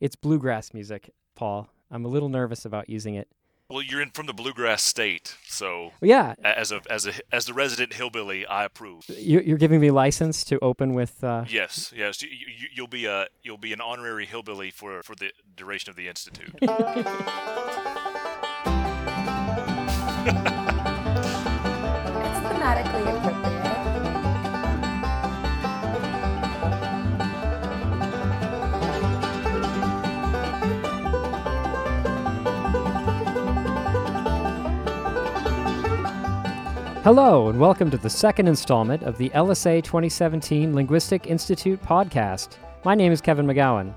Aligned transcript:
It's 0.00 0.16
bluegrass 0.16 0.74
music, 0.74 1.10
Paul. 1.34 1.68
I'm 1.90 2.04
a 2.04 2.08
little 2.08 2.28
nervous 2.28 2.64
about 2.64 2.88
using 2.90 3.14
it. 3.14 3.28
Well, 3.68 3.82
you're 3.82 4.00
in 4.00 4.10
from 4.10 4.26
the 4.26 4.32
bluegrass 4.32 4.80
state, 4.82 5.36
so 5.44 5.90
yeah. 6.00 6.34
As 6.44 6.70
a 6.70 6.80
as 6.88 7.04
a 7.04 7.12
as 7.32 7.46
the 7.46 7.54
resident 7.54 7.94
hillbilly, 7.94 8.46
I 8.46 8.64
approve. 8.64 9.04
You're 9.08 9.58
giving 9.58 9.80
me 9.80 9.90
license 9.90 10.44
to 10.44 10.60
open 10.60 10.94
with. 10.94 11.24
Uh... 11.24 11.46
Yes, 11.48 11.92
yes. 11.94 12.22
You, 12.22 12.28
will 12.78 12.86
be 12.86 13.06
a 13.06 13.26
you'll 13.42 13.58
be 13.58 13.72
an 13.72 13.80
honorary 13.80 14.24
hillbilly 14.24 14.70
for 14.70 15.02
for 15.02 15.16
the 15.16 15.32
duration 15.56 15.90
of 15.90 15.96
the 15.96 16.06
institute. 16.06 16.54
thematically 22.66 23.25
Hello, 37.06 37.48
and 37.48 37.60
welcome 37.60 37.88
to 37.92 37.98
the 37.98 38.10
second 38.10 38.48
installment 38.48 39.04
of 39.04 39.16
the 39.16 39.28
LSA 39.28 39.84
2017 39.84 40.74
Linguistic 40.74 41.28
Institute 41.28 41.80
podcast. 41.80 42.56
My 42.84 42.96
name 42.96 43.12
is 43.12 43.20
Kevin 43.20 43.46
McGowan. 43.46 43.94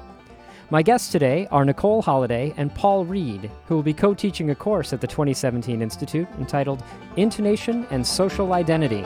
My 0.70 0.84
guests 0.84 1.12
today 1.12 1.48
are 1.50 1.66
Nicole 1.66 2.04
Holliday 2.04 2.54
and 2.56 2.72
Paul 2.76 3.06
Reed, 3.06 3.50
who 3.66 3.74
will 3.74 3.82
be 3.82 3.96
co 3.96 4.14
teaching 4.14 4.52
a 4.52 4.56
course 4.56 4.94
at 4.94 5.02
the 5.02 5.08
2017 5.08 5.82
Institute 5.82 6.28
entitled 6.38 6.84
Intonation 7.16 7.88
and 7.90 8.06
Social 8.06 8.54
Identity. 8.54 9.04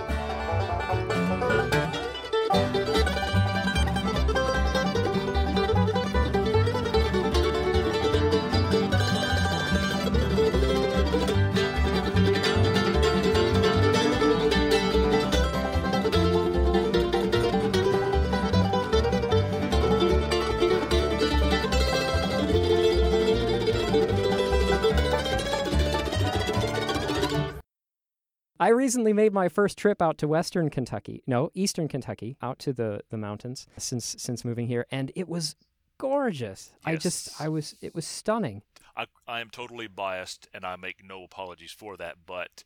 I 28.63 28.69
recently 28.69 29.11
made 29.11 29.33
my 29.33 29.49
first 29.49 29.77
trip 29.77 30.01
out 30.01 30.17
to 30.19 30.27
Western 30.29 30.69
Kentucky, 30.69 31.21
no, 31.27 31.51
Eastern 31.53 31.89
Kentucky, 31.89 32.37
out 32.41 32.59
to 32.59 32.71
the, 32.71 33.01
the 33.09 33.17
mountains 33.17 33.67
since 33.77 34.15
since 34.17 34.45
moving 34.45 34.67
here, 34.67 34.85
and 34.89 35.11
it 35.15 35.27
was 35.27 35.57
gorgeous. 35.97 36.71
Yes. 36.71 36.81
I 36.85 36.95
just, 36.95 37.41
I 37.41 37.49
was, 37.49 37.75
it 37.81 37.93
was 37.93 38.07
stunning. 38.07 38.61
I, 38.95 39.07
I 39.27 39.41
am 39.41 39.49
totally 39.49 39.87
biased, 39.87 40.47
and 40.53 40.63
I 40.63 40.77
make 40.77 41.03
no 41.05 41.25
apologies 41.25 41.73
for 41.73 41.97
that. 41.97 42.19
But 42.25 42.63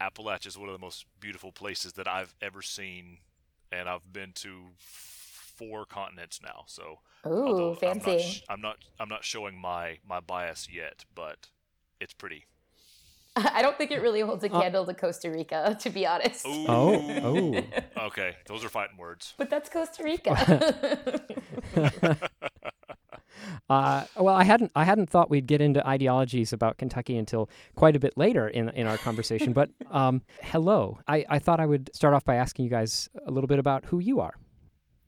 Appalachia 0.00 0.46
is 0.46 0.56
one 0.56 0.70
of 0.70 0.72
the 0.72 0.78
most 0.78 1.04
beautiful 1.20 1.52
places 1.52 1.92
that 1.92 2.08
I've 2.08 2.34
ever 2.40 2.62
seen, 2.62 3.18
and 3.70 3.86
I've 3.86 4.10
been 4.10 4.32
to 4.36 4.68
four 4.78 5.84
continents 5.84 6.40
now. 6.42 6.64
So, 6.68 7.00
ooh, 7.26 7.74
fancy! 7.74 8.44
I'm 8.48 8.62
not, 8.62 8.62
I'm 8.62 8.62
not, 8.62 8.76
I'm 8.98 9.08
not 9.10 9.24
showing 9.24 9.58
my 9.58 9.98
my 10.08 10.20
bias 10.20 10.68
yet, 10.72 11.04
but 11.14 11.48
it's 12.00 12.14
pretty. 12.14 12.46
I 13.54 13.62
don't 13.62 13.76
think 13.78 13.90
it 13.90 14.02
really 14.02 14.20
holds 14.20 14.42
a 14.44 14.52
uh, 14.52 14.60
candle 14.60 14.82
uh, 14.82 14.86
to 14.86 14.94
Costa 14.94 15.30
Rica, 15.30 15.76
to 15.80 15.90
be 15.90 16.06
honest. 16.06 16.46
Ooh. 16.46 16.66
Oh, 16.68 17.64
oh. 17.98 18.06
okay, 18.06 18.36
those 18.46 18.64
are 18.64 18.68
fighting 18.68 18.96
words. 18.96 19.34
But 19.36 19.50
that's 19.50 19.68
Costa 19.68 20.02
Rica. 20.02 21.20
uh, 23.70 24.04
well, 24.16 24.34
I 24.34 24.44
hadn't 24.44 24.72
I 24.74 24.84
hadn't 24.84 25.08
thought 25.08 25.30
we'd 25.30 25.46
get 25.46 25.60
into 25.60 25.86
ideologies 25.86 26.52
about 26.52 26.78
Kentucky 26.78 27.16
until 27.16 27.48
quite 27.76 27.94
a 27.94 28.00
bit 28.00 28.16
later 28.16 28.48
in 28.48 28.70
in 28.70 28.86
our 28.86 28.98
conversation. 28.98 29.52
but 29.52 29.70
um, 29.90 30.22
hello, 30.42 30.98
I, 31.06 31.24
I 31.28 31.38
thought 31.38 31.60
I 31.60 31.66
would 31.66 31.90
start 31.94 32.14
off 32.14 32.24
by 32.24 32.36
asking 32.36 32.64
you 32.64 32.70
guys 32.70 33.08
a 33.26 33.30
little 33.30 33.48
bit 33.48 33.58
about 33.58 33.84
who 33.86 34.00
you 34.00 34.20
are. 34.20 34.34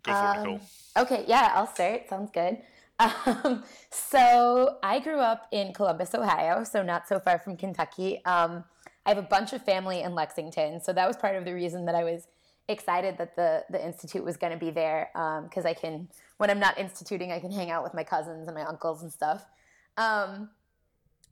Go 0.05 0.13
for 0.13 0.19
um, 0.19 0.37
it, 0.37 0.41
Nicole. 0.41 0.61
Okay, 0.99 1.25
yeah, 1.27 1.53
I'll 1.55 1.67
start. 1.67 2.09
Sounds 2.09 2.31
good. 2.33 2.59
Um, 3.01 3.65
so 3.91 4.77
I 4.83 5.01
grew 5.01 5.19
up 5.19 5.49
in 5.53 5.73
Columbus, 5.73 6.15
Ohio, 6.15 6.65
so 6.65 6.83
not 6.83 7.09
so 7.09 7.19
far 7.19 7.39
from 7.39 7.57
Kentucky. 7.57 8.23
Um, 8.27 8.65
I 9.07 9.09
have 9.09 9.19
a 9.19 9.23
bunch 9.23 9.55
of 9.55 9.65
family 9.65 10.03
in 10.03 10.15
Lexington, 10.15 10.81
so 10.83 10.93
that 10.93 11.09
was 11.09 11.17
part 11.17 11.35
of 11.35 11.47
the 11.47 11.55
reason 11.55 11.87
that 11.87 11.95
I 11.95 12.05
was 12.05 12.27
excited 12.69 13.19
that 13.19 13.35
the 13.35 13.65
the 13.71 13.85
institute 13.85 14.25
was 14.25 14.37
going 14.37 14.53
to 14.53 14.59
be 14.59 14.71
there 14.71 15.09
because 15.45 15.65
um, 15.65 15.71
I 15.71 15.75
can, 15.75 16.09
when 16.37 16.51
I'm 16.51 16.61
not 16.61 16.79
instituting, 16.79 17.33
I 17.33 17.41
can 17.41 17.51
hang 17.51 17.71
out 17.71 17.83
with 17.83 17.95
my 17.95 18.05
cousins 18.05 18.47
and 18.47 18.55
my 18.55 18.65
uncles 18.65 19.03
and 19.03 19.11
stuff. 19.11 19.47
Um, 19.97 20.51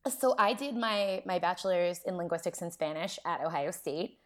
so 0.09 0.35
I 0.39 0.55
did 0.55 0.75
my 0.75 1.23
my 1.27 1.39
bachelor's 1.39 2.01
in 2.05 2.17
linguistics 2.17 2.63
and 2.63 2.73
Spanish 2.73 3.19
at 3.27 3.45
Ohio 3.45 3.71
State. 3.71 4.19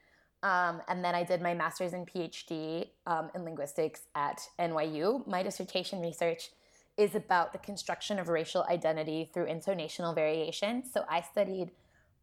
Um, 0.44 0.80
and 0.88 1.04
then 1.04 1.14
I 1.14 1.22
did 1.22 1.40
my 1.40 1.54
master's 1.54 1.92
and 1.92 2.06
PhD 2.06 2.88
um, 3.06 3.30
in 3.34 3.44
linguistics 3.44 4.02
at 4.16 4.40
NYU. 4.58 5.24
My 5.26 5.42
dissertation 5.42 6.00
research 6.00 6.50
is 6.96 7.14
about 7.14 7.52
the 7.52 7.58
construction 7.58 8.18
of 8.18 8.28
racial 8.28 8.64
identity 8.68 9.30
through 9.32 9.46
intonational 9.46 10.14
variation. 10.14 10.82
So 10.84 11.04
I 11.08 11.22
studied 11.22 11.70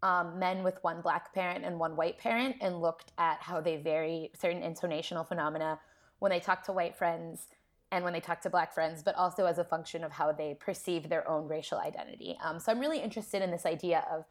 um, 0.03 0.39
men 0.39 0.63
with 0.63 0.77
one 0.81 1.01
black 1.01 1.33
parent 1.33 1.65
and 1.65 1.79
one 1.79 1.95
white 1.95 2.17
parent 2.17 2.55
and 2.61 2.81
looked 2.81 3.11
at 3.17 3.41
how 3.41 3.59
they 3.61 3.77
vary 3.77 4.31
certain 4.39 4.61
intonational 4.61 5.27
phenomena 5.27 5.79
when 6.19 6.31
they 6.31 6.39
talk 6.39 6.63
to 6.65 6.71
white 6.71 6.95
friends 6.95 7.47
and 7.91 8.03
when 8.03 8.13
they 8.13 8.19
talk 8.19 8.39
to 8.41 8.49
black 8.49 8.73
friends, 8.73 9.01
but 9.01 9.15
also 9.15 9.45
as 9.45 9.57
a 9.57 9.63
function 9.63 10.03
of 10.03 10.11
how 10.11 10.31
they 10.31 10.55
perceive 10.59 11.09
their 11.09 11.27
own 11.27 11.47
racial 11.47 11.79
identity. 11.79 12.37
Um, 12.43 12.59
so 12.59 12.71
I'm 12.71 12.79
really 12.79 12.99
interested 12.99 13.41
in 13.41 13.49
this 13.49 13.65
idea 13.65 14.05
of 14.11 14.25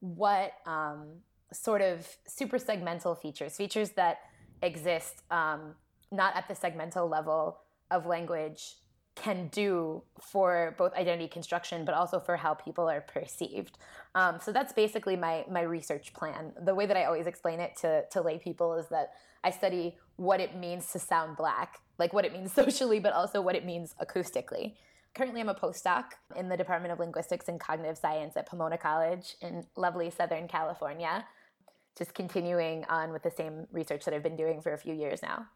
what 0.00 0.54
um, 0.66 1.06
sort 1.52 1.80
of 1.80 2.06
suprasegmental 2.28 3.16
features, 3.16 3.56
features 3.56 3.90
that 3.90 4.18
exist 4.62 5.22
um, 5.30 5.74
not 6.10 6.34
at 6.36 6.48
the 6.48 6.54
segmental 6.54 7.08
level 7.08 7.58
of 7.90 8.04
language 8.06 8.76
can 9.14 9.48
do 9.48 10.02
for 10.20 10.74
both 10.76 10.92
identity 10.94 11.28
construction, 11.28 11.84
but 11.84 11.94
also 11.94 12.18
for 12.18 12.36
how 12.36 12.54
people 12.54 12.88
are 12.88 13.00
perceived. 13.00 13.78
Um, 14.14 14.38
so 14.40 14.52
that's 14.52 14.72
basically 14.72 15.16
my 15.16 15.44
my 15.50 15.62
research 15.62 16.12
plan. 16.12 16.52
The 16.60 16.74
way 16.74 16.86
that 16.86 16.96
I 16.96 17.04
always 17.04 17.26
explain 17.26 17.60
it 17.60 17.76
to 17.76 18.04
to 18.10 18.20
lay 18.20 18.38
people 18.38 18.74
is 18.74 18.88
that 18.88 19.12
I 19.42 19.50
study 19.50 19.96
what 20.16 20.40
it 20.40 20.56
means 20.56 20.90
to 20.92 20.98
sound 20.98 21.36
black, 21.36 21.80
like 21.98 22.12
what 22.12 22.24
it 22.24 22.32
means 22.32 22.52
socially, 22.60 22.98
but 22.98 23.12
also 23.12 23.40
what 23.40 23.54
it 23.54 23.64
means 23.64 23.94
acoustically. 24.00 24.74
Currently, 25.14 25.40
I'm 25.40 25.48
a 25.48 25.54
postdoc 25.54 26.04
in 26.34 26.48
the 26.48 26.56
Department 26.56 26.92
of 26.92 26.98
Linguistics 26.98 27.46
and 27.46 27.60
Cognitive 27.60 27.96
Science 27.96 28.36
at 28.36 28.46
Pomona 28.48 28.76
College 28.76 29.36
in 29.40 29.64
lovely 29.76 30.10
Southern 30.10 30.48
California. 30.48 31.24
Just 31.96 32.14
continuing 32.14 32.84
on 32.86 33.12
with 33.12 33.22
the 33.22 33.30
same 33.30 33.68
research 33.70 34.04
that 34.06 34.14
I've 34.14 34.24
been 34.24 34.34
doing 34.34 34.60
for 34.60 34.72
a 34.72 34.78
few 34.78 34.92
years 34.92 35.22
now. 35.22 35.46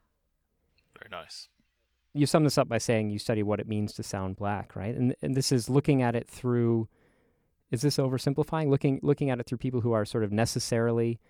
Very 0.97 1.11
nice 1.11 1.49
you 2.19 2.27
sum 2.27 2.45
this 2.45 2.59
up 2.59 2.69
by 2.69 2.79
saying 2.79 3.11
you 3.11 3.19
study 3.19 3.43
what 3.43 3.61
it 3.61 3.69
means 3.69 3.93
to 3.95 4.03
sound 4.03 4.37
black, 4.37 4.75
right? 4.75 4.95
And 4.95 5.15
and 5.23 5.35
this 5.35 5.53
is 5.53 5.71
looking 5.71 6.03
at 6.03 6.15
it 6.15 6.29
through. 6.29 6.89
Is 7.71 7.83
this 7.83 7.99
oversimplifying? 7.99 8.69
Looking 8.69 9.01
looking 9.03 9.31
at 9.31 9.41
it 9.41 9.47
through 9.47 9.59
people 9.59 9.81
who 9.81 9.93
are 9.93 10.05
sort 10.05 10.25
of 10.25 10.33
necessarily 10.33 11.21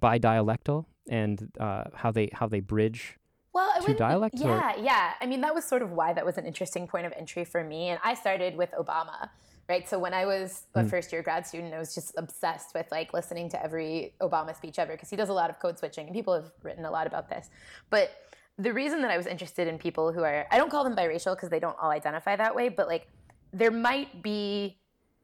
bidialectal 0.00 0.86
and 1.08 1.52
uh, 1.58 1.84
how 1.94 2.10
they 2.10 2.30
how 2.32 2.48
they 2.48 2.60
bridge 2.60 3.18
well, 3.54 3.70
to 3.82 3.94
dialect. 3.94 4.34
Yeah, 4.36 4.74
or? 4.74 4.82
yeah. 4.82 5.12
I 5.20 5.26
mean, 5.26 5.40
that 5.42 5.54
was 5.54 5.64
sort 5.64 5.82
of 5.82 5.92
why 5.92 6.12
that 6.12 6.26
was 6.26 6.36
an 6.36 6.44
interesting 6.44 6.88
point 6.88 7.06
of 7.06 7.12
entry 7.16 7.44
for 7.44 7.62
me. 7.62 7.88
And 7.88 8.00
I 8.02 8.14
started 8.14 8.56
with 8.56 8.72
Obama, 8.72 9.30
right? 9.68 9.88
So 9.88 9.98
when 9.98 10.12
I 10.12 10.26
was 10.26 10.64
a 10.74 10.82
mm. 10.82 10.90
first 10.90 11.12
year 11.12 11.22
grad 11.22 11.46
student, 11.46 11.72
I 11.72 11.78
was 11.78 11.94
just 11.94 12.12
obsessed 12.18 12.74
with 12.74 12.86
like 12.90 13.14
listening 13.14 13.48
to 13.50 13.62
every 13.62 14.14
Obama 14.20 14.56
speech 14.56 14.80
ever 14.80 14.92
because 14.92 15.08
he 15.08 15.16
does 15.16 15.28
a 15.28 15.32
lot 15.32 15.50
of 15.50 15.60
code 15.60 15.78
switching, 15.78 16.06
and 16.06 16.14
people 16.14 16.34
have 16.34 16.50
written 16.62 16.84
a 16.84 16.90
lot 16.90 17.06
about 17.06 17.28
this. 17.28 17.48
But 17.90 18.10
the 18.58 18.72
reason 18.72 19.02
that 19.02 19.10
I 19.10 19.16
was 19.16 19.26
interested 19.26 19.66
in 19.66 19.78
people 19.78 20.12
who 20.12 20.22
are 20.22 20.46
I 20.50 20.58
don't 20.58 20.70
call 20.70 20.84
them 20.84 20.94
biracial 20.94 21.34
because 21.34 21.50
they 21.50 21.58
don't 21.58 21.76
all 21.80 21.90
identify 21.90 22.36
that 22.36 22.54
way, 22.54 22.68
but 22.68 22.86
like 22.86 23.08
there 23.52 23.70
might 23.70 24.22
be 24.22 24.78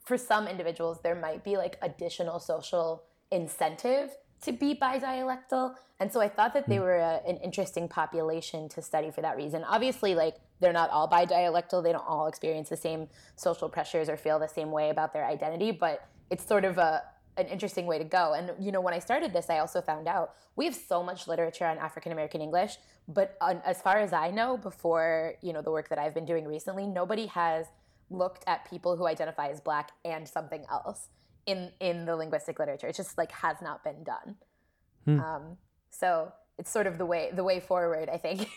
for 0.04 0.16
some 0.16 0.48
individuals 0.48 0.98
there 1.02 1.14
might 1.14 1.44
be 1.44 1.56
like 1.56 1.76
additional 1.82 2.40
social 2.40 3.04
incentive 3.30 4.10
to 4.42 4.52
be 4.52 4.74
bidialectal. 4.74 5.74
And 6.00 6.10
so 6.10 6.20
i 6.20 6.28
thought 6.28 6.54
that 6.54 6.68
they 6.68 6.76
hmm. 6.76 6.82
were 6.82 6.96
a, 6.96 7.20
an 7.28 7.36
interesting 7.38 7.88
population 7.88 8.68
to 8.70 8.82
study 8.82 9.10
for 9.10 9.20
that 9.20 9.36
reason. 9.36 9.64
Obviously 9.64 10.14
like 10.14 10.36
they're 10.60 10.72
not 10.72 10.90
all 10.90 11.08
bidialectal. 11.08 11.82
They 11.82 11.92
don't 11.92 12.06
all 12.06 12.26
experience 12.26 12.68
the 12.68 12.76
same 12.76 13.08
social 13.36 13.68
pressures 13.68 14.08
or 14.08 14.16
feel 14.16 14.38
the 14.38 14.48
same 14.48 14.70
way 14.72 14.90
about 14.90 15.12
their 15.12 15.26
identity 15.26 15.70
but 15.70 16.08
it's 16.30 16.46
sort 16.46 16.64
of 16.64 16.78
a, 16.78 17.02
an 17.40 17.46
interesting 17.46 17.86
way 17.86 17.98
to 17.98 18.04
go. 18.04 18.34
And 18.34 18.52
you 18.64 18.72
know, 18.72 18.80
when 18.80 18.94
I 18.94 18.98
started 18.98 19.32
this, 19.32 19.50
I 19.50 19.58
also 19.58 19.80
found 19.80 20.06
out 20.06 20.34
we 20.56 20.64
have 20.66 20.74
so 20.74 21.02
much 21.02 21.26
literature 21.26 21.66
on 21.66 21.78
African 21.78 22.12
American 22.12 22.40
English, 22.40 22.76
but 23.08 23.36
on, 23.40 23.60
as 23.64 23.80
far 23.82 23.98
as 23.98 24.12
I 24.12 24.30
know, 24.30 24.56
before 24.56 25.34
you 25.42 25.52
know 25.52 25.62
the 25.62 25.70
work 25.70 25.88
that 25.88 25.98
I've 25.98 26.14
been 26.14 26.26
doing 26.26 26.46
recently, 26.46 26.86
nobody 26.86 27.26
has 27.26 27.66
looked 28.10 28.44
at 28.46 28.68
people 28.68 28.96
who 28.96 29.06
identify 29.06 29.48
as 29.48 29.60
black 29.60 29.92
and 30.04 30.28
something 30.28 30.64
else 30.70 31.08
in 31.46 31.70
in 31.80 32.04
the 32.04 32.16
linguistic 32.16 32.58
literature. 32.58 32.88
It 32.88 32.96
just 32.96 33.16
like 33.18 33.32
has 33.32 33.56
not 33.62 33.82
been 33.84 34.04
done. 34.04 34.36
Hmm. 35.04 35.20
Um, 35.20 35.56
so 35.90 36.32
it's 36.58 36.70
sort 36.70 36.86
of 36.86 36.98
the 36.98 37.06
way 37.06 37.30
the 37.32 37.44
way 37.44 37.60
forward, 37.60 38.08
I 38.08 38.18
think. 38.18 38.48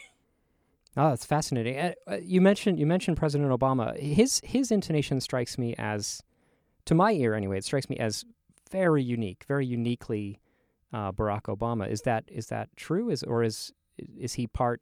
Oh, 0.95 1.09
that's 1.09 1.25
fascinating. 1.25 1.77
Uh, 1.77 2.17
you 2.21 2.41
mentioned 2.41 2.79
you 2.79 2.85
mentioned 2.85 3.17
President 3.17 3.49
Obama. 3.51 3.97
His 3.97 4.41
his 4.43 4.71
intonation 4.71 5.21
strikes 5.21 5.57
me 5.57 5.75
as, 5.77 6.21
to 6.85 6.93
my 6.93 7.13
ear 7.13 7.33
anyway, 7.33 7.57
it 7.57 7.65
strikes 7.65 7.89
me 7.89 7.97
as 7.97 8.25
very 8.73 9.03
unique, 9.03 9.45
very 9.47 9.65
uniquely 9.65 10.39
uh, 10.91 11.11
Barack 11.11 11.43
Obama. 11.43 11.89
Is 11.89 12.01
that 12.01 12.23
is 12.27 12.47
that 12.47 12.67
true? 12.75 13.09
Is 13.09 13.23
or 13.23 13.43
is 13.43 13.71
is 13.97 14.33
he 14.33 14.47
part 14.47 14.81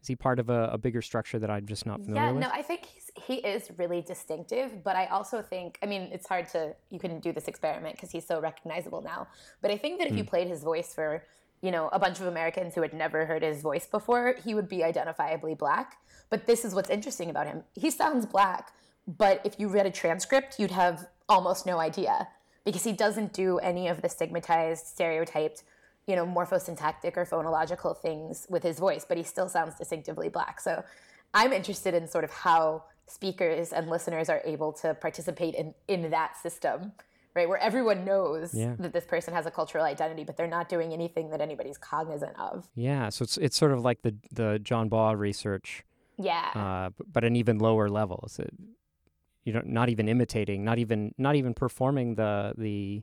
is 0.00 0.08
he 0.08 0.16
part 0.16 0.38
of 0.40 0.50
a, 0.50 0.70
a 0.72 0.78
bigger 0.78 1.02
structure 1.02 1.38
that 1.38 1.50
I'm 1.50 1.66
just 1.66 1.86
not 1.86 2.00
familiar 2.00 2.26
yeah, 2.26 2.32
with? 2.32 2.40
no, 2.42 2.50
I 2.52 2.62
think 2.62 2.86
he's, 2.86 3.10
he 3.24 3.34
is 3.36 3.70
really 3.78 4.02
distinctive, 4.02 4.82
but 4.82 4.96
I 4.96 5.06
also 5.06 5.40
think, 5.42 5.78
I 5.80 5.86
mean, 5.86 6.08
it's 6.10 6.26
hard 6.26 6.48
to, 6.48 6.74
you 6.90 6.98
can 6.98 7.20
do 7.20 7.30
this 7.32 7.46
experiment 7.46 7.94
because 7.94 8.10
he's 8.10 8.26
so 8.26 8.40
recognizable 8.40 9.00
now. 9.00 9.28
But 9.60 9.70
I 9.70 9.76
think 9.76 10.00
that 10.00 10.08
if 10.08 10.14
mm. 10.14 10.18
you 10.18 10.24
played 10.24 10.48
his 10.48 10.64
voice 10.64 10.92
for, 10.92 11.24
you 11.60 11.70
know, 11.70 11.88
a 11.92 12.00
bunch 12.00 12.18
of 12.18 12.26
Americans 12.26 12.74
who 12.74 12.82
had 12.82 12.92
never 12.92 13.26
heard 13.26 13.44
his 13.44 13.62
voice 13.62 13.86
before, 13.86 14.34
he 14.44 14.56
would 14.56 14.68
be 14.68 14.78
identifiably 14.78 15.56
black. 15.56 15.98
But 16.30 16.48
this 16.48 16.64
is 16.64 16.74
what's 16.74 16.90
interesting 16.90 17.30
about 17.30 17.46
him. 17.46 17.62
He 17.74 17.88
sounds 17.92 18.26
black, 18.26 18.72
but 19.06 19.40
if 19.44 19.60
you 19.60 19.68
read 19.68 19.86
a 19.86 19.90
transcript, 19.92 20.58
you'd 20.58 20.72
have 20.72 21.06
almost 21.28 21.64
no 21.64 21.78
idea 21.78 22.26
because 22.64 22.84
he 22.84 22.92
doesn't 22.92 23.32
do 23.32 23.58
any 23.58 23.88
of 23.88 24.02
the 24.02 24.08
stigmatized, 24.08 24.86
stereotyped 24.86 25.64
you 26.06 26.16
know, 26.16 26.26
morphosyntactic 26.26 27.16
or 27.16 27.24
phonological 27.24 27.96
things 27.96 28.46
with 28.50 28.62
his 28.62 28.78
voice, 28.78 29.04
but 29.08 29.16
he 29.16 29.22
still 29.22 29.48
sounds 29.48 29.74
distinctively 29.76 30.28
black. 30.28 30.60
So 30.60 30.82
I'm 31.32 31.52
interested 31.52 31.94
in 31.94 32.08
sort 32.08 32.24
of 32.24 32.30
how 32.30 32.84
speakers 33.06 33.72
and 33.72 33.88
listeners 33.88 34.28
are 34.28 34.42
able 34.44 34.72
to 34.74 34.94
participate 34.94 35.54
in, 35.54 35.74
in 35.86 36.10
that 36.10 36.36
system, 36.36 36.92
right? 37.34 37.48
Where 37.48 37.58
everyone 37.58 38.04
knows 38.04 38.52
yeah. 38.52 38.74
that 38.78 38.92
this 38.92 39.04
person 39.04 39.32
has 39.32 39.46
a 39.46 39.50
cultural 39.50 39.84
identity, 39.84 40.24
but 40.24 40.36
they're 40.36 40.46
not 40.48 40.68
doing 40.68 40.92
anything 40.92 41.30
that 41.30 41.40
anybody's 41.40 41.78
cognizant 41.78 42.36
of. 42.38 42.68
Yeah. 42.74 43.08
So 43.08 43.22
it's, 43.22 43.38
it's 43.38 43.56
sort 43.56 43.72
of 43.72 43.82
like 43.82 44.02
the, 44.02 44.14
the 44.32 44.58
John 44.62 44.88
Baugh 44.88 45.12
research. 45.12 45.84
Yeah. 46.18 46.50
Uh, 46.54 46.90
but 47.10 47.24
an 47.24 47.36
even 47.36 47.58
lower 47.58 47.88
level. 47.88 48.26
So, 48.28 48.44
you 49.44 49.52
know, 49.52 49.62
not 49.64 49.88
even 49.88 50.08
imitating, 50.08 50.64
not 50.64 50.78
even, 50.78 51.14
not 51.18 51.36
even 51.36 51.54
performing 51.54 52.14
the, 52.14 52.54
the, 52.56 53.02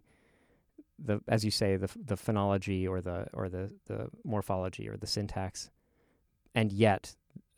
the 1.04 1.22
as 1.28 1.46
you 1.46 1.52
say 1.52 1.78
the 1.78 1.90
the 2.06 2.16
phonology 2.16 2.88
or 2.88 3.02
the 3.02 3.26
or 3.34 3.50
the 3.50 3.72
the 3.86 4.10
morphology 4.26 4.88
or 4.90 4.98
the 4.98 5.08
syntax, 5.08 5.70
and 6.54 6.72
yet 6.72 7.16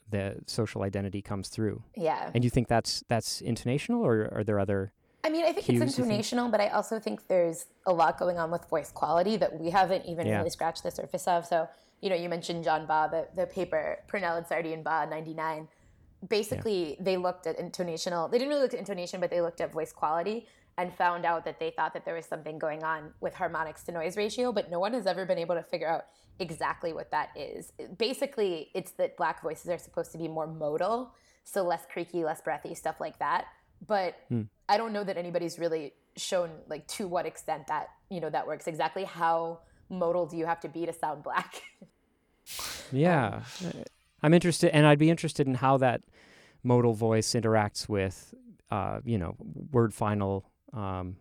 the 0.09 0.35
social 0.45 0.83
identity 0.83 1.21
comes 1.21 1.49
through. 1.49 1.83
Yeah. 1.95 2.29
And 2.33 2.43
you 2.43 2.49
think 2.49 2.67
that's 2.67 3.03
that's 3.07 3.41
intonational, 3.41 4.01
or 4.01 4.29
are 4.33 4.43
there 4.43 4.59
other? 4.59 4.93
I 5.23 5.29
mean, 5.29 5.45
I 5.45 5.53
think 5.53 5.69
it's 5.69 5.97
intonational, 5.97 6.49
but 6.49 6.59
I 6.59 6.69
also 6.69 6.99
think 6.99 7.27
there's 7.27 7.65
a 7.85 7.93
lot 7.93 8.17
going 8.17 8.39
on 8.39 8.49
with 8.49 8.67
voice 8.69 8.91
quality 8.91 9.37
that 9.37 9.59
we 9.59 9.69
haven't 9.69 10.05
even 10.05 10.25
yeah. 10.25 10.37
really 10.37 10.49
scratched 10.49 10.83
the 10.83 10.89
surface 10.91 11.27
of. 11.27 11.45
So, 11.45 11.69
you 12.01 12.09
know, 12.09 12.15
you 12.15 12.27
mentioned 12.27 12.63
John 12.63 12.87
Baugh, 12.87 13.07
the, 13.07 13.27
the 13.35 13.45
paper 13.45 13.99
Purnell 14.07 14.35
and 14.37 14.45
Idsardi 14.45 14.73
and 14.73 14.83
Baugh 14.83 15.05
99. 15.05 15.67
Basically, 16.27 16.91
yeah. 16.91 16.95
they 16.99 17.17
looked 17.17 17.47
at 17.47 17.57
intonational, 17.57 18.29
they 18.29 18.37
didn't 18.37 18.49
really 18.49 18.61
look 18.61 18.73
at 18.73 18.79
intonation, 18.79 19.19
but 19.19 19.29
they 19.29 19.41
looked 19.41 19.61
at 19.61 19.71
voice 19.71 19.91
quality 19.91 20.47
and 20.77 20.93
found 20.93 21.25
out 21.25 21.45
that 21.45 21.59
they 21.59 21.71
thought 21.71 21.93
that 21.93 22.05
there 22.05 22.15
was 22.15 22.25
something 22.25 22.57
going 22.57 22.83
on 22.83 23.13
with 23.19 23.33
harmonics 23.33 23.83
to 23.83 23.91
noise 23.91 24.15
ratio, 24.17 24.51
but 24.51 24.71
no 24.71 24.79
one 24.79 24.93
has 24.93 25.05
ever 25.05 25.25
been 25.25 25.37
able 25.37 25.55
to 25.55 25.63
figure 25.63 25.87
out 25.87 26.05
exactly 26.39 26.93
what 26.93 27.11
that 27.11 27.29
is. 27.35 27.73
Basically, 27.97 28.69
it's 28.73 28.91
that 28.93 29.17
black 29.17 29.41
voices 29.41 29.69
are 29.69 29.77
supposed 29.77 30.11
to 30.13 30.17
be 30.17 30.27
more 30.27 30.47
modal, 30.47 31.13
so 31.43 31.63
less 31.63 31.83
creaky, 31.91 32.23
less 32.23 32.41
breathy, 32.41 32.73
stuff 32.73 32.99
like 32.99 33.19
that. 33.19 33.45
But 33.85 34.15
hmm. 34.29 34.43
I 34.69 34.77
don't 34.77 34.93
know 34.93 35.03
that 35.03 35.17
anybody's 35.17 35.59
really 35.59 35.93
shown 36.15 36.49
like 36.67 36.87
to 36.87 37.07
what 37.07 37.25
extent 37.25 37.67
that, 37.67 37.89
you 38.09 38.19
know, 38.19 38.29
that 38.29 38.47
works. 38.47 38.67
Exactly 38.67 39.03
how 39.03 39.59
modal 39.89 40.25
do 40.25 40.37
you 40.37 40.45
have 40.45 40.59
to 40.61 40.69
be 40.69 40.85
to 40.85 40.93
sound 40.93 41.23
black? 41.23 41.61
yeah. 42.91 43.41
Um, 43.63 43.83
I'm 44.23 44.33
interested 44.33 44.73
and 44.75 44.85
I'd 44.85 44.99
be 44.99 45.09
interested 45.09 45.47
in 45.47 45.55
how 45.55 45.77
that 45.77 46.01
modal 46.63 46.93
voice 46.93 47.31
interacts 47.31 47.89
with 47.89 48.33
uh, 48.71 49.01
you 49.03 49.17
know, 49.17 49.35
word 49.71 49.93
final 49.93 50.49
um, 50.73 51.17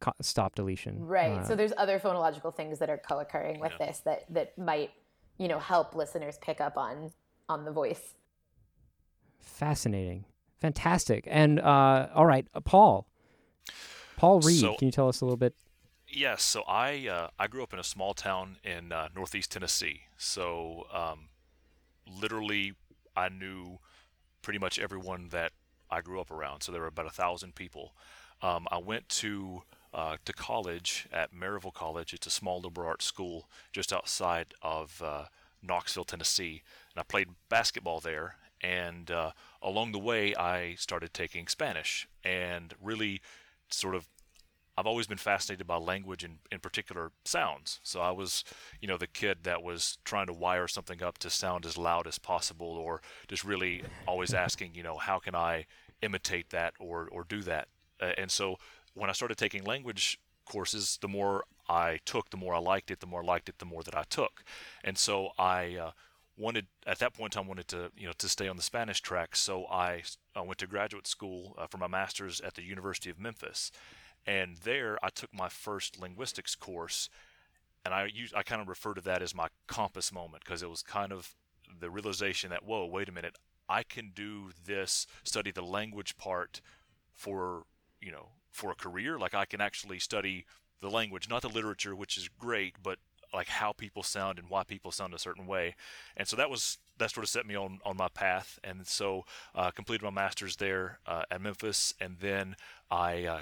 co- 0.00 0.14
stop 0.22 0.54
deletion. 0.54 1.06
Right. 1.06 1.38
Uh, 1.38 1.44
so 1.44 1.54
there's 1.54 1.74
other 1.76 2.00
phonological 2.00 2.54
things 2.54 2.78
that 2.78 2.88
are 2.88 2.98
co-occurring 2.98 3.60
with 3.60 3.72
yeah. 3.78 3.86
this 3.86 4.00
that 4.00 4.24
that 4.30 4.58
might 4.58 4.90
you 5.38 5.46
know 5.46 5.58
help 5.58 5.94
listeners 5.94 6.38
pick 6.40 6.60
up 6.60 6.76
on 6.76 7.12
on 7.48 7.64
the 7.64 7.70
voice. 7.70 8.14
Fascinating, 9.40 10.24
fantastic, 10.60 11.24
and 11.26 11.60
uh, 11.60 12.08
all 12.14 12.26
right, 12.26 12.46
uh, 12.54 12.60
Paul. 12.60 13.06
Paul 14.16 14.40
Reed, 14.40 14.60
so, 14.60 14.74
can 14.74 14.86
you 14.86 14.92
tell 14.92 15.08
us 15.08 15.22
a 15.22 15.24
little 15.24 15.38
bit? 15.38 15.54
Yes. 16.06 16.42
So 16.42 16.62
I 16.62 17.08
uh, 17.08 17.28
I 17.38 17.46
grew 17.46 17.62
up 17.62 17.72
in 17.72 17.78
a 17.78 17.84
small 17.84 18.14
town 18.14 18.56
in 18.64 18.92
uh, 18.92 19.08
Northeast 19.14 19.52
Tennessee. 19.52 20.02
So 20.16 20.86
um, 20.92 21.28
literally, 22.20 22.74
I 23.16 23.28
knew 23.28 23.78
pretty 24.42 24.58
much 24.58 24.78
everyone 24.78 25.28
that 25.30 25.52
I 25.90 26.00
grew 26.00 26.20
up 26.20 26.30
around. 26.30 26.62
So 26.62 26.72
there 26.72 26.80
were 26.80 26.86
about 26.88 27.06
a 27.06 27.10
thousand 27.10 27.54
people. 27.54 27.94
Um, 28.42 28.66
I 28.70 28.78
went 28.78 29.08
to 29.20 29.62
uh, 29.92 30.16
to 30.24 30.32
college 30.32 31.08
at 31.12 31.34
Maryville 31.34 31.74
College. 31.74 32.14
It's 32.14 32.26
a 32.26 32.30
small 32.30 32.60
liberal 32.60 32.88
arts 32.88 33.04
school 33.04 33.48
just 33.72 33.92
outside 33.92 34.54
of 34.62 35.02
uh, 35.04 35.24
Knoxville, 35.62 36.04
Tennessee, 36.04 36.62
and 36.94 37.00
I 37.00 37.02
played 37.02 37.28
basketball 37.48 38.00
there. 38.00 38.36
And 38.62 39.10
uh, 39.10 39.32
along 39.62 39.92
the 39.92 39.98
way, 39.98 40.34
I 40.34 40.74
started 40.74 41.14
taking 41.14 41.48
Spanish, 41.48 42.06
and 42.22 42.74
really, 42.80 43.20
sort 43.70 43.94
of, 43.94 44.06
I've 44.80 44.86
always 44.86 45.06
been 45.06 45.18
fascinated 45.18 45.66
by 45.66 45.76
language 45.76 46.24
and, 46.24 46.38
in 46.50 46.58
particular, 46.58 47.12
sounds. 47.24 47.80
So 47.82 48.00
I 48.00 48.10
was, 48.10 48.44
you 48.80 48.88
know, 48.88 48.96
the 48.96 49.06
kid 49.06 49.38
that 49.44 49.62
was 49.62 49.98
trying 50.04 50.26
to 50.26 50.32
wire 50.32 50.66
something 50.66 51.02
up 51.02 51.18
to 51.18 51.30
sound 51.30 51.66
as 51.66 51.78
loud 51.78 52.06
as 52.06 52.18
possible, 52.18 52.66
or 52.66 53.02
just 53.28 53.44
really 53.44 53.82
always 54.06 54.34
asking, 54.34 54.74
you 54.74 54.82
know, 54.82 54.96
how 54.96 55.18
can 55.18 55.34
I 55.34 55.66
imitate 56.02 56.50
that 56.50 56.72
or 56.80 57.08
or 57.12 57.24
do 57.24 57.42
that 57.42 57.68
uh, 58.00 58.12
and 58.18 58.30
so 58.30 58.56
when 58.94 59.10
I 59.10 59.12
started 59.12 59.38
taking 59.38 59.64
language 59.64 60.18
courses, 60.44 60.98
the 61.00 61.08
more 61.08 61.44
I 61.68 62.00
took, 62.04 62.30
the 62.30 62.36
more 62.36 62.54
I 62.54 62.58
liked 62.58 62.90
it. 62.90 63.00
The 63.00 63.06
more 63.06 63.22
I 63.22 63.26
liked 63.26 63.48
it, 63.48 63.58
the 63.58 63.64
more 63.64 63.82
that 63.82 63.96
I 63.96 64.04
took. 64.08 64.42
And 64.82 64.98
so 64.98 65.30
I 65.38 65.76
uh, 65.76 65.90
wanted 66.36 66.66
at 66.86 66.98
that 66.98 67.14
point 67.14 67.34
in 67.34 67.40
time 67.40 67.48
wanted 67.48 67.68
to 67.68 67.92
you 67.96 68.06
know 68.06 68.12
to 68.18 68.28
stay 68.28 68.48
on 68.48 68.56
the 68.56 68.62
Spanish 68.62 69.00
track. 69.00 69.36
So 69.36 69.66
I, 69.66 70.02
I 70.34 70.40
went 70.40 70.58
to 70.58 70.66
graduate 70.66 71.06
school 71.06 71.54
uh, 71.56 71.66
for 71.66 71.78
my 71.78 71.86
master's 71.86 72.40
at 72.40 72.54
the 72.54 72.62
University 72.62 73.10
of 73.10 73.20
Memphis, 73.20 73.70
and 74.26 74.56
there 74.58 74.98
I 75.02 75.08
took 75.10 75.32
my 75.32 75.48
first 75.48 76.00
linguistics 76.00 76.54
course. 76.54 77.08
And 77.84 77.94
I 77.94 78.10
use, 78.12 78.32
I 78.36 78.42
kind 78.42 78.60
of 78.60 78.68
refer 78.68 78.92
to 78.92 79.00
that 79.02 79.22
as 79.22 79.34
my 79.34 79.48
compass 79.66 80.12
moment 80.12 80.44
because 80.44 80.62
it 80.62 80.68
was 80.68 80.82
kind 80.82 81.12
of 81.12 81.34
the 81.80 81.90
realization 81.90 82.50
that 82.50 82.64
whoa, 82.64 82.84
wait 82.84 83.08
a 83.08 83.12
minute, 83.12 83.36
I 83.68 83.84
can 83.84 84.10
do 84.14 84.50
this, 84.66 85.06
study 85.24 85.50
the 85.50 85.62
language 85.62 86.18
part 86.18 86.60
for 87.14 87.64
you 88.00 88.10
know, 88.10 88.28
for 88.50 88.70
a 88.70 88.74
career. 88.74 89.18
Like 89.18 89.34
I 89.34 89.44
can 89.44 89.60
actually 89.60 89.98
study 89.98 90.46
the 90.80 90.90
language, 90.90 91.28
not 91.28 91.42
the 91.42 91.48
literature, 91.48 91.94
which 91.94 92.16
is 92.16 92.28
great, 92.28 92.76
but 92.82 92.98
like 93.32 93.48
how 93.48 93.72
people 93.72 94.02
sound 94.02 94.38
and 94.38 94.48
why 94.48 94.64
people 94.64 94.90
sound 94.90 95.14
a 95.14 95.18
certain 95.18 95.46
way. 95.46 95.76
And 96.16 96.26
so 96.26 96.36
that 96.36 96.50
was 96.50 96.78
that 96.98 97.10
sort 97.10 97.24
of 97.24 97.30
set 97.30 97.46
me 97.46 97.54
on 97.54 97.80
on 97.84 97.96
my 97.96 98.08
path. 98.08 98.58
And 98.64 98.86
so 98.86 99.24
uh, 99.54 99.70
completed 99.70 100.02
my 100.02 100.10
master's 100.10 100.56
there 100.56 100.98
uh, 101.06 101.22
at 101.30 101.40
Memphis, 101.40 101.94
and 102.00 102.16
then 102.20 102.56
I 102.90 103.24
uh, 103.24 103.40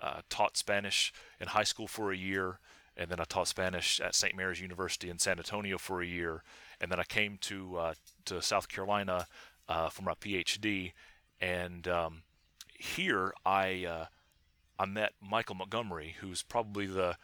uh 0.00 0.20
taught 0.28 0.56
Spanish 0.56 1.12
in 1.40 1.48
high 1.48 1.64
school 1.64 1.88
for 1.88 2.12
a 2.12 2.16
year, 2.16 2.58
and 2.96 3.10
then 3.10 3.20
I 3.20 3.24
taught 3.24 3.48
Spanish 3.48 4.00
at 4.00 4.14
St. 4.14 4.36
Mary's 4.36 4.60
University 4.60 5.10
in 5.10 5.18
San 5.18 5.38
Antonio 5.38 5.78
for 5.78 6.02
a 6.02 6.06
year, 6.06 6.42
and 6.80 6.90
then 6.90 7.00
I 7.00 7.04
came 7.04 7.38
to 7.42 7.76
uh, 7.76 7.94
to 8.26 8.42
South 8.42 8.68
Carolina 8.68 9.26
uh, 9.68 9.88
for 9.88 10.02
my 10.02 10.14
PhD, 10.14 10.92
and 11.40 11.86
um, 11.88 12.22
here 12.78 13.32
I 13.44 13.84
uh, 13.84 14.06
I 14.78 14.86
met 14.86 15.12
Michael 15.20 15.54
Montgomery, 15.54 16.16
who's 16.20 16.42
probably 16.42 16.86
the 16.86 17.16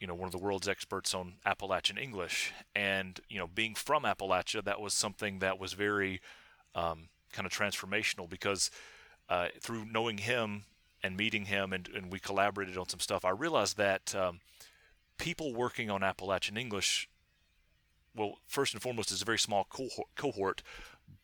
you 0.00 0.06
know 0.06 0.14
one 0.14 0.26
of 0.26 0.32
the 0.32 0.38
world's 0.38 0.68
experts 0.68 1.14
on 1.14 1.34
Appalachian 1.44 1.98
English, 1.98 2.52
and 2.74 3.20
you 3.28 3.38
know 3.38 3.46
being 3.46 3.74
from 3.74 4.04
Appalachia, 4.04 4.64
that 4.64 4.80
was 4.80 4.94
something 4.94 5.40
that 5.40 5.58
was 5.58 5.72
very 5.72 6.20
um, 6.74 7.08
kind 7.32 7.46
of 7.46 7.52
transformational 7.52 8.28
because 8.28 8.70
uh, 9.28 9.48
through 9.60 9.84
knowing 9.84 10.18
him 10.18 10.64
and 11.06 11.16
meeting 11.16 11.46
him, 11.46 11.72
and, 11.72 11.88
and 11.94 12.12
we 12.12 12.18
collaborated 12.18 12.76
on 12.76 12.88
some 12.88 13.00
stuff, 13.00 13.24
I 13.24 13.30
realized 13.30 13.76
that 13.76 14.14
um, 14.14 14.40
people 15.18 15.54
working 15.54 15.90
on 15.90 16.02
Appalachian 16.02 16.56
English, 16.56 17.08
well, 18.14 18.38
first 18.46 18.74
and 18.74 18.82
foremost, 18.82 19.12
is 19.12 19.22
a 19.22 19.24
very 19.24 19.38
small 19.38 19.66
cohort, 20.16 20.62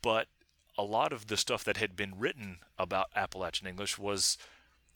but 0.03 0.29
a 0.79 0.85
lot 0.85 1.13
of 1.13 1.27
the 1.27 1.37
stuff 1.37 1.65
that 1.65 1.77
had 1.77 1.97
been 1.97 2.15
written 2.19 2.59
about 2.79 3.11
Appalachian 3.15 3.67
English 3.67 3.99
was 3.99 4.39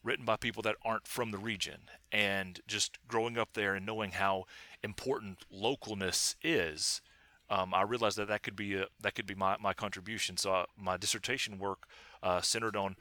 written 0.03 0.25
by 0.25 0.37
people 0.37 0.63
that 0.63 0.77
aren't 0.85 1.07
from 1.07 1.33
the 1.33 1.39
region. 1.39 1.81
And 2.13 2.61
just 2.67 2.99
growing 3.09 3.37
up 3.37 3.51
there 3.55 3.75
and 3.75 3.85
knowing 3.85 4.13
how 4.13 4.45
important 4.83 5.39
localness 5.53 6.37
is, 6.43 7.03
um, 7.51 7.75
I 7.75 7.83
realized 7.83 8.17
that 8.19 8.29
that 8.29 8.43
could 8.43 8.57
be 8.57 8.75
a, 8.75 8.87
that 9.01 9.15
could 9.15 9.27
be 9.27 9.35
my, 9.35 9.57
my 9.61 9.75
contribution. 9.75 10.37
So 10.37 10.51
I, 10.53 10.61
uh, 10.61 10.67
my 10.79 10.97
dissertation 10.97 11.59
work 11.59 11.87
uh, 12.23 12.41
centered 12.41 12.77
on 12.77 12.97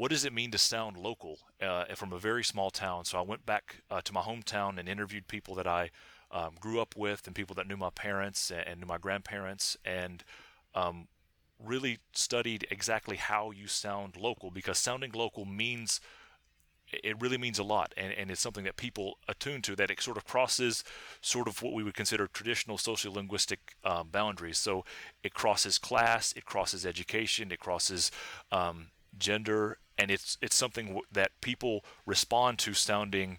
what 0.00 0.10
does 0.10 0.24
it 0.24 0.32
mean 0.32 0.50
to 0.50 0.56
sound 0.56 0.96
local 0.96 1.38
uh, 1.60 1.84
from 1.94 2.10
a 2.10 2.18
very 2.18 2.42
small 2.42 2.70
town. 2.70 3.04
So 3.04 3.18
I 3.18 3.20
went 3.20 3.44
back 3.44 3.82
uh, 3.90 4.00
to 4.00 4.14
my 4.14 4.22
hometown 4.22 4.78
and 4.78 4.88
interviewed 4.88 5.28
people 5.28 5.54
that 5.56 5.66
I 5.66 5.90
um, 6.30 6.52
grew 6.58 6.80
up 6.80 6.96
with 6.96 7.26
and 7.26 7.36
people 7.36 7.54
that 7.56 7.68
knew 7.68 7.76
my 7.76 7.90
parents 7.90 8.50
and, 8.50 8.66
and 8.66 8.80
knew 8.80 8.86
my 8.86 8.96
grandparents 8.96 9.76
and 9.84 10.24
um, 10.74 11.06
really 11.62 11.98
studied 12.14 12.66
exactly 12.70 13.16
how 13.16 13.50
you 13.50 13.66
sound 13.66 14.16
local 14.16 14.50
because 14.50 14.78
sounding 14.78 15.12
local 15.12 15.44
means 15.44 16.00
it 16.90 17.20
really 17.20 17.36
means 17.36 17.58
a 17.58 17.62
lot 17.62 17.92
and, 17.94 18.14
and 18.14 18.30
it's 18.30 18.40
something 18.40 18.64
that 18.64 18.76
people 18.76 19.18
attune 19.28 19.60
to 19.60 19.76
that 19.76 19.90
it 19.90 20.00
sort 20.00 20.16
of 20.16 20.24
crosses 20.24 20.82
sort 21.20 21.46
of 21.46 21.60
what 21.60 21.74
we 21.74 21.84
would 21.84 21.94
consider 21.94 22.26
traditional 22.26 22.78
sociolinguistic 22.78 23.58
um, 23.84 24.08
boundaries 24.10 24.56
so 24.56 24.82
it 25.22 25.34
crosses 25.34 25.76
class 25.76 26.32
it 26.32 26.46
crosses 26.46 26.86
education 26.86 27.52
it 27.52 27.60
crosses 27.60 28.10
um, 28.50 28.86
gender 29.18 29.78
and 29.98 30.10
it's 30.10 30.38
it's 30.40 30.56
something 30.56 30.86
w- 30.86 31.06
that 31.12 31.30
people 31.40 31.84
respond 32.06 32.58
to 32.58 32.74
sounding 32.74 33.38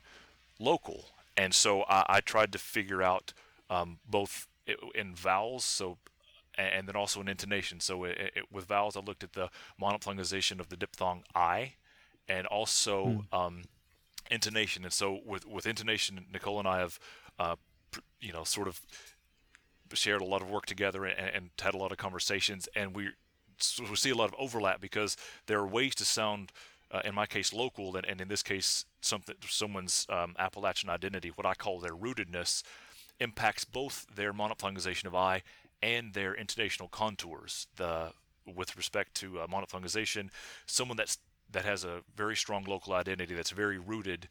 local 0.59 1.05
and 1.37 1.53
so 1.53 1.83
I, 1.83 2.05
I 2.07 2.19
tried 2.21 2.51
to 2.53 2.59
figure 2.59 3.01
out 3.01 3.33
um, 3.69 3.99
both 4.07 4.47
in 4.95 5.15
vowels 5.15 5.63
so 5.65 5.97
and 6.55 6.87
then 6.87 6.95
also 6.95 7.21
in 7.21 7.27
intonation 7.27 7.79
so 7.79 8.03
it, 8.03 8.31
it, 8.35 8.43
with 8.51 8.65
vowels 8.65 8.95
I 8.95 8.99
looked 8.99 9.23
at 9.23 9.33
the 9.33 9.49
monophthongization 9.81 10.59
of 10.59 10.69
the 10.69 10.77
diphthong 10.77 11.23
I 11.33 11.73
and 12.27 12.47
also 12.47 13.25
mm. 13.31 13.37
um, 13.37 13.63
intonation. 14.29 14.83
And 14.83 14.93
so 14.93 15.19
with 15.25 15.45
with 15.45 15.65
intonation, 15.65 16.25
Nicole 16.31 16.59
and 16.59 16.67
I 16.67 16.79
have, 16.79 16.99
uh, 17.37 17.55
you 18.19 18.31
know, 18.31 18.43
sort 18.43 18.67
of 18.67 18.81
shared 19.93 20.21
a 20.21 20.25
lot 20.25 20.41
of 20.41 20.49
work 20.49 20.65
together 20.65 21.05
and, 21.05 21.29
and 21.35 21.49
had 21.61 21.73
a 21.73 21.77
lot 21.77 21.91
of 21.91 21.97
conversations, 21.97 22.67
and 22.75 22.95
we 22.95 23.09
we 23.89 23.95
see 23.95 24.09
a 24.09 24.15
lot 24.15 24.29
of 24.29 24.35
overlap 24.37 24.81
because 24.81 25.17
there 25.47 25.59
are 25.59 25.67
ways 25.67 25.95
to 25.95 26.05
sound. 26.05 26.51
Uh, 26.93 26.99
in 27.05 27.15
my 27.15 27.25
case, 27.25 27.53
local, 27.53 27.95
and, 27.95 28.05
and 28.05 28.19
in 28.19 28.27
this 28.27 28.43
case, 28.43 28.83
something 28.99 29.35
someone's 29.47 30.05
um, 30.09 30.35
Appalachian 30.37 30.89
identity, 30.89 31.31
what 31.33 31.45
I 31.45 31.53
call 31.53 31.79
their 31.79 31.95
rootedness, 31.95 32.63
impacts 33.21 33.63
both 33.63 34.05
their 34.13 34.33
monophthongization 34.33 35.05
of 35.05 35.15
I 35.15 35.41
and 35.81 36.13
their 36.13 36.35
intonational 36.35 36.91
contours. 36.91 37.67
The 37.77 38.11
with 38.45 38.75
respect 38.75 39.15
to 39.15 39.39
uh, 39.39 39.47
monophthongization, 39.47 40.29
someone 40.65 40.97
that's 40.97 41.17
that 41.51 41.65
has 41.65 41.83
a 41.83 42.01
very 42.15 42.35
strong 42.35 42.63
local 42.63 42.93
identity 42.93 43.33
that's 43.33 43.51
very 43.51 43.77
rooted. 43.77 44.27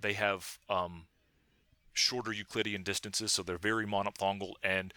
They 0.00 0.14
have 0.14 0.58
um, 0.68 1.06
shorter 1.92 2.32
Euclidean 2.32 2.82
distances, 2.82 3.32
so 3.32 3.42
they're 3.42 3.58
very 3.58 3.86
monophthongal. 3.86 4.54
And 4.62 4.92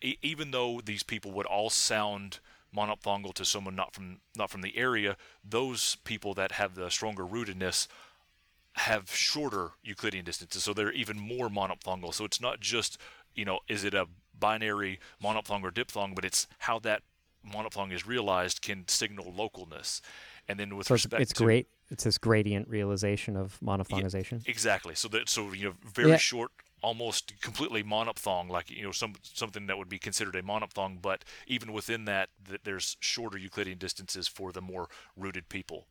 even 0.00 0.50
though 0.50 0.80
these 0.84 1.02
people 1.02 1.32
would 1.32 1.46
all 1.46 1.70
sound 1.70 2.40
monophthongal 2.76 3.34
to 3.34 3.44
someone 3.44 3.74
not 3.74 3.94
from 3.94 4.20
not 4.36 4.50
from 4.50 4.62
the 4.62 4.76
area, 4.76 5.16
those 5.44 5.96
people 6.04 6.34
that 6.34 6.52
have 6.52 6.74
the 6.74 6.90
stronger 6.90 7.24
rootedness 7.24 7.88
have 8.74 9.10
shorter 9.10 9.70
Euclidean 9.82 10.24
distances, 10.24 10.62
so 10.62 10.72
they're 10.72 10.92
even 10.92 11.18
more 11.18 11.48
monophthongal. 11.48 12.14
So 12.14 12.24
it's 12.24 12.40
not 12.40 12.60
just 12.60 12.98
you 13.34 13.44
know 13.44 13.60
is 13.68 13.84
it 13.84 13.94
a 13.94 14.06
binary 14.38 15.00
monophthong 15.22 15.62
or 15.62 15.70
diphthong, 15.70 16.14
but 16.14 16.24
it's 16.24 16.46
how 16.58 16.78
that 16.80 17.02
monophthong 17.46 17.92
is 17.92 18.06
realized 18.06 18.62
can 18.62 18.86
signal 18.88 19.32
localness. 19.32 20.00
And 20.48 20.58
then 20.58 20.76
with 20.76 20.86
so 20.86 20.94
respect 20.94 21.20
it's 21.22 21.32
to, 21.34 21.44
great. 21.44 21.68
It's 21.90 22.04
this 22.04 22.18
gradient 22.18 22.68
realization 22.68 23.36
of 23.36 23.58
monophthongization. 23.62 24.44
Yeah, 24.44 24.50
exactly. 24.50 24.94
So 24.94 25.08
that 25.08 25.28
so 25.28 25.52
you 25.52 25.66
know 25.66 25.74
very 25.84 26.10
yeah. 26.10 26.16
short, 26.16 26.50
almost 26.82 27.40
completely 27.40 27.82
monophthong, 27.82 28.48
like 28.48 28.70
you 28.70 28.82
know 28.82 28.92
some 28.92 29.14
something 29.22 29.66
that 29.66 29.78
would 29.78 29.88
be 29.88 29.98
considered 29.98 30.36
a 30.36 30.42
monophthong, 30.42 31.00
but 31.00 31.24
even 31.46 31.72
within 31.72 32.04
that, 32.06 32.30
that 32.48 32.64
there's 32.64 32.96
shorter 33.00 33.38
Euclidean 33.38 33.78
distances 33.78 34.28
for 34.28 34.52
the 34.52 34.60
more 34.60 34.88
rooted 35.16 35.48
people. 35.48 35.86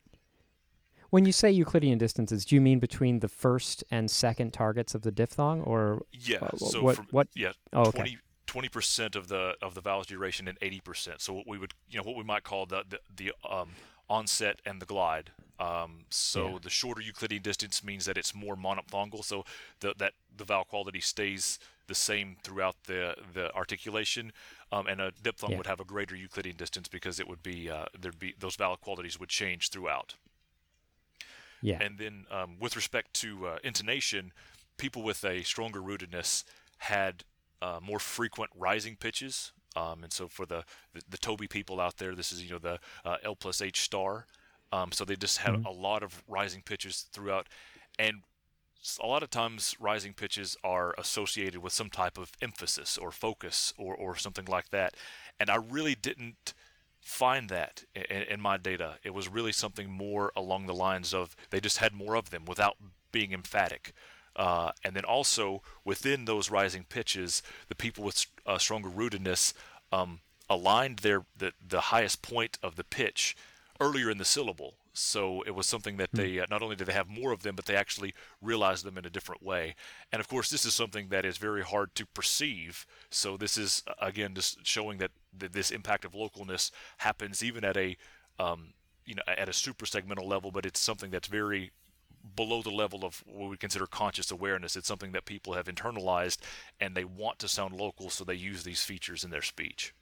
When 1.09 1.25
you 1.25 1.31
say 1.31 1.49
Euclidean 1.51 1.97
distances, 1.97 2.43
do 2.43 2.55
you 2.55 2.61
mean 2.61 2.79
between 2.79 3.19
the 3.19 3.29
first 3.29 3.83
and 3.89 4.11
second 4.11 4.51
targets 4.51 4.93
of 4.93 5.03
the 5.03 5.11
diphthong, 5.11 5.61
or 5.61 6.03
yeah? 6.11 6.39
Uh, 6.41 6.57
so 6.57 6.83
what? 6.83 6.95
From, 6.97 7.07
what? 7.11 7.27
Yeah. 7.33 7.53
Oh, 7.73 7.87
okay. 7.87 8.17
20 8.47 8.69
percent 8.69 9.15
of 9.15 9.27
the 9.27 9.55
of 9.61 9.75
the 9.75 9.81
vowel's 9.81 10.07
duration 10.07 10.47
and 10.47 10.57
80 10.61 10.79
percent. 10.81 11.21
So 11.21 11.33
what 11.33 11.47
we 11.47 11.57
would 11.57 11.73
you 11.89 11.97
know 11.97 12.03
what 12.03 12.17
we 12.17 12.23
might 12.23 12.43
call 12.43 12.65
the 12.65 12.83
the, 12.89 12.99
the 13.15 13.33
um, 13.49 13.69
onset 14.09 14.61
and 14.65 14.81
the 14.81 14.85
glide. 14.85 15.31
Um, 15.59 16.05
so 16.09 16.49
yeah. 16.49 16.57
the 16.61 16.69
shorter 16.69 17.01
Euclidean 17.01 17.41
distance 17.41 17.83
means 17.83 18.05
that 18.05 18.17
it's 18.17 18.35
more 18.35 18.55
monophthongal, 18.55 19.23
so 19.23 19.43
the, 19.79 19.93
that 19.97 20.13
the 20.35 20.43
vowel 20.43 20.65
quality 20.65 21.01
stays 21.01 21.59
the 21.87 21.95
same 21.95 22.35
throughout 22.43 22.75
the 22.85 23.15
the 23.33 23.53
articulation. 23.55 24.31
Um, 24.71 24.85
and 24.87 24.99
a 24.99 25.11
diphthong 25.23 25.51
yeah. 25.51 25.57
would 25.57 25.67
have 25.67 25.79
a 25.79 25.85
greater 25.85 26.15
Euclidean 26.15 26.57
distance 26.57 26.87
because 26.87 27.19
it 27.19 27.27
would 27.27 27.41
be 27.41 27.69
uh, 27.69 27.85
there'd 27.97 28.19
be 28.19 28.35
those 28.37 28.55
vowel 28.55 28.77
qualities 28.77 29.19
would 29.19 29.29
change 29.29 29.69
throughout. 29.69 30.15
Yeah. 31.61 31.81
And 31.81 31.97
then 31.97 32.25
um, 32.29 32.57
with 32.59 32.75
respect 32.75 33.13
to 33.21 33.47
uh, 33.47 33.57
intonation, 33.63 34.31
people 34.77 35.01
with 35.01 35.23
a 35.23 35.41
stronger 35.43 35.81
rootedness 35.81 36.43
had 36.79 37.23
uh, 37.61 37.79
more 37.81 37.99
frequent 37.99 38.51
rising 38.55 38.95
pitches. 38.95 39.51
Um, 39.77 40.03
and 40.03 40.11
so 40.11 40.27
for 40.27 40.45
the, 40.45 40.63
the, 40.93 41.01
the 41.09 41.17
ToBI 41.17 41.49
people 41.49 41.79
out 41.79 41.97
there, 41.97 42.15
this 42.15 42.31
is 42.31 42.43
you 42.43 42.51
know 42.51 42.59
the 42.59 42.79
uh, 43.05 43.17
L 43.23 43.35
plus 43.35 43.61
H 43.61 43.81
star. 43.81 44.25
Um, 44.71 44.91
so 44.91 45.05
they 45.05 45.15
just 45.15 45.37
have 45.39 45.55
mm-hmm. 45.55 45.65
a 45.65 45.71
lot 45.71 46.03
of 46.03 46.23
rising 46.27 46.61
pitches 46.61 47.05
throughout, 47.13 47.47
and 47.97 48.23
a 49.01 49.07
lot 49.07 49.23
of 49.23 49.29
times 49.29 49.75
rising 49.79 50.13
pitches 50.13 50.57
are 50.63 50.93
associated 50.97 51.61
with 51.61 51.73
some 51.73 51.89
type 51.89 52.17
of 52.17 52.31
emphasis 52.41 52.97
or 52.97 53.11
focus 53.11 53.73
or 53.77 53.95
or 53.95 54.15
something 54.15 54.45
like 54.45 54.69
that. 54.71 54.95
And 55.39 55.49
I 55.49 55.55
really 55.55 55.95
didn't 55.95 56.53
find 56.99 57.49
that 57.49 57.83
in, 57.95 58.23
in 58.23 58.41
my 58.41 58.57
data. 58.57 58.95
It 59.03 59.13
was 59.13 59.29
really 59.29 59.53
something 59.53 59.89
more 59.89 60.31
along 60.35 60.65
the 60.65 60.73
lines 60.73 61.13
of 61.13 61.35
they 61.51 61.61
just 61.61 61.77
had 61.77 61.93
more 61.93 62.15
of 62.15 62.31
them 62.31 62.43
without 62.45 62.75
being 63.11 63.31
emphatic. 63.31 63.93
Uh, 64.37 64.71
and 64.83 64.95
then 64.95 65.03
also 65.03 65.63
within 65.83 66.25
those 66.25 66.51
rising 66.51 66.85
pitches, 66.87 67.41
the 67.69 67.75
people 67.75 68.03
with 68.03 68.25
uh, 68.45 68.57
stronger 68.59 68.89
rootedness 68.89 69.53
um, 69.91 70.19
aligned 70.49 70.99
their 70.99 71.25
the, 71.35 71.51
the 71.67 71.81
highest 71.81 72.21
point 72.21 72.59
of 72.61 72.75
the 72.75 72.83
pitch 72.83 73.35
earlier 73.81 74.09
in 74.09 74.19
the 74.19 74.25
syllable. 74.25 74.75
So 74.93 75.43
it 75.43 75.53
was 75.53 75.67
something 75.67 75.97
that 75.97 76.09
they 76.11 76.35
hmm. 76.35 76.41
uh, 76.41 76.45
not 76.49 76.61
only 76.61 76.75
did 76.75 76.87
they 76.87 76.93
have 76.93 77.07
more 77.07 77.31
of 77.31 77.43
them, 77.43 77.55
but 77.55 77.65
they 77.65 77.75
actually 77.75 78.13
realized 78.41 78.83
them 78.83 78.97
in 78.97 79.05
a 79.05 79.09
different 79.09 79.43
way. 79.43 79.75
And 80.11 80.19
of 80.19 80.27
course, 80.27 80.49
this 80.49 80.65
is 80.65 80.73
something 80.73 81.09
that 81.09 81.25
is 81.25 81.37
very 81.37 81.63
hard 81.63 81.93
to 81.95 82.05
perceive. 82.05 82.85
So 83.09 83.37
this 83.37 83.57
is 83.57 83.83
again 84.01 84.33
just 84.33 84.65
showing 84.65 84.97
that, 84.99 85.11
that 85.37 85.53
this 85.53 85.71
impact 85.71 86.05
of 86.05 86.13
localness 86.13 86.71
happens 86.97 87.43
even 87.43 87.63
at 87.63 87.77
a 87.77 87.97
um, 88.39 88.73
you 89.05 89.15
know 89.15 89.23
at 89.27 89.49
a 89.49 89.51
suprasegmental 89.51 90.25
level, 90.25 90.51
but 90.51 90.65
it's 90.65 90.79
something 90.79 91.11
that's 91.11 91.27
very 91.27 91.71
below 92.35 92.61
the 92.61 92.69
level 92.69 93.05
of 93.05 93.23
what 93.25 93.49
we 93.49 93.57
consider 93.57 93.87
conscious 93.87 94.31
awareness. 94.31 94.75
It's 94.75 94.87
something 94.87 95.11
that 95.13 95.25
people 95.25 95.53
have 95.53 95.67
internalized 95.67 96.37
and 96.79 96.95
they 96.95 97.05
want 97.05 97.39
to 97.39 97.47
sound 97.47 97.75
local, 97.75 98.09
so 98.09 98.23
they 98.23 98.35
use 98.35 98.63
these 98.63 98.83
features 98.83 99.23
in 99.23 99.29
their 99.29 99.41
speech. 99.41 99.93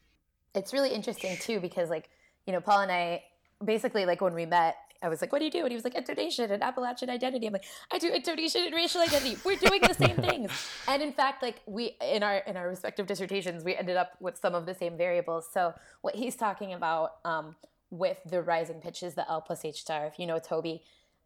It's 0.54 0.74
really 0.74 0.92
interesting 0.92 1.38
too 1.38 1.60
because, 1.60 1.90
like, 1.90 2.10
you 2.46 2.54
know, 2.54 2.62
Paul 2.62 2.82
and 2.82 2.92
I 2.92 3.24
basically, 3.64 4.06
like, 4.06 4.22
when 4.22 4.34
we 4.34 4.46
met, 4.46 4.76
I 5.02 5.10
was 5.10 5.22
like, 5.22 5.32
"What 5.32 5.40
do 5.40 5.46
you 5.46 5.52
do?" 5.52 5.60
And 5.60 5.70
he 5.70 5.76
was 5.76 5.84
like, 5.84 5.96
"Intonation 5.96 6.52
and 6.52 6.64
Appalachian 6.64 7.10
identity." 7.10 7.46
I'm 7.46 7.54
like, 7.54 7.66
"I 7.92 8.00
do 8.00 8.12
intonation 8.12 8.64
and 8.64 8.74
racial 8.74 9.02
identity. 9.02 9.38
We're 9.44 9.58
doing 9.58 9.82
the 9.82 9.94
same 9.94 10.16
things." 10.30 10.52
And 10.88 11.02
in 11.02 11.12
fact, 11.12 11.44
like 11.44 11.62
we 11.66 11.98
in 12.02 12.24
our 12.24 12.38
in 12.38 12.58
our 12.58 12.68
respective 12.68 13.06
dissertations, 13.06 13.64
we 13.64 13.76
ended 13.76 13.98
up 13.98 14.14
with 14.20 14.38
some 14.38 14.56
of 14.56 14.66
the 14.66 14.74
same 14.74 14.98
variables. 14.98 15.48
So 15.52 15.74
what 16.02 16.16
he's 16.16 16.36
talking 16.36 16.74
about 16.74 17.18
um, 17.26 17.56
with 17.90 18.20
the 18.26 18.42
rising 18.42 18.82
pitches, 18.82 19.16
the 19.16 19.30
L 19.30 19.42
plus 19.42 19.64
H 19.66 19.82
star, 19.82 20.06
if 20.08 20.18
you 20.18 20.26
know 20.26 20.40
ToBI, 20.40 20.82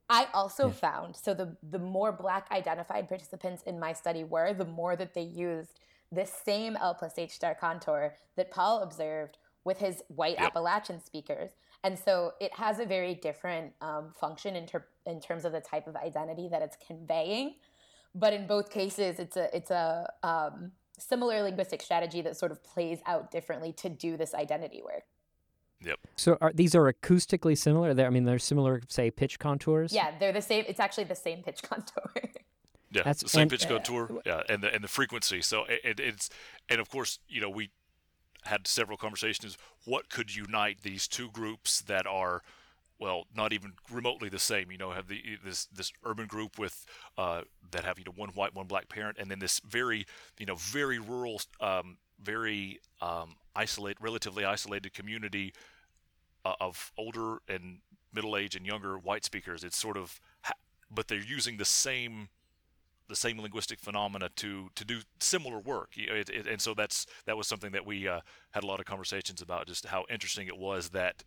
I 0.09 0.27
also 0.33 0.67
yeah. 0.67 0.73
found 0.73 1.15
so 1.15 1.33
the 1.33 1.55
the 1.69 1.79
more 1.79 2.11
black 2.11 2.47
identified 2.51 3.07
participants 3.07 3.63
in 3.63 3.79
my 3.79 3.93
study 3.93 4.23
were, 4.23 4.53
the 4.53 4.65
more 4.65 4.95
that 4.95 5.13
they 5.13 5.21
used 5.21 5.79
this 6.11 6.31
same 6.43 6.75
L 6.77 6.95
plus 6.95 7.13
H 7.17 7.31
star 7.31 7.55
contour 7.55 8.15
that 8.35 8.49
Paul 8.49 8.81
observed 8.81 9.37
with 9.63 9.77
his 9.77 10.01
white 10.07 10.37
yep. 10.39 10.47
Appalachian 10.47 11.03
speakers. 11.03 11.51
And 11.83 11.97
so 11.97 12.33
it 12.41 12.53
has 12.55 12.79
a 12.79 12.85
very 12.85 13.13
different 13.13 13.73
um, 13.81 14.13
function 14.19 14.55
in, 14.55 14.65
ter- 14.65 14.87
in 15.05 15.21
terms 15.21 15.45
of 15.45 15.51
the 15.51 15.61
type 15.61 15.87
of 15.87 15.95
identity 15.95 16.47
that 16.49 16.61
it's 16.61 16.77
conveying. 16.85 17.55
But 18.15 18.33
in 18.33 18.47
both 18.47 18.69
cases, 18.71 19.19
it's 19.19 19.37
a 19.37 19.55
it's 19.55 19.69
a 19.69 20.11
um, 20.23 20.71
similar 20.97 21.41
linguistic 21.43 21.81
strategy 21.81 22.21
that 22.21 22.35
sort 22.35 22.51
of 22.51 22.63
plays 22.63 22.99
out 23.05 23.31
differently 23.31 23.71
to 23.73 23.89
do 23.89 24.17
this 24.17 24.33
identity 24.33 24.81
work. 24.83 25.03
Yep. 25.85 25.99
So 26.17 26.37
are 26.41 26.51
these 26.53 26.75
are 26.75 26.91
acoustically 26.91 27.57
similar? 27.57 27.93
They're, 27.93 28.07
I 28.07 28.09
mean, 28.09 28.25
they're 28.25 28.39
similar, 28.39 28.81
say, 28.89 29.11
pitch 29.11 29.39
contours. 29.39 29.93
Yeah, 29.93 30.11
they're 30.19 30.33
the 30.33 30.41
same. 30.41 30.65
It's 30.67 30.79
actually 30.79 31.05
the 31.05 31.15
same 31.15 31.41
pitch 31.41 31.61
contour. 31.69 32.11
yeah, 32.91 33.03
That's, 33.03 33.23
the 33.23 33.29
same 33.29 33.43
and, 33.43 33.51
pitch 33.51 33.67
contour. 33.67 34.09
Uh, 34.11 34.19
yeah, 34.25 34.41
and 34.49 34.61
the 34.61 34.73
and 34.73 34.83
the 34.83 34.89
frequency. 34.89 35.41
So 35.41 35.65
it, 35.65 35.79
it, 35.83 35.99
it's 35.99 36.29
and 36.67 36.81
of 36.81 36.89
course, 36.89 37.19
you 37.27 37.39
know, 37.39 37.49
we 37.49 37.71
had 38.43 38.67
several 38.67 38.97
conversations. 38.97 39.57
What 39.85 40.09
could 40.09 40.35
unite 40.35 40.79
these 40.83 41.07
two 41.07 41.29
groups 41.29 41.81
that 41.81 42.05
are 42.05 42.41
well, 42.99 43.27
not 43.33 43.53
even 43.53 43.73
remotely 43.89 44.29
the 44.29 44.39
same. 44.39 44.71
You 44.71 44.77
know, 44.77 44.91
have 44.91 45.07
the 45.07 45.21
this 45.43 45.65
this 45.67 45.91
urban 46.03 46.27
group 46.27 46.59
with 46.59 46.85
uh, 47.17 47.41
that 47.71 47.85
have 47.85 47.97
you 47.97 48.05
know 48.05 48.11
one 48.15 48.29
white, 48.29 48.53
one 48.53 48.67
black 48.67 48.89
parent, 48.89 49.17
and 49.19 49.31
then 49.31 49.39
this 49.39 49.59
very 49.61 50.05
you 50.37 50.45
know 50.45 50.55
very 50.55 50.99
rural, 50.99 51.41
um, 51.61 51.97
very 52.21 52.79
um, 53.01 53.35
isolated, 53.55 53.97
relatively 54.01 54.45
isolated 54.45 54.93
community 54.93 55.53
uh, 56.45 56.53
of 56.59 56.91
older 56.97 57.39
and 57.47 57.79
middle 58.13 58.35
age 58.35 58.55
and 58.55 58.65
younger 58.65 58.97
white 58.97 59.25
speakers. 59.25 59.63
It's 59.63 59.77
sort 59.77 59.97
of, 59.97 60.19
but 60.91 61.07
they're 61.07 61.19
using 61.19 61.57
the 61.57 61.65
same 61.65 62.29
the 63.07 63.15
same 63.15 63.39
linguistic 63.39 63.79
phenomena 63.79 64.29
to 64.35 64.69
to 64.75 64.85
do 64.85 65.01
similar 65.19 65.59
work. 65.59 65.89
It, 65.97 66.29
it, 66.29 66.47
and 66.47 66.61
so 66.61 66.73
that's 66.73 67.05
that 67.25 67.35
was 67.35 67.47
something 67.47 67.71
that 67.71 67.85
we 67.85 68.07
uh, 68.07 68.21
had 68.51 68.63
a 68.63 68.67
lot 68.67 68.79
of 68.79 68.85
conversations 68.85 69.41
about, 69.41 69.67
just 69.67 69.87
how 69.87 70.05
interesting 70.09 70.47
it 70.47 70.57
was 70.57 70.89
that 70.89 71.23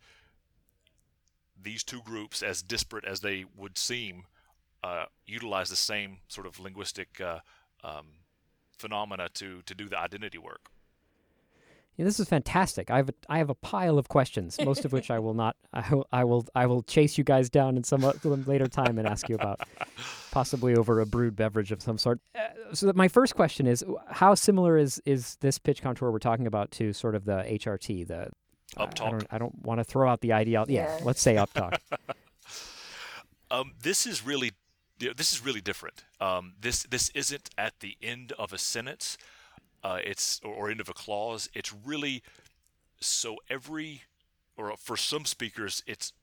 these 1.61 1.83
two 1.83 2.01
groups, 2.01 2.41
as 2.41 2.61
disparate 2.61 3.05
as 3.05 3.19
they 3.19 3.45
would 3.55 3.77
seem, 3.77 4.23
uh, 4.83 5.05
utilize 5.25 5.69
the 5.69 5.75
same 5.75 6.19
sort 6.27 6.47
of 6.47 6.59
linguistic 6.59 7.21
uh, 7.21 7.39
um, 7.83 8.07
phenomena 8.77 9.29
to 9.33 9.61
to 9.63 9.75
do 9.75 9.87
the 9.89 9.99
identity 9.99 10.37
work. 10.37 10.69
Yeah, 11.97 12.05
this 12.05 12.19
is 12.19 12.27
fantastic. 12.27 12.89
I 12.89 12.97
have 12.97 13.09
a, 13.09 13.13
I 13.29 13.37
have 13.37 13.51
a 13.51 13.55
pile 13.55 13.99
of 13.99 14.09
questions, 14.09 14.57
most 14.63 14.83
of 14.83 14.93
which 14.93 15.11
I 15.11 15.19
will 15.19 15.35
not. 15.35 15.55
I 15.73 15.89
will 15.91 16.07
I 16.11 16.23
will, 16.23 16.47
I 16.55 16.65
will 16.65 16.81
chase 16.83 17.17
you 17.17 17.23
guys 17.23 17.49
down 17.49 17.77
in 17.77 17.83
some 17.83 18.01
later 18.23 18.67
time 18.67 18.97
and 18.97 19.07
ask 19.07 19.29
you 19.29 19.35
about, 19.35 19.61
possibly 20.31 20.75
over 20.75 20.99
a 21.01 21.05
brewed 21.05 21.35
beverage 21.35 21.71
of 21.71 21.81
some 21.81 21.97
sort. 21.97 22.19
Uh, 22.35 22.73
so 22.73 22.91
my 22.95 23.07
first 23.07 23.35
question 23.35 23.67
is, 23.67 23.83
how 24.07 24.33
similar 24.33 24.77
is 24.77 25.01
is 25.05 25.35
this 25.41 25.59
pitch 25.59 25.81
contour 25.83 26.09
we're 26.11 26.19
talking 26.19 26.47
about 26.47 26.71
to 26.71 26.93
sort 26.93 27.13
of 27.13 27.25
the 27.25 27.43
HRT, 27.43 28.07
the 28.07 28.29
up 28.77 28.99
I, 28.99 29.05
I 29.05 29.09
don't, 29.09 29.27
I 29.31 29.37
don't 29.37 29.61
want 29.61 29.79
to 29.79 29.83
throw 29.83 30.09
out 30.09 30.21
the 30.21 30.33
idea. 30.33 30.65
Yeah, 30.67 30.97
yeah. 30.97 31.03
let's 31.03 31.21
say 31.21 31.37
up 31.37 31.53
talk. 31.53 31.79
um, 33.51 33.73
this 33.81 34.07
is 34.07 34.25
really 34.25 34.51
this 34.97 35.33
is 35.33 35.45
really 35.45 35.61
different. 35.61 36.05
Um, 36.19 36.53
this 36.59 36.83
this 36.83 37.09
isn't 37.09 37.49
at 37.57 37.79
the 37.81 37.97
end 38.01 38.31
of 38.39 38.53
a 38.53 38.57
sentence 38.57 39.17
uh, 39.83 39.99
it's 40.03 40.39
or, 40.43 40.53
or 40.53 40.69
end 40.69 40.81
of 40.81 40.89
a 40.89 40.93
clause. 40.93 41.49
It's 41.53 41.73
really 41.73 42.23
so 42.99 43.37
every 43.49 44.03
or 44.55 44.75
for 44.77 44.95
some 44.95 45.25
speakers 45.25 45.83
it's 45.85 46.13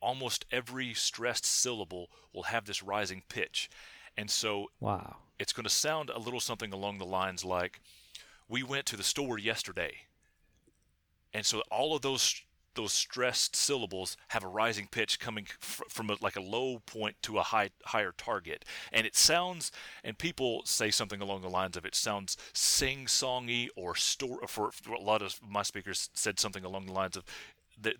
almost 0.00 0.44
every 0.50 0.92
stressed 0.92 1.44
syllable 1.44 2.10
will 2.32 2.44
have 2.44 2.66
this 2.66 2.82
rising 2.82 3.22
pitch. 3.28 3.70
And 4.16 4.30
so 4.30 4.70
wow. 4.80 5.16
it's 5.38 5.52
going 5.52 5.64
to 5.64 5.70
sound 5.70 6.10
a 6.10 6.18
little 6.18 6.40
something 6.40 6.72
along 6.72 6.98
the 6.98 7.06
lines 7.06 7.44
like 7.44 7.80
we 8.48 8.62
went 8.62 8.84
to 8.86 8.96
the 8.96 9.02
store 9.02 9.38
yesterday. 9.38 9.92
And 11.32 11.46
so 11.46 11.62
all 11.70 11.94
of 11.94 12.02
those 12.02 12.42
those 12.74 12.92
stressed 12.92 13.54
syllables 13.56 14.16
have 14.28 14.44
a 14.44 14.48
rising 14.48 14.88
pitch 14.90 15.18
coming 15.18 15.46
f- 15.60 15.82
from 15.88 16.10
a, 16.10 16.16
like 16.20 16.36
a 16.36 16.40
low 16.40 16.80
point 16.86 17.16
to 17.22 17.38
a 17.38 17.42
high 17.42 17.70
higher 17.86 18.12
target. 18.16 18.64
And 18.92 19.06
it 19.06 19.16
sounds 19.16 19.72
and 20.04 20.18
people 20.18 20.62
say 20.64 20.90
something 20.90 21.20
along 21.20 21.42
the 21.42 21.50
lines 21.50 21.76
of 21.76 21.84
it 21.84 21.94
sounds 21.94 22.36
sing-songy 22.52 23.68
or 23.76 23.94
store 23.94 24.40
for, 24.46 24.70
for, 24.72 24.92
a 24.92 25.00
lot 25.00 25.22
of 25.22 25.38
my 25.46 25.62
speakers 25.62 26.10
said 26.14 26.38
something 26.38 26.64
along 26.64 26.86
the 26.86 26.92
lines 26.92 27.16
of 27.16 27.24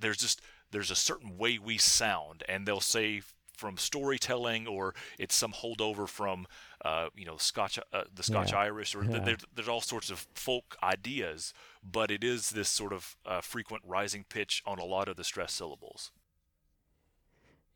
there's 0.01 0.19
just 0.19 0.41
there's 0.71 0.91
a 0.91 0.97
certain 0.97 1.39
way 1.39 1.59
we 1.59 1.79
sound. 1.79 2.43
And 2.49 2.67
they'll 2.67 2.81
say 2.81 3.23
from 3.63 3.77
storytelling 3.77 4.67
or 4.67 4.93
it's 5.21 5.37
some 5.37 5.53
holdover 5.53 6.09
from 6.09 6.49
uh, 6.85 7.07
you 7.15 7.25
know 7.25 7.37
Scotch 7.37 7.79
uh, 7.93 8.03
the 8.13 8.25
Scotch 8.25 8.51
yeah. 8.51 8.59
Irish 8.59 8.93
or 8.97 9.05
yeah. 9.05 9.37
there's 9.55 9.69
all 9.69 9.81
sorts 9.81 10.11
of 10.11 10.27
folk 10.35 10.77
ideas, 10.83 11.55
but 11.89 12.11
it 12.11 12.25
is 12.25 12.51
this 12.51 12.69
sort 12.69 12.93
of 12.93 13.17
uh, 13.25 13.41
frequent 13.41 13.85
rising 13.87 14.25
pitch 14.29 14.65
on 14.67 14.81
a 14.81 14.85
lot 14.85 15.07
of 15.07 15.17
the 15.17 15.23
stress 15.23 15.53
syllables. 15.53 16.11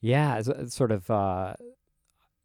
Yeah, 0.00 0.42
it's, 0.44 0.74
sort 0.74 0.90
of 0.90 1.08
uh, 1.08 1.54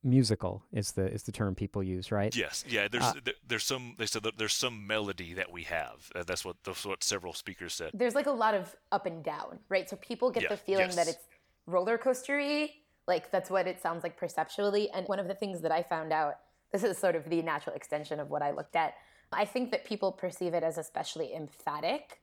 musical 0.04 0.64
is 0.72 0.92
the 0.92 1.12
is 1.12 1.24
the 1.24 1.32
term 1.32 1.56
people 1.56 1.82
use, 1.82 2.12
right? 2.12 2.36
Yes, 2.36 2.64
yeah. 2.70 2.88
There's 2.88 3.04
uh, 3.04 3.14
there's 3.48 3.64
some 3.64 3.96
they 3.98 4.06
said 4.06 4.22
that 4.22 4.38
there's 4.38 4.54
some 4.54 4.86
melody 4.86 5.34
that 5.34 5.52
we 5.52 5.64
have. 5.64 6.12
Uh, 6.14 6.22
that's 6.28 6.46
what 6.46 6.58
that's 6.64 6.86
what 6.86 7.04
several 7.04 7.34
speakers 7.34 7.74
said. 7.74 7.90
There's 7.96 8.14
like 8.14 8.28
a 8.28 8.38
lot 8.46 8.54
of 8.54 8.76
up 8.92 9.08
and 9.08 9.24
down, 9.24 9.58
right? 9.68 9.90
So 9.90 9.96
people 9.96 10.30
get 10.30 10.44
yeah, 10.44 10.50
the 10.50 10.58
feeling 10.58 10.94
yes. 10.94 10.96
that 10.96 11.08
it's 11.08 11.26
roller 11.66 11.98
coastery 11.98 12.70
like 13.12 13.30
that's 13.30 13.50
what 13.50 13.68
it 13.68 13.82
sounds 13.82 14.04
like 14.04 14.16
perceptually. 14.16 14.90
And 14.92 15.06
one 15.08 15.20
of 15.20 15.28
the 15.28 15.36
things 15.36 15.60
that 15.62 15.72
I 15.72 15.84
found 15.84 16.14
out, 16.14 16.36
this 16.72 16.82
is 16.82 16.98
sort 16.98 17.18
of 17.18 17.30
the 17.30 17.42
natural 17.42 17.76
extension 17.76 18.22
of 18.22 18.30
what 18.30 18.42
I 18.42 18.52
looked 18.52 18.78
at. 18.78 18.94
I 19.34 19.44
think 19.44 19.70
that 19.72 19.84
people 19.86 20.14
perceive 20.14 20.54
it 20.54 20.64
as 20.64 20.78
especially 20.78 21.36
emphatic, 21.36 22.22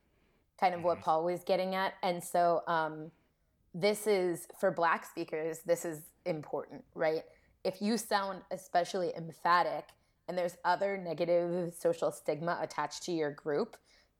kind 0.58 0.74
of 0.74 0.82
what 0.82 0.96
mm-hmm. 0.96 1.04
Paul 1.04 1.24
was 1.24 1.44
getting 1.44 1.74
at. 1.74 1.92
And 2.02 2.24
so 2.24 2.62
um, 2.66 3.10
this 3.74 4.06
is, 4.06 4.46
for 4.58 4.70
Black 4.70 5.04
speakers, 5.04 5.58
this 5.66 5.84
is 5.84 6.00
important, 6.24 6.82
right? 6.94 7.22
If 7.64 7.82
you 7.82 7.98
sound 7.98 8.40
especially 8.50 9.12
emphatic 9.14 9.88
and 10.26 10.38
there's 10.38 10.56
other 10.64 10.96
negative 10.96 11.74
social 11.78 12.10
stigma 12.10 12.58
attached 12.62 13.02
to 13.04 13.12
your 13.12 13.30
group, 13.30 13.76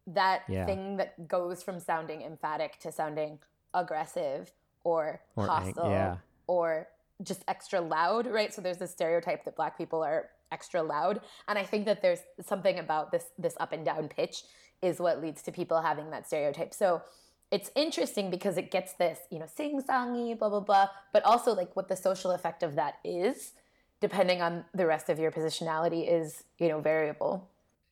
that 0.07 0.43
yeah. 0.49 0.67
thing 0.67 0.99
that 0.99 1.29
goes 1.29 1.63
from 1.63 1.81
sounding 1.81 2.21
emphatic 2.21 2.79
to 2.81 2.93
sounding 2.93 3.39
aggressive 3.73 4.53
or, 4.85 5.21
or 5.35 5.47
hostile 5.47 5.87
ang- 5.87 5.93
yeah 5.93 6.17
or 6.49 6.89
just 7.23 7.45
extra 7.47 7.81
loud, 7.81 8.27
right? 8.27 8.53
So 8.53 8.61
there's 8.61 8.79
this 8.79 8.91
stereotype 8.91 9.45
that 9.45 9.57
black 9.57 9.79
people 9.79 10.03
are 10.03 10.31
extra 10.51 10.83
loud, 10.83 11.21
and 11.47 11.59
I 11.59 11.63
think 11.63 11.85
that 11.85 12.03
there's 12.03 12.21
something 12.45 12.79
about 12.79 13.13
this 13.13 13.27
this 13.39 13.55
up 13.61 13.73
and 13.73 13.85
down 13.85 14.09
pitch 14.09 14.43
is 14.83 14.99
what 14.99 15.21
leads 15.21 15.43
to 15.43 15.53
people 15.53 15.81
having 15.81 16.11
that 16.11 16.27
stereotype. 16.27 16.73
So 16.73 17.03
it's 17.51 17.71
interesting 17.75 18.31
because 18.31 18.57
it 18.57 18.71
gets 18.71 18.93
this, 18.95 19.19
you 19.31 19.39
know, 19.39 19.47
sing-songy, 19.47 20.39
blah 20.39 20.49
blah 20.49 20.61
blah, 20.61 20.89
but 21.13 21.25
also 21.25 21.55
like 21.55 21.75
what 21.77 21.89
the 21.89 21.97
social 21.97 22.33
effect 22.33 22.63
of 22.63 22.75
that 22.77 22.99
is, 23.05 23.53
depending 24.01 24.43
on 24.43 24.65
the 24.75 24.87
rest 24.87 25.09
of 25.09 25.19
your 25.19 25.31
positionality, 25.31 26.11
is 26.11 26.45
you 26.59 26.69
know 26.69 26.81
variable. 26.81 27.49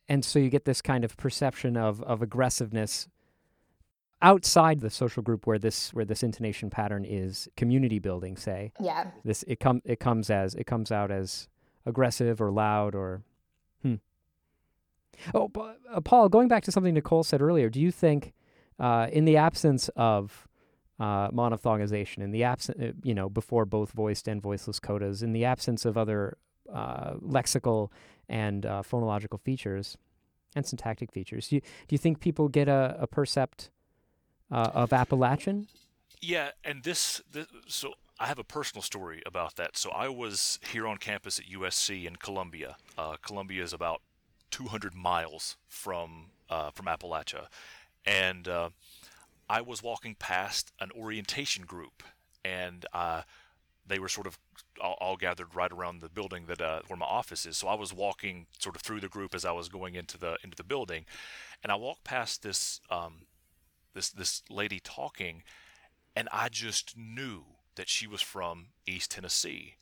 And 0.08 0.24
so 0.24 0.38
you 0.38 0.50
get 0.50 0.64
this 0.64 0.80
kind 0.80 1.04
of 1.04 1.16
perception 1.16 1.76
of 1.76 2.02
of 2.02 2.22
aggressiveness 2.22 3.08
outside 4.22 4.80
the 4.80 4.90
social 4.90 5.22
group 5.22 5.46
where 5.46 5.58
this 5.58 5.92
where 5.92 6.04
this 6.04 6.22
intonation 6.22 6.70
pattern 6.70 7.04
is 7.04 7.48
community 7.56 7.98
building 7.98 8.36
say 8.36 8.72
yeah. 8.80 9.10
this 9.24 9.44
it 9.46 9.60
come 9.60 9.82
it 9.84 10.00
comes 10.00 10.30
as 10.30 10.54
it 10.54 10.64
comes 10.64 10.90
out 10.90 11.10
as 11.10 11.48
aggressive 11.84 12.40
or 12.40 12.50
loud 12.50 12.94
or 12.94 13.22
hmm. 13.82 13.96
Oh 15.34 15.50
uh, 15.92 16.00
paul 16.00 16.28
going 16.28 16.48
back 16.48 16.64
to 16.64 16.72
something 16.72 16.94
nicole 16.94 17.24
said 17.24 17.42
earlier 17.42 17.68
do 17.68 17.80
you 17.80 17.90
think 17.90 18.32
uh, 18.78 19.08
in 19.12 19.26
the 19.26 19.36
absence 19.36 19.90
of 19.96 20.48
uh, 20.98 21.30
monophthongization 21.30 22.18
in 22.18 22.30
the 22.30 22.42
absence 22.42 22.78
uh, 22.80 22.92
you 23.02 23.14
know 23.14 23.28
before 23.28 23.66
both 23.66 23.92
voiced 23.92 24.28
and 24.28 24.40
voiceless 24.40 24.80
codas 24.80 25.22
in 25.22 25.32
the 25.32 25.44
absence 25.44 25.84
of 25.84 25.98
other 25.98 26.38
uh, 26.72 27.14
lexical 27.14 27.90
and 28.30 28.64
uh, 28.64 28.82
phonological 28.82 29.38
features 29.40 29.98
and 30.54 30.64
syntactic 30.64 31.12
features 31.12 31.48
do 31.48 31.56
you, 31.56 31.60
do 31.60 31.90
you 31.90 31.98
think 31.98 32.18
people 32.18 32.48
get 32.48 32.66
a, 32.66 32.96
a 32.98 33.06
percept 33.06 33.70
uh, 34.50 34.70
of 34.74 34.92
Appalachian? 34.92 35.68
Yeah, 36.20 36.50
and 36.64 36.82
this, 36.82 37.20
this, 37.30 37.46
so 37.66 37.94
I 38.18 38.26
have 38.26 38.38
a 38.38 38.44
personal 38.44 38.82
story 38.82 39.22
about 39.26 39.56
that. 39.56 39.76
So 39.76 39.90
I 39.90 40.08
was 40.08 40.58
here 40.72 40.86
on 40.86 40.96
campus 40.96 41.38
at 41.38 41.46
USC 41.46 42.06
in 42.06 42.16
Columbia. 42.16 42.76
Uh, 42.96 43.16
Columbia 43.22 43.62
is 43.62 43.72
about 43.72 44.00
200 44.50 44.94
miles 44.94 45.56
from 45.68 46.30
uh, 46.48 46.70
from 46.70 46.86
Appalachia, 46.86 47.48
and 48.06 48.46
uh, 48.46 48.70
I 49.50 49.60
was 49.60 49.82
walking 49.82 50.14
past 50.14 50.72
an 50.80 50.90
orientation 50.92 51.64
group, 51.64 52.04
and 52.44 52.86
uh, 52.92 53.22
they 53.86 53.98
were 53.98 54.08
sort 54.08 54.26
of 54.26 54.38
all, 54.80 54.96
all, 55.00 55.16
gathered 55.16 55.54
right 55.54 55.72
around 55.72 56.00
the 56.00 56.08
building 56.08 56.46
that 56.46 56.60
uh, 56.60 56.80
where 56.86 56.96
my 56.96 57.06
office 57.06 57.44
is. 57.46 57.56
So 57.56 57.68
I 57.68 57.74
was 57.74 57.92
walking 57.92 58.46
sort 58.58 58.76
of 58.76 58.82
through 58.82 59.00
the 59.00 59.08
group 59.08 59.34
as 59.34 59.44
I 59.44 59.52
was 59.52 59.68
going 59.68 59.94
into 59.94 60.16
the 60.16 60.38
into 60.42 60.56
the 60.56 60.64
building, 60.64 61.04
and 61.62 61.70
I 61.70 61.74
walked 61.74 62.04
past 62.04 62.42
this 62.42 62.80
um, 62.90 63.25
this 63.96 64.10
this 64.10 64.42
lady 64.48 64.78
talking, 64.78 65.42
and 66.14 66.28
I 66.30 66.48
just 66.48 66.96
knew 66.96 67.44
that 67.74 67.88
she 67.88 68.06
was 68.06 68.22
from 68.22 68.66
East 68.86 69.10
Tennessee, 69.10 69.74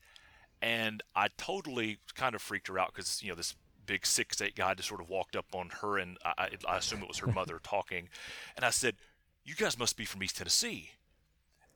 and 0.63 1.03
I 1.15 1.29
totally 1.37 1.99
kind 2.15 2.35
of 2.35 2.41
freaked 2.41 2.69
her 2.69 2.79
out 2.79 2.95
because 2.95 3.23
you 3.23 3.29
know 3.29 3.35
this 3.35 3.55
big 3.85 4.07
six 4.07 4.41
eight 4.41 4.55
guy 4.55 4.73
just 4.73 4.89
sort 4.89 5.03
of 5.03 5.11
walked 5.11 5.37
up 5.37 5.47
on 5.55 5.71
her, 5.83 5.99
and 5.99 6.17
I, 6.25 6.51
I 6.67 6.79
assume 6.79 7.03
it 7.03 7.09
was 7.09 7.19
her 7.19 7.31
mother 7.31 7.61
talking, 7.63 8.09
and 8.57 8.65
I 8.65 8.71
said, 8.71 8.97
"You 9.45 9.55
guys 9.55 9.79
must 9.79 9.97
be 9.97 10.07
from 10.07 10.23
East 10.23 10.39
Tennessee," 10.39 10.93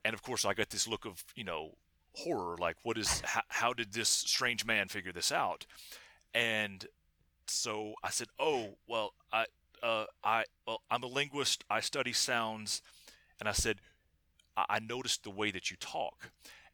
and 0.04 0.14
of 0.14 0.22
course 0.22 0.44
I 0.44 0.54
got 0.54 0.70
this 0.70 0.88
look 0.88 1.04
of 1.04 1.24
you 1.34 1.44
know 1.44 1.72
horror, 2.14 2.56
like 2.56 2.76
what 2.84 2.96
is 2.96 3.20
how, 3.20 3.42
how 3.48 3.72
did 3.72 3.92
this 3.92 4.08
strange 4.08 4.64
man 4.64 4.88
figure 4.88 5.12
this 5.12 5.32
out, 5.32 5.66
and 6.32 6.86
so 7.48 7.94
I 8.04 8.10
said, 8.10 8.28
"Oh, 8.38 8.76
well, 8.86 9.14
I 9.32 9.46
uh, 9.82 10.04
I 10.22 10.44
well, 10.66 10.82
I'm 10.90 11.02
a 11.02 11.06
linguist. 11.06 11.64
I 11.70 11.80
study 11.80 12.12
sounds, 12.12 12.82
and 13.40 13.48
I 13.48 13.52
said, 13.52 13.78
I, 14.56 14.64
I 14.68 14.78
noticed 14.80 15.24
the 15.24 15.30
way 15.30 15.50
that 15.50 15.70
you 15.70 15.76
talk, 15.78 16.30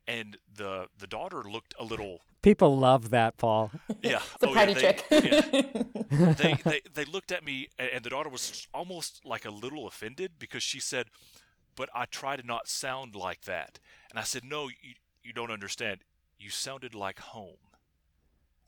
and 0.07 0.37
the 0.57 0.88
the 0.99 1.07
daughter 1.07 1.43
looked 1.43 1.75
a 1.79 1.85
little. 1.85 2.21
People 2.43 2.77
love 2.79 3.11
that, 3.11 3.37
Paul. 3.37 3.71
Yeah, 4.03 4.21
it's 4.35 4.43
a 4.43 4.49
oh, 4.49 4.55
party 4.55 4.73
yeah, 4.73 4.93
they, 5.09 5.23
trick. 5.23 5.51
Yeah. 6.11 6.33
they, 6.35 6.55
they 6.64 6.81
they 6.93 7.05
looked 7.05 7.33
at 7.33 7.45
me, 7.45 7.69
and 7.79 8.05
the 8.05 8.11
daughter 8.11 8.29
was 8.29 8.67
almost 8.75 9.25
like 9.25 9.45
a 9.45 9.51
little 9.51 9.87
offended 9.87 10.33
because 10.38 10.62
she 10.62 10.81
said, 10.81 11.07
"But 11.77 11.88
I 11.95 12.05
try 12.05 12.37
to 12.37 12.47
not 12.47 12.69
sound 12.69 13.14
like 13.14 13.43
that." 13.43 13.79
And 14.11 14.19
I 14.19 14.23
said, 14.25 14.45
"No, 14.45 14.69
you, 14.69 14.95
you 15.23 15.33
don't 15.33 15.51
understand. 15.51 16.01
You 16.38 16.51
sounded 16.51 16.95
like 16.95 17.19
home." 17.19 17.57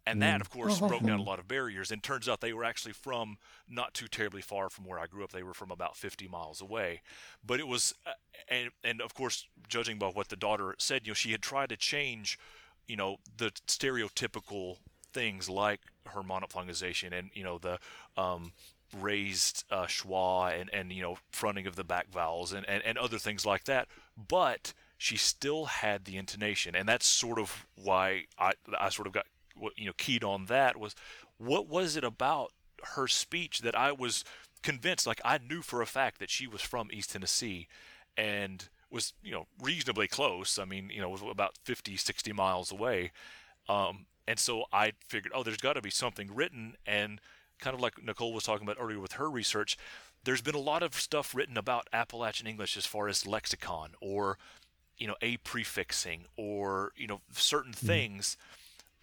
And 0.07 0.23
that, 0.23 0.39
mm. 0.39 0.41
of 0.41 0.51
course, 0.51 0.79
broke 0.79 1.03
down 1.03 1.19
a 1.19 1.23
lot 1.23 1.41
of 1.41 1.49
barriers. 1.49 1.91
And 1.91 2.03
turns 2.03 2.29
out 2.29 2.41
they 2.41 2.53
were 2.53 2.65
actually 2.65 2.93
from 2.93 3.39
not 3.69 3.93
too 3.93 4.07
terribly 4.07 4.41
far 4.41 4.71
from 4.71 4.85
where 4.85 5.01
I 5.01 5.07
grew 5.07 5.25
up. 5.25 5.33
They 5.33 5.43
were 5.43 5.55
from 5.55 5.73
about 5.73 5.97
50 5.97 6.29
miles 6.29 6.61
away. 6.61 7.03
But 7.45 7.59
it 7.59 7.67
was, 7.67 7.93
uh, 8.07 8.13
and, 8.49 8.71
and 8.85 9.01
of 9.01 9.15
course, 9.15 9.47
judging 9.69 9.99
by 9.99 10.07
what 10.07 10.29
the 10.29 10.37
daughter 10.37 10.77
said, 10.79 11.07
you 11.07 11.11
know, 11.11 11.15
she 11.15 11.33
had 11.33 11.43
tried 11.43 11.71
to 11.71 11.77
change, 11.77 12.39
you 12.87 12.97
know, 12.97 13.17
the 13.37 13.51
stereotypical 13.67 14.77
things 15.17 15.49
like 15.49 15.81
her 16.09 16.21
phonalization 16.21 17.11
and 17.19 17.31
you 17.33 17.43
know 17.43 17.57
the 17.57 17.79
um, 18.19 18.53
raised 19.01 19.65
uh, 19.71 19.87
schwa 19.87 20.61
and 20.61 20.69
and 20.75 20.93
you 20.93 21.01
know 21.01 21.17
fronting 21.31 21.67
of 21.67 21.75
the 21.75 21.85
back 21.85 22.11
vowels 22.11 22.53
and, 22.53 22.69
and 22.69 22.83
and 22.85 22.99
other 22.99 23.19
things 23.19 23.47
like 23.47 23.65
that, 23.65 23.89
but 24.17 24.75
she 24.99 25.17
still 25.17 25.67
had 25.67 26.05
the 26.05 26.17
intonation, 26.17 26.75
and 26.75 26.89
that's 26.89 27.07
sort 27.07 27.39
of 27.39 27.67
why 27.83 28.25
I 28.39 28.53
I 28.79 28.91
sort 28.91 29.07
of 29.07 29.15
got 29.15 29.27
you 29.77 29.87
know 29.87 29.93
keyed 29.97 30.25
on 30.25 30.47
that 30.47 30.77
was 30.77 30.95
what 31.39 31.69
was 31.69 31.97
it 31.97 32.05
about 32.05 32.53
her 32.95 33.07
speech 33.07 33.61
that 33.61 33.77
I 33.77 33.93
was 33.93 34.25
convinced 34.63 35.07
like 35.07 35.21
I 35.25 35.39
knew 35.39 35.63
for 35.63 35.83
a 35.83 35.87
fact 35.87 36.19
that 36.21 36.31
she 36.31 36.47
was 36.47 36.61
from 36.61 36.89
East 36.93 37.13
Tennessee 37.13 37.69
and 38.17 38.69
was 38.91 39.13
you 39.23 39.33
know 39.33 39.47
reasonably 39.63 40.09
close. 40.09 40.59
I 40.59 40.65
mean 40.65 40.91
you 40.93 41.01
know 41.01 41.09
was 41.09 41.23
about 41.23 41.57
50 41.65 41.97
60 41.97 42.33
miles 42.33 42.73
away. 42.73 43.13
Um, 43.69 44.07
and 44.29 44.39
so 44.39 44.65
I 44.73 44.93
figured 45.09 45.33
oh 45.35 45.43
there's 45.43 45.57
got 45.57 45.75
to 45.75 45.83
be 45.83 45.91
something 45.91 46.35
written. 46.35 46.77
And 46.87 47.21
kind 47.59 47.75
of 47.75 47.81
like 47.81 48.03
Nicole 48.03 48.35
was 48.35 48.45
talking 48.45 48.67
about 48.67 48.77
earlier 48.79 49.01
with 49.01 49.13
her 49.13 49.31
research 49.31 49.79
there's 50.27 50.43
been 50.43 50.57
a 50.57 50.61
lot 50.61 50.83
of 50.83 50.95
stuff 50.95 51.35
written 51.35 51.57
about 51.57 51.89
Appalachian 51.93 52.49
English 52.49 52.77
as 52.77 52.85
far 52.85 53.09
as 53.09 53.27
lexicon 53.27 53.93
or 54.01 54.37
you 54.99 55.07
know 55.07 55.15
a 55.23 55.37
prefixing 55.39 56.25
or 56.37 56.93
you 56.97 57.07
know 57.07 57.21
certain 57.33 57.73
mm-hmm. 57.73 57.87
things 57.87 58.37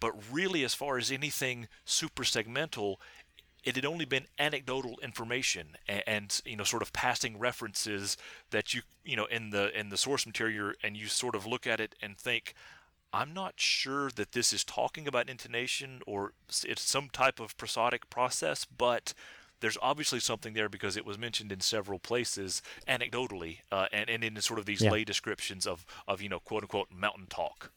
but 0.04 0.12
really 0.30 0.62
as 0.62 0.74
far 0.74 0.98
as 0.98 1.10
anything 1.10 1.66
suprasegmental 1.86 2.96
it 3.64 3.74
had 3.74 3.86
only 3.86 4.04
been 4.04 4.26
anecdotal 4.38 4.98
information 5.02 5.78
and, 5.88 6.02
and, 6.06 6.42
you 6.44 6.56
know 6.56 6.64
sort 6.64 6.82
of 6.82 6.92
passing 6.92 7.38
references 7.38 8.18
that 8.50 8.74
you 8.74 8.82
you 9.02 9.16
know 9.16 9.24
in 9.24 9.48
the 9.48 9.76
in 9.78 9.88
the 9.88 9.96
source 9.96 10.26
material 10.26 10.72
and 10.82 10.94
you 10.94 11.06
sort 11.06 11.34
of 11.34 11.46
look 11.46 11.66
at 11.66 11.80
it 11.80 11.94
and 12.02 12.18
think 12.18 12.52
I'm 13.14 13.32
not 13.32 13.54
sure 13.56 14.10
that 14.10 14.32
this 14.32 14.52
is 14.52 14.62
talking 14.62 15.08
about 15.08 15.30
intonation 15.30 16.02
or 16.06 16.34
it's 16.66 16.82
some 16.82 17.08
type 17.08 17.40
of 17.40 17.56
prosodic 17.56 18.10
process 18.10 18.66
but 18.66 19.14
there's 19.60 19.78
obviously 19.80 20.20
something 20.20 20.52
there 20.52 20.68
because 20.68 20.98
it 20.98 21.06
was 21.06 21.16
mentioned 21.16 21.50
in 21.50 21.60
several 21.60 21.98
places 21.98 22.60
anecdotally 22.86 23.60
uh, 23.72 23.86
and, 23.90 24.10
and 24.10 24.22
in 24.22 24.38
sort 24.42 24.58
of 24.58 24.66
these 24.66 24.82
yeah. 24.82 24.90
lay 24.90 25.02
descriptions 25.02 25.66
of, 25.66 25.86
of 26.06 26.20
you 26.20 26.28
know 26.28 26.40
quote 26.40 26.62
unquote 26.62 26.88
mountain 26.92 27.26
talk 27.26 27.70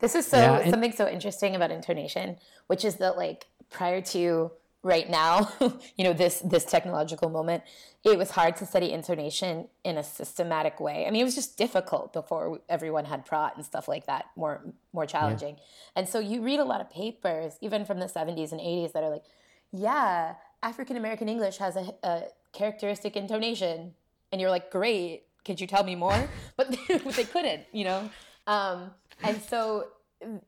this 0.00 0.14
is 0.14 0.26
so 0.26 0.36
yeah, 0.36 0.70
something 0.70 0.92
so 0.92 1.08
interesting 1.08 1.54
about 1.54 1.70
intonation 1.70 2.36
which 2.66 2.84
is 2.84 2.96
that 2.96 3.16
like 3.16 3.46
prior 3.70 4.00
to 4.00 4.50
right 4.84 5.08
now, 5.08 5.50
you 5.96 6.04
know, 6.04 6.12
this 6.12 6.40
this 6.40 6.64
technological 6.64 7.30
moment, 7.30 7.64
it 8.04 8.16
was 8.16 8.30
hard 8.30 8.54
to 8.56 8.66
study 8.66 8.92
intonation 8.92 9.66
in 9.82 9.96
a 9.98 10.04
systematic 10.04 10.78
way. 10.78 11.06
I 11.06 11.10
mean, 11.10 11.22
it 11.22 11.24
was 11.24 11.34
just 11.34 11.56
difficult 11.56 12.12
before 12.12 12.60
everyone 12.68 13.06
had 13.06 13.26
Praat 13.26 13.56
and 13.56 13.64
stuff 13.64 13.88
like 13.88 14.06
that, 14.06 14.26
more 14.36 14.62
more 14.92 15.06
challenging. 15.06 15.56
Yeah. 15.56 15.62
And 15.96 16.08
so 16.08 16.20
you 16.20 16.42
read 16.42 16.60
a 16.60 16.64
lot 16.64 16.80
of 16.80 16.90
papers, 16.90 17.54
even 17.60 17.84
from 17.84 17.98
the 17.98 18.06
70s 18.06 18.52
and 18.52 18.60
80s, 18.60 18.92
that 18.92 19.02
are 19.02 19.10
like, 19.10 19.24
yeah, 19.72 20.34
African 20.62 20.96
American 20.96 21.28
English 21.28 21.56
has 21.56 21.74
a, 21.76 21.94
a 22.04 22.22
characteristic 22.52 23.16
intonation, 23.16 23.94
and 24.30 24.40
you're 24.40 24.50
like, 24.50 24.70
great, 24.70 25.24
could 25.44 25.60
you 25.60 25.66
tell 25.66 25.82
me 25.82 25.96
more? 25.96 26.28
but 26.56 26.76
they 26.88 27.24
couldn't, 27.24 27.64
you 27.72 27.84
know. 27.84 28.10
Um, 28.46 28.90
and 29.22 29.40
so 29.42 29.88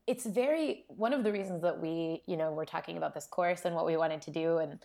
it's 0.07 0.25
very 0.25 0.85
one 0.89 1.13
of 1.13 1.23
the 1.25 1.33
reasons 1.33 1.63
that 1.63 1.81
we 1.81 2.23
you 2.27 2.37
know 2.37 2.53
we're 2.53 2.65
talking 2.65 2.97
about 2.97 3.15
this 3.15 3.27
course 3.27 3.65
and 3.65 3.75
what 3.75 3.87
we 3.87 3.97
wanted 3.97 4.23
to 4.23 4.31
do 4.31 4.59
and 4.59 4.79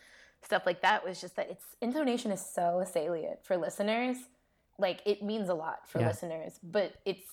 stuff 0.44 0.64
like 0.66 0.82
that 0.82 1.06
was 1.06 1.22
just 1.22 1.36
that 1.36 1.50
its 1.50 1.64
intonation 1.82 2.32
is 2.32 2.44
so 2.46 2.84
salient 2.92 3.44
for 3.44 3.58
listeners 3.58 4.18
like 4.78 5.02
it 5.06 5.22
means 5.22 5.50
a 5.50 5.54
lot 5.54 5.88
for 5.88 6.00
yeah. 6.00 6.08
listeners 6.08 6.60
but 6.64 6.94
it's 7.06 7.26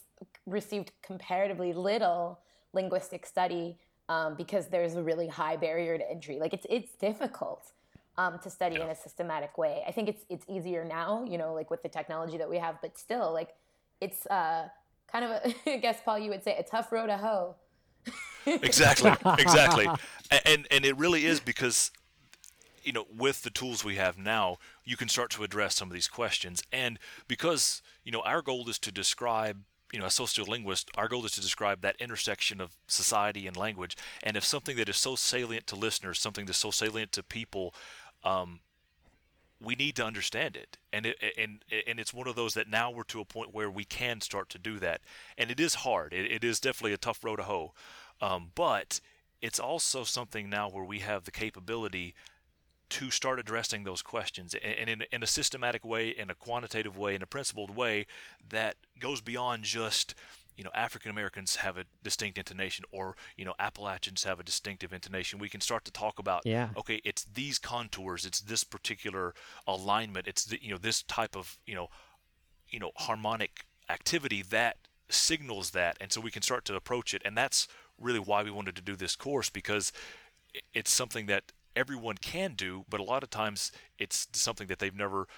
received 0.46 0.92
comparatively 1.02 1.72
little 1.72 2.38
linguistic 2.72 3.24
study 3.24 3.76
um, 4.08 4.34
because 4.36 4.68
there's 4.68 4.94
a 4.94 5.02
really 5.02 5.28
high 5.28 5.56
barrier 5.56 5.98
to 5.98 6.10
entry 6.10 6.38
like 6.38 6.52
it's 6.52 6.66
it's 6.70 6.94
difficult 6.94 7.72
um, 8.18 8.38
to 8.42 8.50
study 8.50 8.76
yeah. 8.76 8.84
in 8.84 8.90
a 8.90 8.94
systematic 8.94 9.56
way 9.58 9.82
i 9.86 9.90
think 9.90 10.08
it's 10.08 10.24
it's 10.28 10.44
easier 10.48 10.84
now 10.84 11.24
you 11.24 11.38
know 11.38 11.54
like 11.54 11.70
with 11.70 11.82
the 11.82 11.88
technology 11.88 12.36
that 12.36 12.48
we 12.48 12.58
have 12.58 12.80
but 12.82 12.96
still 12.98 13.32
like 13.32 13.54
it's 14.00 14.26
uh 14.26 14.68
kind 15.10 15.24
of 15.24 15.30
a, 15.30 15.54
I 15.74 15.76
guess 15.78 16.00
Paul, 16.04 16.18
you 16.18 16.30
would 16.30 16.44
say 16.44 16.56
a 16.56 16.62
tough 16.62 16.92
road 16.92 17.06
to 17.06 17.16
hoe. 17.16 17.56
exactly, 18.46 19.12
exactly, 19.38 19.86
and 20.44 20.66
and 20.70 20.84
it 20.84 20.96
really 20.96 21.26
is 21.26 21.40
because 21.40 21.90
you 22.82 22.92
know 22.92 23.06
with 23.14 23.42
the 23.42 23.50
tools 23.50 23.84
we 23.84 23.96
have 23.96 24.16
now 24.16 24.56
you 24.84 24.96
can 24.96 25.08
start 25.08 25.30
to 25.30 25.44
address 25.44 25.74
some 25.74 25.88
of 25.88 25.94
these 25.94 26.08
questions. 26.08 26.62
And 26.72 26.98
because 27.26 27.82
you 28.04 28.12
know 28.12 28.20
our 28.20 28.40
goal 28.40 28.68
is 28.68 28.78
to 28.80 28.92
describe 28.92 29.64
you 29.92 29.98
know 29.98 30.06
a 30.06 30.08
sociolinguist 30.08 30.86
our 30.96 31.08
goal 31.08 31.26
is 31.26 31.32
to 31.32 31.40
describe 31.40 31.82
that 31.82 31.96
intersection 31.98 32.60
of 32.60 32.76
society 32.86 33.46
and 33.46 33.56
language. 33.56 33.96
And 34.22 34.36
if 34.36 34.44
something 34.44 34.76
that 34.76 34.88
is 34.88 34.96
so 34.96 35.14
salient 35.16 35.66
to 35.66 35.76
listeners 35.76 36.18
something 36.18 36.46
that's 36.46 36.58
so 36.58 36.70
salient 36.70 37.12
to 37.12 37.22
people 37.22 37.74
um, 38.24 38.60
we 39.60 39.74
need 39.74 39.96
to 39.96 40.04
understand 40.04 40.56
it. 40.56 40.78
And 40.92 41.06
it 41.06 41.16
and 41.36 41.64
and 41.86 41.98
it's 41.98 42.14
one 42.14 42.28
of 42.28 42.36
those 42.36 42.54
that 42.54 42.68
now 42.68 42.90
we're 42.90 43.04
to 43.04 43.20
a 43.20 43.24
point 43.24 43.54
where 43.54 43.70
we 43.70 43.84
can 43.84 44.20
start 44.20 44.48
to 44.50 44.58
do 44.58 44.78
that. 44.78 45.00
And 45.36 45.50
it 45.50 45.60
is 45.60 45.76
hard. 45.76 46.12
It, 46.12 46.30
it 46.30 46.44
is 46.44 46.60
definitely 46.60 46.92
a 46.92 46.98
tough 46.98 47.24
road 47.24 47.36
to 47.36 47.44
hoe. 47.44 47.72
Um, 48.20 48.50
but 48.54 49.00
it's 49.40 49.60
also 49.60 50.04
something 50.04 50.50
now 50.50 50.68
where 50.68 50.84
we 50.84 51.00
have 51.00 51.24
the 51.24 51.30
capability 51.30 52.14
to 52.88 53.10
start 53.10 53.38
addressing 53.38 53.84
those 53.84 54.00
questions 54.00 54.54
and 54.54 54.88
in, 54.88 55.04
in 55.12 55.22
a 55.22 55.26
systematic 55.26 55.84
way 55.84 56.08
in 56.08 56.30
a 56.30 56.34
quantitative 56.34 56.96
way 56.96 57.14
in 57.14 57.22
a 57.22 57.26
principled 57.26 57.76
way 57.76 58.06
that 58.48 58.76
goes 58.98 59.20
beyond 59.20 59.62
just 59.62 60.14
you 60.58 60.64
know 60.64 60.70
African 60.74 61.10
Americans 61.10 61.56
have 61.56 61.78
a 61.78 61.84
distinct 62.02 62.36
intonation 62.36 62.84
or 62.90 63.16
you 63.36 63.44
know 63.44 63.54
Appalachians 63.58 64.24
have 64.24 64.40
a 64.40 64.42
distinctive 64.42 64.92
intonation 64.92 65.38
we 65.38 65.48
can 65.48 65.60
start 65.60 65.84
to 65.86 65.92
talk 65.92 66.18
about 66.18 66.42
yeah. 66.44 66.70
okay 66.76 67.00
it's 67.04 67.24
these 67.24 67.58
contours 67.58 68.26
it's 68.26 68.40
this 68.40 68.64
particular 68.64 69.34
alignment 69.66 70.26
it's 70.26 70.44
the, 70.44 70.58
you 70.60 70.70
know 70.70 70.76
this 70.78 71.02
type 71.04 71.36
of 71.36 71.58
you 71.64 71.76
know 71.76 71.88
you 72.68 72.80
know 72.80 72.90
harmonic 72.96 73.64
activity 73.88 74.42
that 74.42 74.76
signals 75.08 75.70
that 75.70 75.96
and 76.00 76.12
so 76.12 76.20
we 76.20 76.30
can 76.30 76.42
start 76.42 76.64
to 76.64 76.74
approach 76.74 77.14
it 77.14 77.22
and 77.24 77.36
that's 77.36 77.68
really 77.98 78.18
why 78.18 78.42
we 78.42 78.50
wanted 78.50 78.74
to 78.76 78.82
do 78.82 78.96
this 78.96 79.16
course 79.16 79.48
because 79.48 79.92
it's 80.74 80.90
something 80.90 81.26
that 81.26 81.52
everyone 81.76 82.16
can 82.16 82.54
do 82.54 82.84
but 82.90 82.98
a 82.98 83.04
lot 83.04 83.22
of 83.22 83.30
times 83.30 83.70
it's 83.98 84.26
something 84.32 84.66
that 84.66 84.80
they've 84.80 84.96
never 84.96 85.28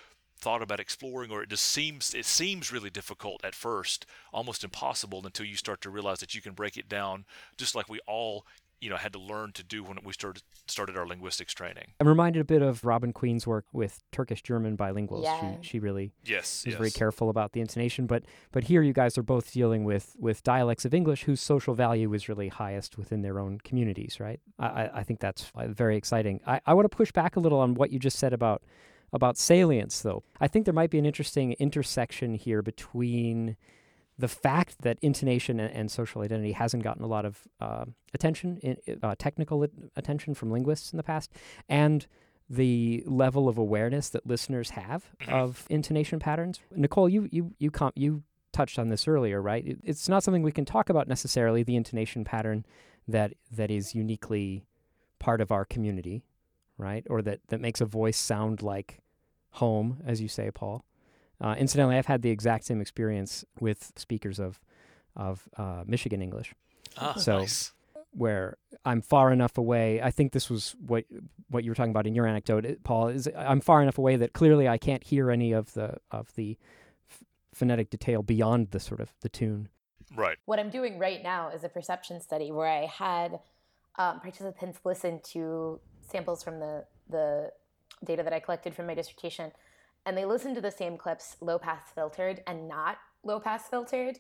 thought 0.41 0.63
about 0.63 0.81
exploring 0.81 1.31
or 1.31 1.43
it 1.43 1.49
just 1.49 1.65
seems 1.65 2.15
it 2.15 2.25
seems 2.25 2.73
really 2.73 2.91
difficult 2.91 3.45
at 3.45 3.55
first 3.55 4.07
almost 4.33 4.65
impossible 4.65 5.23
until 5.25 5.47
you 5.47 5.57
start 5.57 5.81
to 5.81 5.91
realize 5.91 6.21
that 6.21 6.35
you 6.35 6.41
can 6.41 6.53
break 6.53 6.77
it 6.77 6.89
down 6.89 7.25
just 7.57 7.75
like 7.75 7.89
we 7.89 8.01
all 8.07 8.45
you 8.81 8.89
know 8.89 8.97
had 8.97 9.13
to 9.13 9.19
learn 9.19 9.53
to 9.53 9.63
do 9.63 9.85
when 9.85 9.99
we 10.03 10.13
started 10.13 10.43
started 10.67 10.97
our 10.97 11.07
linguistics 11.07 11.53
training. 11.53 11.93
I'm 12.01 12.09
reminded 12.09 12.41
a 12.41 12.45
bit 12.45 12.63
of 12.63 12.85
Robin 12.85 13.13
Queen's 13.13 13.47
work 13.47 13.67
with 13.73 14.03
Turkish 14.13 14.43
German 14.43 14.77
bilinguals. 14.77 15.25
Yeah. 15.25 15.57
She 15.61 15.69
she 15.69 15.79
really 15.79 16.13
yes, 16.25 16.61
is 16.61 16.69
yes. 16.69 16.77
very 16.77 16.91
careful 16.91 17.29
about 17.29 17.53
the 17.53 17.61
intonation. 17.61 18.07
But 18.07 18.25
but 18.53 18.65
here 18.65 18.83
you 18.83 18.93
guys 18.93 19.19
are 19.19 19.23
both 19.23 19.53
dealing 19.53 19.85
with 19.85 20.17
with 20.19 20.43
dialects 20.43 20.85
of 20.85 20.95
English 20.95 21.25
whose 21.25 21.41
social 21.41 21.75
value 21.75 22.13
is 22.15 22.29
really 22.29 22.49
highest 22.49 22.97
within 22.97 23.23
their 23.23 23.39
own 23.39 23.59
communities, 23.63 24.19
right? 24.19 24.41
I 24.59 24.91
I 24.95 25.03
think 25.03 25.21
that's 25.21 25.51
uh, 25.55 25.69
very 25.69 25.97
exciting. 25.97 26.41
I, 26.47 26.61
I 26.67 26.75
want 26.75 26.91
to 26.91 26.97
push 26.97 27.13
back 27.13 27.37
a 27.37 27.41
little 27.41 27.61
on 27.61 27.75
what 27.75 27.91
you 27.91 27.99
just 27.99 28.19
said 28.19 28.33
about 28.33 28.63
about 29.13 29.37
salience, 29.37 30.01
though. 30.01 30.23
I 30.41 30.49
think 30.49 30.65
there 30.65 30.75
might 30.75 30.91
be 30.91 30.99
an 30.99 31.07
interesting 31.07 31.53
intersection 31.55 32.35
here 32.35 32.63
between 32.63 33.57
the 34.19 34.29
fact 34.29 34.83
that 34.83 34.99
intonation 35.01 35.59
and, 35.59 35.91
social 35.91 36.23
identity 36.23 36.53
hasn't 36.53 36.83
gotten 36.83 37.03
a 37.03 37.07
lot 37.07 37.25
of 37.25 37.49
uh, 37.61 37.87
attention, 38.13 38.77
uh, 39.03 39.15
technical 39.19 39.67
attention 39.97 40.35
from 40.35 40.51
linguists 40.51 40.93
in 40.93 40.99
the 40.99 41.03
past, 41.03 41.33
and 41.69 42.07
the 42.49 43.03
level 43.07 43.49
of 43.49 43.57
awareness 43.57 44.09
that 44.11 44.27
listeners 44.27 44.71
have 44.71 45.05
of 45.29 45.67
intonation 45.71 46.19
patterns. 46.19 46.61
Nicole, 46.75 47.09
you 47.09 47.29
you 47.31 47.55
you 47.59 47.71
com- 47.71 47.93
you 47.95 48.23
touched 48.53 48.79
on 48.79 48.89
this 48.89 49.09
earlier, 49.09 49.41
right? 49.41 49.67
It, 49.67 49.79
it's 49.85 50.09
not 50.09 50.23
something 50.23 50.43
we 50.43 50.53
can 50.53 50.65
talk 50.65 50.91
about 50.91 51.09
necessarily. 51.09 51.63
The 51.63 51.77
intonation 51.77 52.25
pattern 52.25 52.67
that 53.09 53.35
that 53.51 53.71
is 53.71 53.95
uniquely 53.95 54.65
part 55.19 55.41
of 55.41 55.51
our 55.51 55.65
community 55.65 56.25
right? 56.81 57.07
Or 57.11 57.23
that, 57.23 57.41
that 57.49 57.61
makes 57.61 57.81
a 57.81 57.85
voice 57.87 58.17
sound 58.17 58.63
like 58.63 59.01
home, 59.53 59.99
as 60.07 60.21
you 60.21 60.29
say, 60.29 60.51
Paul. 60.51 60.85
Uh, 61.41 61.55
incidentally, 61.59 61.97
I've 61.97 62.07
had 62.07 62.23
the 62.23 62.31
exact 62.31 62.65
same 62.65 62.81
experience 62.81 63.45
with 63.61 63.93
speakers 63.97 64.39
of 64.39 64.61
of 65.17 65.49
uh, 65.57 65.83
Michigan 65.87 66.23
English. 66.23 66.55
Ah, 66.97 67.15
so 67.15 67.39
nice. 67.39 67.73
where 68.13 68.57
I'm 68.85 69.01
far 69.01 69.33
enough 69.33 69.59
away. 69.59 70.01
I 70.01 70.11
think 70.11 70.33
this 70.33 70.49
was 70.49 70.77
what 70.87 71.05
what 71.49 71.65
you 71.65 71.71
were 71.71 71.75
talking 71.75 71.91
about 71.91 72.07
in 72.07 72.15
your 72.15 72.27
anecdote, 72.27 72.79
Paul. 72.85 73.09
Is 73.09 73.29
I'm 73.37 73.61
far 73.61 73.83
enough 73.83 73.99
away 73.99 74.17
that 74.17 74.33
clearly 74.35 74.69
I 74.69 74.79
can't 74.79 75.03
hear 75.03 75.31
any 75.31 75.53
of 75.53 75.73
the 75.73 75.97
of 76.11 76.35
the 76.35 76.59
f- 77.11 77.25
phonetic 77.55 77.91
detail 77.91 78.23
beyond 78.23 78.71
the 78.71 78.81
sort 78.81 79.01
of 79.01 79.13
the 79.23 79.29
tune. 79.29 79.69
Right. 80.15 80.37
What 80.45 80.59
I'm 80.59 80.71
doing 80.71 80.99
right 80.99 81.23
now 81.23 81.51
is 81.51 81.65
a 81.65 81.69
perception 81.69 82.21
study 82.21 82.51
where 82.51 82.69
I 82.69 82.87
had 82.87 83.41
um, 83.97 84.21
participants 84.21 84.81
listen 84.85 85.21
to 85.33 85.81
samples 86.11 86.43
from 86.43 86.59
the 86.61 86.85
the 87.09 87.53
data 88.05 88.23
that 88.23 88.33
I 88.33 88.41
collected 88.41 88.75
from 88.75 88.87
my 88.87 88.95
dissertation, 88.95 89.53
and 90.07 90.17
they 90.17 90.25
listened 90.25 90.55
to 90.57 90.61
the 90.61 90.71
same 90.71 90.97
clips 90.97 91.37
low 91.41 91.59
pass 91.59 91.83
filtered 91.95 92.43
and 92.47 92.69
not 92.69 92.99
low 93.25 93.41
pass 93.41 93.69
filtered. 93.69 94.19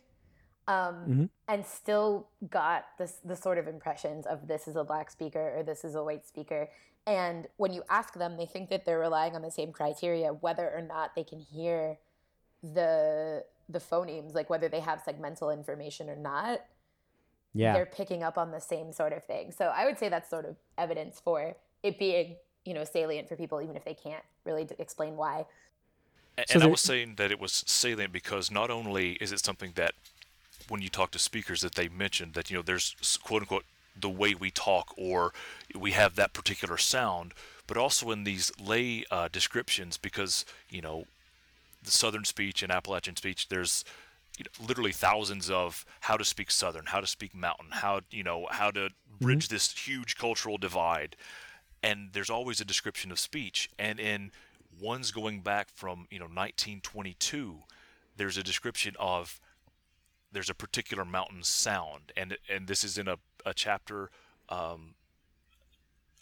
um, 0.70 0.94
mm-hmm. 0.94 1.24
and 1.48 1.66
still 1.66 2.28
got 2.48 2.84
this 2.98 3.18
the 3.24 3.34
sort 3.34 3.58
of 3.58 3.66
impressions 3.66 4.24
of 4.26 4.46
this 4.46 4.68
is 4.68 4.76
a 4.76 4.84
black 4.84 5.10
speaker 5.10 5.54
or 5.56 5.62
this 5.62 5.84
is 5.84 5.94
a 5.94 6.04
white 6.04 6.26
speaker. 6.26 6.68
And 7.06 7.46
when 7.56 7.72
you 7.72 7.82
ask 7.90 8.14
them, 8.14 8.36
they 8.36 8.46
think 8.46 8.68
that 8.70 8.84
they're 8.84 8.98
relying 9.00 9.34
on 9.34 9.42
the 9.42 9.50
same 9.50 9.72
criteria, 9.72 10.32
whether 10.32 10.70
or 10.70 10.82
not 10.82 11.14
they 11.16 11.24
can 11.24 11.40
hear 11.40 11.98
the 12.62 13.44
the 13.68 13.80
phonemes, 13.80 14.34
like 14.34 14.50
whether 14.50 14.68
they 14.68 14.80
have 14.80 15.02
segmental 15.02 15.52
information 15.52 16.08
or 16.08 16.16
not. 16.16 16.60
Yeah, 17.52 17.72
they're 17.72 17.86
picking 17.86 18.22
up 18.22 18.38
on 18.38 18.52
the 18.52 18.60
same 18.60 18.92
sort 18.92 19.12
of 19.12 19.24
thing. 19.24 19.50
So 19.50 19.66
I 19.66 19.86
would 19.86 19.98
say 19.98 20.08
that's 20.08 20.30
sort 20.30 20.44
of 20.44 20.56
evidence 20.78 21.20
for 21.24 21.56
it 21.82 21.98
being 21.98 22.36
you 22.64 22.74
know 22.74 22.84
salient 22.84 23.28
for 23.28 23.36
people, 23.36 23.60
even 23.60 23.76
if 23.76 23.84
they 23.84 23.94
can't 23.94 24.24
really 24.44 24.68
explain 24.78 25.16
why. 25.16 25.46
And, 26.38 26.48
so 26.48 26.54
and 26.54 26.64
I 26.64 26.66
was 26.66 26.80
saying 26.80 27.14
that 27.16 27.30
it 27.30 27.40
was 27.40 27.64
salient 27.66 28.12
because 28.12 28.50
not 28.50 28.70
only 28.70 29.12
is 29.14 29.32
it 29.32 29.44
something 29.44 29.72
that 29.74 29.94
when 30.68 30.80
you 30.80 30.88
talk 30.88 31.10
to 31.10 31.18
speakers 31.18 31.60
that 31.62 31.74
they 31.74 31.88
mentioned 31.88 32.34
that 32.34 32.50
you 32.50 32.56
know 32.56 32.62
there's 32.62 33.18
quote 33.22 33.42
unquote 33.42 33.64
the 33.98 34.08
way 34.08 34.34
we 34.34 34.50
talk 34.50 34.94
or 34.96 35.32
we 35.74 35.90
have 35.92 36.14
that 36.16 36.32
particular 36.32 36.78
sound, 36.78 37.34
but 37.66 37.76
also 37.76 38.10
in 38.10 38.24
these 38.24 38.52
lay 38.60 39.04
uh, 39.10 39.28
descriptions 39.30 39.96
because 39.96 40.44
you 40.68 40.80
know 40.80 41.04
the 41.82 41.90
Southern 41.90 42.24
speech 42.24 42.62
and 42.62 42.70
Appalachian 42.70 43.16
speech 43.16 43.48
there's 43.48 43.84
you 44.38 44.44
know, 44.44 44.66
literally 44.66 44.92
thousands 44.92 45.50
of 45.50 45.84
how 46.00 46.16
to 46.16 46.24
speak 46.24 46.50
Southern, 46.50 46.86
how 46.86 47.00
to 47.00 47.06
speak 47.06 47.34
Mountain, 47.34 47.68
how 47.70 48.00
you 48.10 48.22
know 48.22 48.46
how 48.50 48.70
to 48.70 48.90
bridge 49.20 49.46
mm-hmm. 49.46 49.54
this 49.54 49.72
huge 49.72 50.16
cultural 50.16 50.56
divide, 50.56 51.16
and 51.82 52.10
there's 52.12 52.30
always 52.30 52.60
a 52.60 52.64
description 52.64 53.10
of 53.10 53.18
speech, 53.18 53.70
and 53.78 53.98
in 53.98 54.32
one's 54.80 55.10
going 55.10 55.40
back 55.40 55.68
from 55.74 56.06
you 56.10 56.18
know 56.18 56.26
1922, 56.26 57.58
there's 58.16 58.36
a 58.36 58.42
description 58.42 58.94
of 58.98 59.40
there's 60.32 60.50
a 60.50 60.54
particular 60.54 61.04
mountain 61.04 61.42
sound, 61.42 62.12
and 62.16 62.36
and 62.48 62.66
this 62.66 62.84
is 62.84 62.98
in 62.98 63.08
a, 63.08 63.16
a 63.44 63.54
chapter 63.54 64.10
um, 64.48 64.94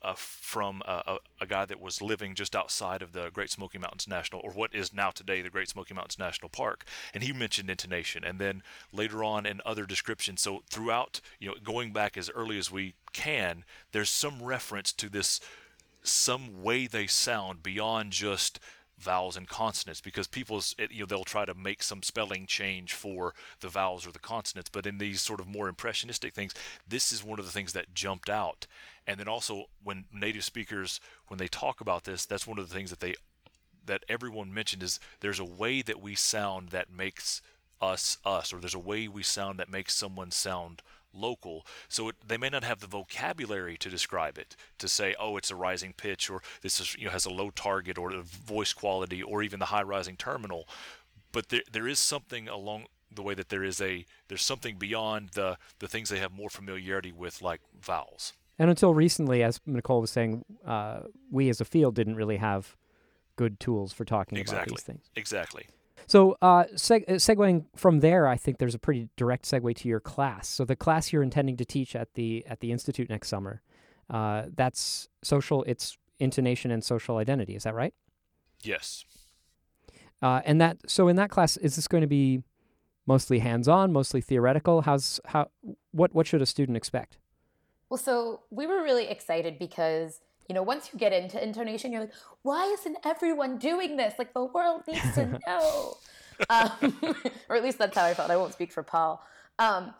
uh, 0.02 0.14
from 0.16 0.82
a, 0.86 1.18
a, 1.40 1.46
guy 1.46 1.64
that 1.64 1.80
was 1.80 2.00
living 2.00 2.34
just 2.34 2.54
outside 2.54 3.02
of 3.02 3.12
the 3.12 3.30
Great 3.32 3.50
Smoky 3.50 3.78
Mountains 3.78 4.06
National, 4.06 4.40
or 4.42 4.52
what 4.52 4.74
is 4.74 4.92
now 4.92 5.10
today 5.10 5.42
the 5.42 5.50
Great 5.50 5.68
Smoky 5.68 5.92
Mountains 5.92 6.18
National 6.18 6.48
Park, 6.48 6.84
and 7.12 7.22
he 7.22 7.32
mentioned 7.32 7.68
intonation, 7.68 8.22
and 8.22 8.38
then 8.38 8.62
later 8.92 9.24
on 9.24 9.44
in 9.44 9.60
other 9.66 9.86
descriptions. 9.86 10.40
So 10.40 10.62
throughout, 10.70 11.20
you 11.40 11.48
know, 11.48 11.54
going 11.62 11.92
back 11.92 12.16
as 12.16 12.30
early 12.30 12.58
as 12.58 12.70
we 12.70 12.94
can, 13.12 13.64
there's 13.92 14.10
some 14.10 14.42
reference 14.42 14.92
to 14.92 15.08
this, 15.08 15.40
some 16.02 16.62
way 16.62 16.86
they 16.86 17.06
sound 17.08 17.62
beyond 17.62 18.12
just 18.12 18.60
vowels 18.98 19.36
and 19.36 19.48
consonants 19.48 20.00
because 20.00 20.26
people 20.26 20.62
you 20.90 21.00
know 21.00 21.06
they'll 21.06 21.24
try 21.24 21.44
to 21.44 21.54
make 21.54 21.82
some 21.82 22.02
spelling 22.02 22.46
change 22.46 22.92
for 22.92 23.32
the 23.60 23.68
vowels 23.68 24.06
or 24.06 24.10
the 24.10 24.18
consonants 24.18 24.68
but 24.68 24.86
in 24.86 24.98
these 24.98 25.20
sort 25.20 25.40
of 25.40 25.46
more 25.46 25.68
impressionistic 25.68 26.34
things 26.34 26.52
this 26.86 27.12
is 27.12 27.22
one 27.22 27.38
of 27.38 27.44
the 27.44 27.52
things 27.52 27.72
that 27.72 27.94
jumped 27.94 28.28
out 28.28 28.66
and 29.08 29.18
then 29.18 29.26
also 29.26 29.64
when 29.82 30.04
native 30.12 30.44
speakers 30.44 31.00
when 31.26 31.38
they 31.38 31.48
talk 31.48 31.80
about 31.80 32.04
this 32.04 32.24
that's 32.26 32.46
one 32.46 32.58
of 32.58 32.68
the 32.68 32.74
things 32.74 32.90
that 32.90 33.00
they 33.00 33.14
that 33.86 34.04
everyone 34.08 34.54
mentioned 34.54 34.82
is 34.82 35.00
there's 35.20 35.40
a 35.40 35.44
way 35.44 35.82
that 35.82 36.00
we 36.00 36.14
sound 36.14 36.68
that 36.68 36.92
makes 36.92 37.42
us 37.80 38.18
us 38.24 38.52
or 38.52 38.60
there's 38.60 38.74
a 38.74 38.78
way 38.78 39.08
we 39.08 39.22
sound 39.22 39.58
that 39.58 39.70
makes 39.70 39.96
someone 39.96 40.30
sound 40.30 40.82
local. 41.12 41.66
So 41.88 42.10
it, 42.10 42.16
they 42.26 42.36
may 42.36 42.48
not 42.48 42.64
have 42.64 42.80
the 42.80 42.86
vocabulary 42.86 43.76
to 43.78 43.88
describe 43.88 44.38
it, 44.38 44.56
to 44.78 44.88
say, 44.88 45.14
oh, 45.18 45.36
it's 45.36 45.50
a 45.50 45.56
rising 45.56 45.92
pitch, 45.92 46.30
or 46.30 46.42
this 46.62 46.80
is, 46.80 46.94
you 46.96 47.06
know, 47.06 47.10
has 47.10 47.26
a 47.26 47.30
low 47.30 47.50
target, 47.50 47.98
or 47.98 48.12
the 48.12 48.22
voice 48.22 48.72
quality, 48.72 49.22
or 49.22 49.42
even 49.42 49.58
the 49.58 49.66
high 49.66 49.82
rising 49.82 50.16
terminal. 50.16 50.68
But 51.32 51.48
there, 51.48 51.62
there 51.70 51.88
is 51.88 51.98
something 51.98 52.48
along 52.48 52.86
the 53.14 53.22
way 53.22 53.34
that 53.34 53.48
there 53.48 53.64
is 53.64 53.80
a 53.80 54.04
there's 54.28 54.44
something 54.44 54.76
beyond 54.76 55.30
the 55.30 55.56
the 55.78 55.88
things 55.88 56.10
they 56.10 56.18
have 56.18 56.32
more 56.32 56.50
familiarity 56.50 57.12
with, 57.12 57.42
like 57.42 57.60
vowels. 57.80 58.32
And 58.58 58.70
until 58.70 58.92
recently, 58.92 59.42
as 59.42 59.60
Nicole 59.66 60.00
was 60.00 60.10
saying, 60.10 60.44
uh, 60.66 61.00
we 61.30 61.48
as 61.48 61.60
a 61.60 61.64
field 61.64 61.94
didn't 61.94 62.16
really 62.16 62.38
have 62.38 62.76
good 63.36 63.60
tools 63.60 63.92
for 63.92 64.04
talking 64.04 64.36
exactly. 64.38 64.58
about 64.58 64.68
these 64.68 64.82
things. 64.82 65.10
Exactly. 65.14 65.66
So, 66.06 66.36
uh, 66.42 66.64
seg- 66.74 67.08
uh, 67.08 67.14
segueing 67.14 67.66
from 67.76 68.00
there, 68.00 68.26
I 68.26 68.36
think 68.36 68.58
there's 68.58 68.74
a 68.74 68.78
pretty 68.78 69.08
direct 69.16 69.44
segue 69.44 69.76
to 69.76 69.88
your 69.88 70.00
class. 70.00 70.48
So, 70.48 70.64
the 70.64 70.76
class 70.76 71.12
you're 71.12 71.22
intending 71.22 71.56
to 71.58 71.64
teach 71.64 71.94
at 71.94 72.14
the 72.14 72.44
at 72.46 72.60
the 72.60 72.72
institute 72.72 73.10
next 73.10 73.28
summer, 73.28 73.62
uh, 74.10 74.44
that's 74.54 75.08
social. 75.22 75.64
It's 75.64 75.98
intonation 76.18 76.70
and 76.70 76.82
social 76.82 77.18
identity. 77.18 77.54
Is 77.54 77.64
that 77.64 77.74
right? 77.74 77.94
Yes. 78.62 79.04
Uh, 80.20 80.40
and 80.44 80.60
that 80.60 80.78
so 80.90 81.08
in 81.08 81.16
that 81.16 81.30
class, 81.30 81.56
is 81.58 81.76
this 81.76 81.86
going 81.86 82.00
to 82.00 82.08
be 82.08 82.42
mostly 83.06 83.38
hands-on, 83.40 83.92
mostly 83.92 84.20
theoretical? 84.20 84.82
How's 84.82 85.20
how 85.26 85.50
what 85.92 86.14
what 86.14 86.26
should 86.26 86.42
a 86.42 86.46
student 86.46 86.76
expect? 86.76 87.18
Well, 87.90 87.98
so 87.98 88.42
we 88.50 88.66
were 88.66 88.82
really 88.82 89.08
excited 89.08 89.58
because 89.58 90.20
you 90.48 90.54
know, 90.54 90.62
once 90.62 90.90
you 90.92 90.98
get 90.98 91.12
into 91.12 91.42
intonation, 91.42 91.92
you're 91.92 92.02
like, 92.02 92.14
why 92.42 92.64
isn't 92.72 92.96
everyone 93.04 93.58
doing 93.58 93.96
this? 93.96 94.14
Like 94.18 94.32
the 94.32 94.44
world 94.44 94.82
needs 94.88 95.14
to 95.14 95.26
know. 95.46 95.96
um, 96.48 96.96
or 97.48 97.56
at 97.56 97.62
least 97.62 97.78
that's 97.78 97.96
how 97.96 98.04
I 98.04 98.14
felt. 98.14 98.30
I 98.30 98.36
won't 98.36 98.54
speak 98.54 98.72
for 98.72 98.82
Paul. 98.82 99.22
Um, 99.58 99.94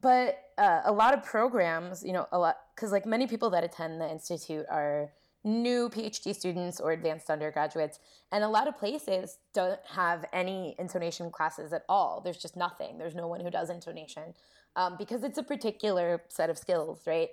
but 0.00 0.40
uh, 0.58 0.82
a 0.84 0.92
lot 0.92 1.14
of 1.14 1.24
programs, 1.24 2.04
you 2.04 2.12
know, 2.12 2.26
a 2.32 2.38
lot 2.38 2.56
because 2.74 2.92
like 2.92 3.06
many 3.06 3.26
people 3.26 3.50
that 3.50 3.64
attend 3.64 4.00
the 4.00 4.10
institute 4.10 4.66
are 4.70 5.10
new 5.44 5.90
PhD 5.90 6.34
students 6.34 6.80
or 6.80 6.92
advanced 6.92 7.28
undergraduates, 7.28 7.98
and 8.32 8.42
a 8.42 8.48
lot 8.48 8.66
of 8.66 8.78
places 8.78 9.38
don't 9.52 9.80
have 9.86 10.24
any 10.32 10.74
intonation 10.78 11.30
classes 11.30 11.72
at 11.72 11.84
all. 11.88 12.22
There's 12.22 12.38
just 12.38 12.56
nothing. 12.56 12.96
There's 12.98 13.14
no 13.14 13.28
one 13.28 13.40
who 13.40 13.50
does 13.50 13.68
intonation 13.68 14.34
um, 14.76 14.96
because 14.98 15.22
it's 15.22 15.38
a 15.38 15.42
particular 15.42 16.22
set 16.28 16.50
of 16.50 16.58
skills, 16.58 17.00
right? 17.06 17.30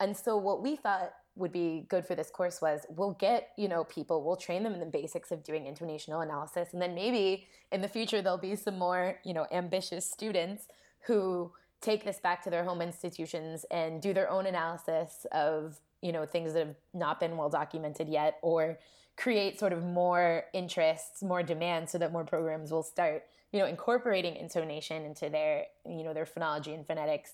And 0.00 0.16
so 0.16 0.36
what 0.36 0.62
we 0.62 0.76
thought 0.76 1.12
would 1.34 1.52
be 1.52 1.86
good 1.88 2.04
for 2.04 2.14
this 2.14 2.30
course 2.30 2.60
was 2.60 2.84
we'll 2.90 3.12
get 3.12 3.50
you 3.56 3.68
know 3.68 3.84
people 3.84 4.22
we'll 4.22 4.36
train 4.36 4.62
them 4.62 4.74
in 4.74 4.80
the 4.80 4.86
basics 4.86 5.30
of 5.30 5.42
doing 5.42 5.64
intonational 5.64 6.22
analysis 6.22 6.68
and 6.72 6.82
then 6.82 6.94
maybe 6.94 7.46
in 7.70 7.80
the 7.80 7.88
future 7.88 8.20
there'll 8.20 8.36
be 8.36 8.54
some 8.54 8.78
more 8.78 9.18
you 9.24 9.32
know 9.32 9.46
ambitious 9.50 10.08
students 10.08 10.66
who 11.06 11.50
take 11.80 12.04
this 12.04 12.18
back 12.18 12.42
to 12.42 12.50
their 12.50 12.64
home 12.64 12.82
institutions 12.82 13.64
and 13.70 14.02
do 14.02 14.12
their 14.12 14.28
own 14.30 14.46
analysis 14.46 15.24
of 15.32 15.80
you 16.02 16.12
know 16.12 16.26
things 16.26 16.52
that 16.52 16.66
have 16.66 16.76
not 16.92 17.18
been 17.18 17.36
well 17.36 17.48
documented 17.48 18.08
yet 18.08 18.38
or 18.42 18.78
create 19.16 19.58
sort 19.58 19.72
of 19.72 19.82
more 19.82 20.44
interests 20.52 21.22
more 21.22 21.42
demand 21.42 21.88
so 21.88 21.96
that 21.96 22.12
more 22.12 22.24
programs 22.24 22.70
will 22.70 22.82
start 22.82 23.24
you 23.52 23.58
know 23.58 23.66
incorporating 23.66 24.36
intonation 24.36 25.04
into 25.04 25.28
their 25.28 25.66
you 25.86 26.02
know 26.02 26.12
their 26.14 26.26
phonology 26.26 26.74
and 26.74 26.86
phonetics 26.86 27.32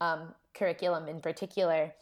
um, 0.00 0.34
curriculum 0.54 1.08
in 1.08 1.20
particular 1.20 1.92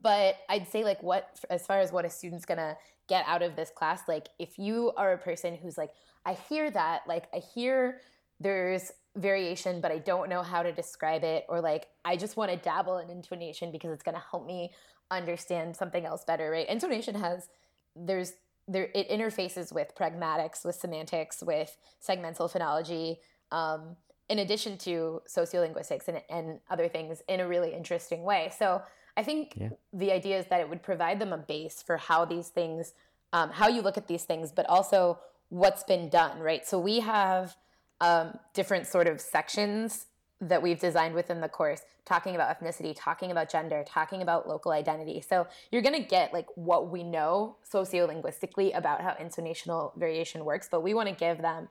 but 0.00 0.36
I'd 0.48 0.68
say 0.68 0.84
like 0.84 1.02
what 1.02 1.38
as 1.50 1.66
far 1.66 1.80
as 1.80 1.92
what 1.92 2.04
a 2.04 2.10
student's 2.10 2.46
gonna 2.46 2.76
get 3.08 3.24
out 3.26 3.42
of 3.42 3.56
this 3.56 3.70
class, 3.70 4.02
like 4.08 4.28
if 4.38 4.58
you 4.58 4.92
are 4.96 5.12
a 5.12 5.18
person 5.18 5.56
who's 5.56 5.76
like, 5.76 5.90
I 6.24 6.34
hear 6.34 6.70
that, 6.70 7.02
like 7.06 7.24
I 7.34 7.38
hear 7.38 8.00
there's 8.40 8.92
variation, 9.16 9.80
but 9.80 9.92
I 9.92 9.98
don't 9.98 10.30
know 10.30 10.42
how 10.42 10.62
to 10.62 10.72
describe 10.72 11.24
it, 11.24 11.44
or 11.48 11.60
like 11.60 11.88
I 12.04 12.16
just 12.16 12.36
want 12.36 12.50
to 12.50 12.56
dabble 12.56 12.98
in 12.98 13.10
intonation 13.10 13.70
because 13.70 13.90
it's 13.92 14.02
gonna 14.02 14.22
help 14.30 14.46
me 14.46 14.72
understand 15.10 15.76
something 15.76 16.06
else 16.06 16.24
better, 16.24 16.50
right? 16.50 16.68
Intonation 16.68 17.14
has 17.16 17.48
there's 17.94 18.32
there 18.68 18.88
it 18.94 19.08
interfaces 19.08 19.72
with 19.72 19.94
pragmatics, 19.96 20.64
with 20.64 20.76
semantics, 20.76 21.42
with 21.42 21.76
segmental 22.06 22.50
phonology, 22.50 23.18
um, 23.50 23.96
in 24.28 24.38
addition 24.38 24.78
to 24.78 25.20
sociolinguistics 25.28 26.08
and, 26.08 26.22
and 26.30 26.60
other 26.70 26.88
things 26.88 27.22
in 27.28 27.40
a 27.40 27.46
really 27.46 27.74
interesting 27.74 28.22
way. 28.22 28.52
So 28.58 28.82
I 29.16 29.22
think 29.22 29.54
yeah. 29.56 29.70
the 29.92 30.12
idea 30.12 30.38
is 30.38 30.46
that 30.46 30.60
it 30.60 30.68
would 30.68 30.82
provide 30.82 31.18
them 31.18 31.32
a 31.32 31.38
base 31.38 31.82
for 31.82 31.96
how 31.96 32.24
these 32.24 32.48
things, 32.48 32.94
um, 33.32 33.50
how 33.50 33.68
you 33.68 33.82
look 33.82 33.98
at 33.98 34.08
these 34.08 34.24
things, 34.24 34.52
but 34.52 34.66
also 34.68 35.18
what's 35.48 35.82
been 35.82 36.08
done, 36.08 36.38
right? 36.38 36.66
So 36.66 36.78
we 36.78 37.00
have 37.00 37.56
um, 38.00 38.38
different 38.54 38.86
sort 38.86 39.06
of 39.06 39.20
sections 39.20 40.06
that 40.42 40.60
we've 40.60 40.80
designed 40.80 41.14
within 41.14 41.40
the 41.40 41.48
course 41.48 41.82
talking 42.04 42.34
about 42.34 42.60
ethnicity 42.60 42.94
talking 42.96 43.30
about 43.30 43.48
gender 43.48 43.84
talking 43.86 44.22
about 44.22 44.48
local 44.48 44.72
identity. 44.72 45.22
So 45.26 45.46
you're 45.70 45.82
going 45.82 46.00
to 46.00 46.06
get 46.08 46.32
like 46.32 46.46
what 46.56 46.90
we 46.90 47.02
know 47.02 47.56
sociolinguistically 47.72 48.76
about 48.76 49.00
how 49.00 49.12
intonational 49.12 49.96
variation 49.96 50.44
works 50.44 50.68
but 50.70 50.82
we 50.82 50.94
want 50.94 51.08
to 51.08 51.14
give 51.14 51.38
them 51.38 51.68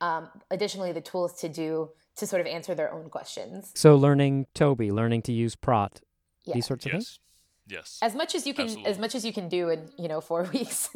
um, 0.00 0.28
additionally 0.50 0.92
the 0.92 1.00
tools 1.00 1.32
to 1.40 1.48
do 1.48 1.90
to 2.16 2.26
sort 2.26 2.40
of 2.40 2.46
answer 2.46 2.74
their 2.74 2.92
own 2.92 3.08
questions. 3.08 3.70
So 3.74 3.96
learning 3.96 4.46
ToBI 4.54 4.90
learning 4.90 5.22
to 5.22 5.32
use 5.32 5.54
Praat 5.54 6.00
yeah. 6.44 6.54
these 6.54 6.66
sorts 6.66 6.86
of 6.86 6.92
yes. 6.92 6.94
things 6.94 7.20
yes. 7.68 7.98
As 8.02 8.14
much 8.14 8.34
as 8.34 8.46
you 8.46 8.54
can 8.54 8.64
Absolutely. 8.64 8.90
as 8.90 8.98
much 8.98 9.14
as 9.14 9.24
you 9.24 9.32
can 9.32 9.48
do 9.48 9.68
in 9.68 9.88
you 9.96 10.08
know 10.08 10.20
four 10.20 10.42
weeks. 10.52 10.90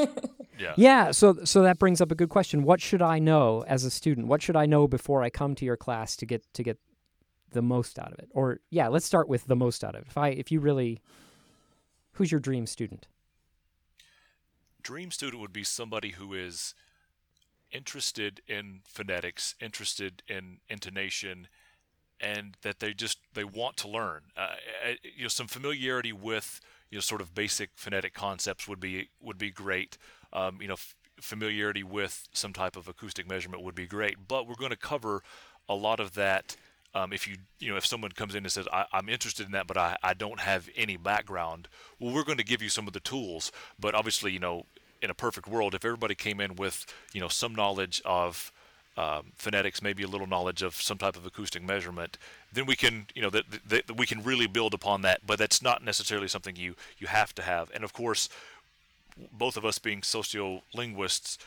Yeah. 0.58 0.74
Yeah 0.76 1.10
so 1.12 1.44
so 1.44 1.62
that 1.62 1.78
brings 1.78 2.00
up 2.00 2.10
a 2.10 2.14
good 2.14 2.28
question. 2.28 2.64
What 2.64 2.80
should 2.80 3.02
i 3.02 3.18
know 3.18 3.64
as 3.66 3.84
a 3.84 3.90
student? 3.90 4.26
What 4.26 4.42
should 4.42 4.56
i 4.56 4.66
know 4.66 4.88
before 4.88 5.22
i 5.22 5.30
come 5.30 5.54
to 5.56 5.64
your 5.64 5.76
class 5.76 6.16
to 6.16 6.26
get 6.26 6.42
to 6.54 6.62
get 6.62 6.78
the 7.52 7.62
most 7.62 7.98
out 7.98 8.12
of 8.12 8.18
it 8.18 8.28
or 8.32 8.60
yeah 8.70 8.88
let's 8.88 9.06
start 9.06 9.28
with 9.28 9.46
the 9.46 9.56
most 9.56 9.84
out 9.84 9.94
of 9.94 10.02
it 10.02 10.08
if 10.08 10.18
i 10.18 10.28
if 10.28 10.50
you 10.50 10.60
really 10.60 11.00
who's 12.12 12.30
your 12.30 12.40
dream 12.40 12.66
student 12.66 13.06
dream 14.82 15.10
student 15.10 15.40
would 15.40 15.52
be 15.52 15.64
somebody 15.64 16.10
who 16.10 16.34
is 16.34 16.74
interested 17.70 18.40
in 18.46 18.80
phonetics 18.84 19.54
interested 19.60 20.22
in 20.28 20.58
intonation 20.68 21.48
and 22.22 22.56
that 22.62 22.78
they 22.78 22.94
just 22.94 23.18
they 23.34 23.44
want 23.44 23.76
to 23.78 23.88
learn. 23.88 24.22
Uh, 24.36 24.54
you 25.02 25.22
know, 25.22 25.28
some 25.28 25.48
familiarity 25.48 26.12
with 26.12 26.60
you 26.88 26.96
know 26.96 27.00
sort 27.00 27.20
of 27.20 27.34
basic 27.34 27.70
phonetic 27.74 28.14
concepts 28.14 28.68
would 28.68 28.80
be 28.80 29.08
would 29.20 29.36
be 29.36 29.50
great. 29.50 29.98
Um, 30.32 30.58
you 30.62 30.68
know, 30.68 30.74
f- 30.74 30.94
familiarity 31.20 31.82
with 31.82 32.28
some 32.32 32.52
type 32.52 32.76
of 32.76 32.88
acoustic 32.88 33.28
measurement 33.28 33.62
would 33.62 33.74
be 33.74 33.86
great. 33.86 34.28
But 34.28 34.46
we're 34.46 34.54
going 34.54 34.70
to 34.70 34.76
cover 34.76 35.22
a 35.68 35.74
lot 35.74 35.98
of 36.00 36.14
that. 36.14 36.56
Um, 36.94 37.12
if 37.12 37.26
you 37.26 37.36
you 37.58 37.70
know 37.70 37.76
if 37.76 37.86
someone 37.86 38.12
comes 38.12 38.34
in 38.34 38.44
and 38.44 38.52
says 38.52 38.68
I, 38.70 38.84
am 38.92 39.08
interested 39.08 39.46
in 39.46 39.52
that 39.52 39.66
but 39.66 39.78
I, 39.78 39.96
I 40.02 40.12
don't 40.12 40.40
have 40.40 40.68
any 40.76 40.98
background 40.98 41.68
well 41.98 42.12
we're 42.12 42.22
going 42.22 42.36
to 42.36 42.44
give 42.44 42.60
you 42.60 42.68
some 42.68 42.86
of 42.86 42.92
the 42.92 43.00
tools 43.00 43.50
but 43.80 43.94
obviously 43.94 44.30
you 44.30 44.38
know 44.38 44.66
in 45.00 45.08
a 45.08 45.14
perfect 45.14 45.48
world 45.48 45.74
if 45.74 45.86
everybody 45.86 46.14
came 46.14 46.38
in 46.38 46.54
with 46.54 46.84
you 47.14 47.20
know 47.22 47.28
some 47.28 47.54
knowledge 47.54 48.02
of 48.04 48.52
um, 48.96 49.32
phonetics, 49.36 49.82
maybe 49.82 50.02
a 50.02 50.06
little 50.06 50.26
knowledge 50.26 50.62
of 50.62 50.74
some 50.74 50.98
type 50.98 51.16
of 51.16 51.24
acoustic 51.24 51.62
measurement, 51.62 52.18
then 52.52 52.66
we 52.66 52.76
can, 52.76 53.06
you 53.14 53.22
know, 53.22 53.30
that, 53.30 53.44
that 53.66 53.96
we 53.96 54.06
can 54.06 54.22
really 54.22 54.46
build 54.46 54.74
upon 54.74 55.02
that. 55.02 55.26
But 55.26 55.38
that's 55.38 55.62
not 55.62 55.82
necessarily 55.82 56.28
something 56.28 56.56
you 56.56 56.74
you 56.98 57.06
have 57.06 57.34
to 57.36 57.42
have. 57.42 57.70
And 57.72 57.84
of 57.84 57.92
course, 57.92 58.28
both 59.32 59.56
of 59.56 59.64
us 59.64 59.78
being 59.78 60.02
sociolinguists, 60.02 61.38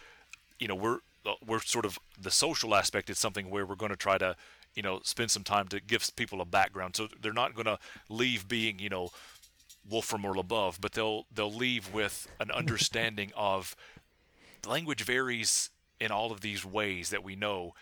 you 0.59 0.67
know, 0.67 0.75
we're 0.75 0.99
we're 1.45 1.59
sort 1.59 1.85
of 1.85 1.99
the 2.19 2.31
social 2.31 2.73
aspect 2.73 3.09
is 3.09 3.19
something 3.19 3.49
where 3.49 3.65
we're 3.65 3.75
going 3.75 3.91
to 3.91 3.95
try 3.95 4.17
to, 4.17 4.35
you 4.75 4.83
know, 4.83 4.99
spend 5.03 5.31
some 5.31 5.43
time 5.43 5.67
to 5.69 5.79
give 5.79 6.09
people 6.15 6.41
a 6.41 6.45
background. 6.45 6.95
So 6.95 7.07
they're 7.21 7.33
not 7.33 7.55
going 7.55 7.65
to 7.65 7.79
leave 8.09 8.47
being, 8.47 8.79
you 8.79 8.89
know, 8.89 9.09
Wolfram 9.89 10.25
or 10.25 10.33
Labov, 10.33 10.79
but 10.81 10.93
they'll 10.93 11.25
they'll 11.33 11.53
leave 11.53 11.93
with 11.93 12.27
an 12.39 12.51
understanding 12.53 13.31
of 13.35 13.75
language 14.65 15.03
varies 15.03 15.69
in 15.99 16.11
all 16.11 16.31
of 16.31 16.41
these 16.41 16.65
ways 16.65 17.09
that 17.09 17.23
we 17.23 17.35
know 17.35 17.73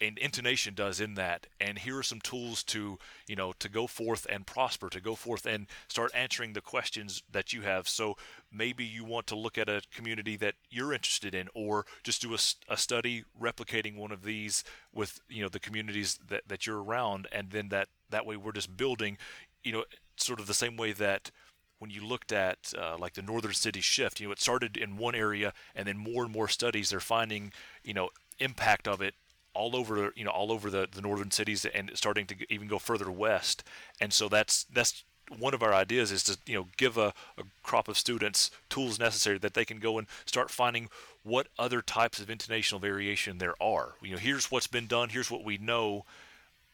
and 0.00 0.18
intonation 0.18 0.74
does 0.74 1.00
in 1.00 1.14
that. 1.14 1.46
And 1.60 1.78
here 1.78 1.98
are 1.98 2.02
some 2.02 2.20
tools 2.20 2.62
to 2.64 2.98
you 3.26 3.36
know 3.36 3.52
to 3.58 3.68
go 3.68 3.86
forth 3.86 4.26
and 4.30 4.46
prosper 4.46 4.88
to 4.90 5.00
go 5.00 5.14
forth 5.14 5.46
and 5.46 5.66
start 5.88 6.10
answering 6.14 6.52
the 6.52 6.60
questions 6.60 7.22
that 7.30 7.52
you 7.52 7.62
have. 7.62 7.88
So 7.88 8.16
maybe 8.52 8.84
you 8.84 9.04
want 9.04 9.26
to 9.28 9.36
look 9.36 9.58
at 9.58 9.68
a 9.68 9.82
community 9.94 10.36
that 10.36 10.54
you're 10.70 10.92
interested 10.92 11.34
in 11.34 11.48
or 11.54 11.86
just 12.02 12.22
do 12.22 12.34
a, 12.34 12.38
a 12.68 12.76
study 12.76 13.24
replicating 13.40 13.96
one 13.96 14.12
of 14.12 14.22
these 14.22 14.64
with 14.92 15.20
you 15.28 15.42
know 15.42 15.48
the 15.48 15.60
communities 15.60 16.18
that, 16.28 16.42
that 16.48 16.66
you're 16.66 16.82
around. 16.82 17.26
And 17.32 17.50
then 17.50 17.68
that 17.70 17.88
that 18.10 18.26
way 18.26 18.36
we're 18.36 18.52
just 18.52 18.76
building 18.76 19.18
you 19.64 19.72
know 19.72 19.84
sort 20.16 20.40
of 20.40 20.46
the 20.46 20.54
same 20.54 20.76
way 20.76 20.92
that 20.92 21.30
when 21.78 21.90
you 21.90 22.04
looked 22.04 22.32
at 22.32 22.72
uh, 22.78 22.96
like 22.98 23.14
the 23.14 23.22
northern 23.22 23.52
city 23.52 23.80
shift, 23.80 24.18
you 24.20 24.26
know, 24.26 24.32
it 24.32 24.40
started 24.40 24.76
in 24.76 24.96
one 24.96 25.14
area, 25.14 25.52
and 25.74 25.86
then 25.86 25.98
more 25.98 26.24
and 26.24 26.32
more 26.32 26.48
studies 26.48 26.88
they're 26.88 27.00
finding, 27.00 27.52
you 27.84 27.92
know, 27.92 28.08
impact 28.38 28.88
of 28.88 29.00
it 29.00 29.14
all 29.56 29.74
over, 29.74 30.12
you 30.14 30.24
know, 30.24 30.30
all 30.30 30.52
over 30.52 30.70
the, 30.70 30.88
the 30.90 31.02
northern 31.02 31.30
cities, 31.30 31.64
and 31.64 31.90
starting 31.94 32.26
to 32.26 32.34
even 32.52 32.68
go 32.68 32.78
further 32.78 33.10
west. 33.10 33.64
And 34.00 34.12
so 34.12 34.28
that's 34.28 34.64
that's 34.64 35.04
one 35.38 35.54
of 35.54 35.62
our 35.62 35.74
ideas 35.74 36.12
is 36.12 36.22
to 36.24 36.38
you 36.46 36.54
know 36.54 36.66
give 36.76 36.96
a, 36.96 37.12
a 37.36 37.42
crop 37.62 37.88
of 37.88 37.98
students 37.98 38.50
tools 38.68 38.98
necessary 38.98 39.38
that 39.38 39.54
they 39.54 39.64
can 39.64 39.78
go 39.78 39.98
and 39.98 40.06
start 40.24 40.50
finding 40.50 40.88
what 41.22 41.48
other 41.58 41.82
types 41.82 42.20
of 42.20 42.28
intonational 42.28 42.80
variation 42.80 43.38
there 43.38 43.54
are. 43.60 43.94
You 44.02 44.12
know, 44.12 44.18
here's 44.18 44.50
what's 44.50 44.68
been 44.68 44.86
done, 44.86 45.08
here's 45.08 45.30
what 45.30 45.44
we 45.44 45.58
know, 45.58 46.04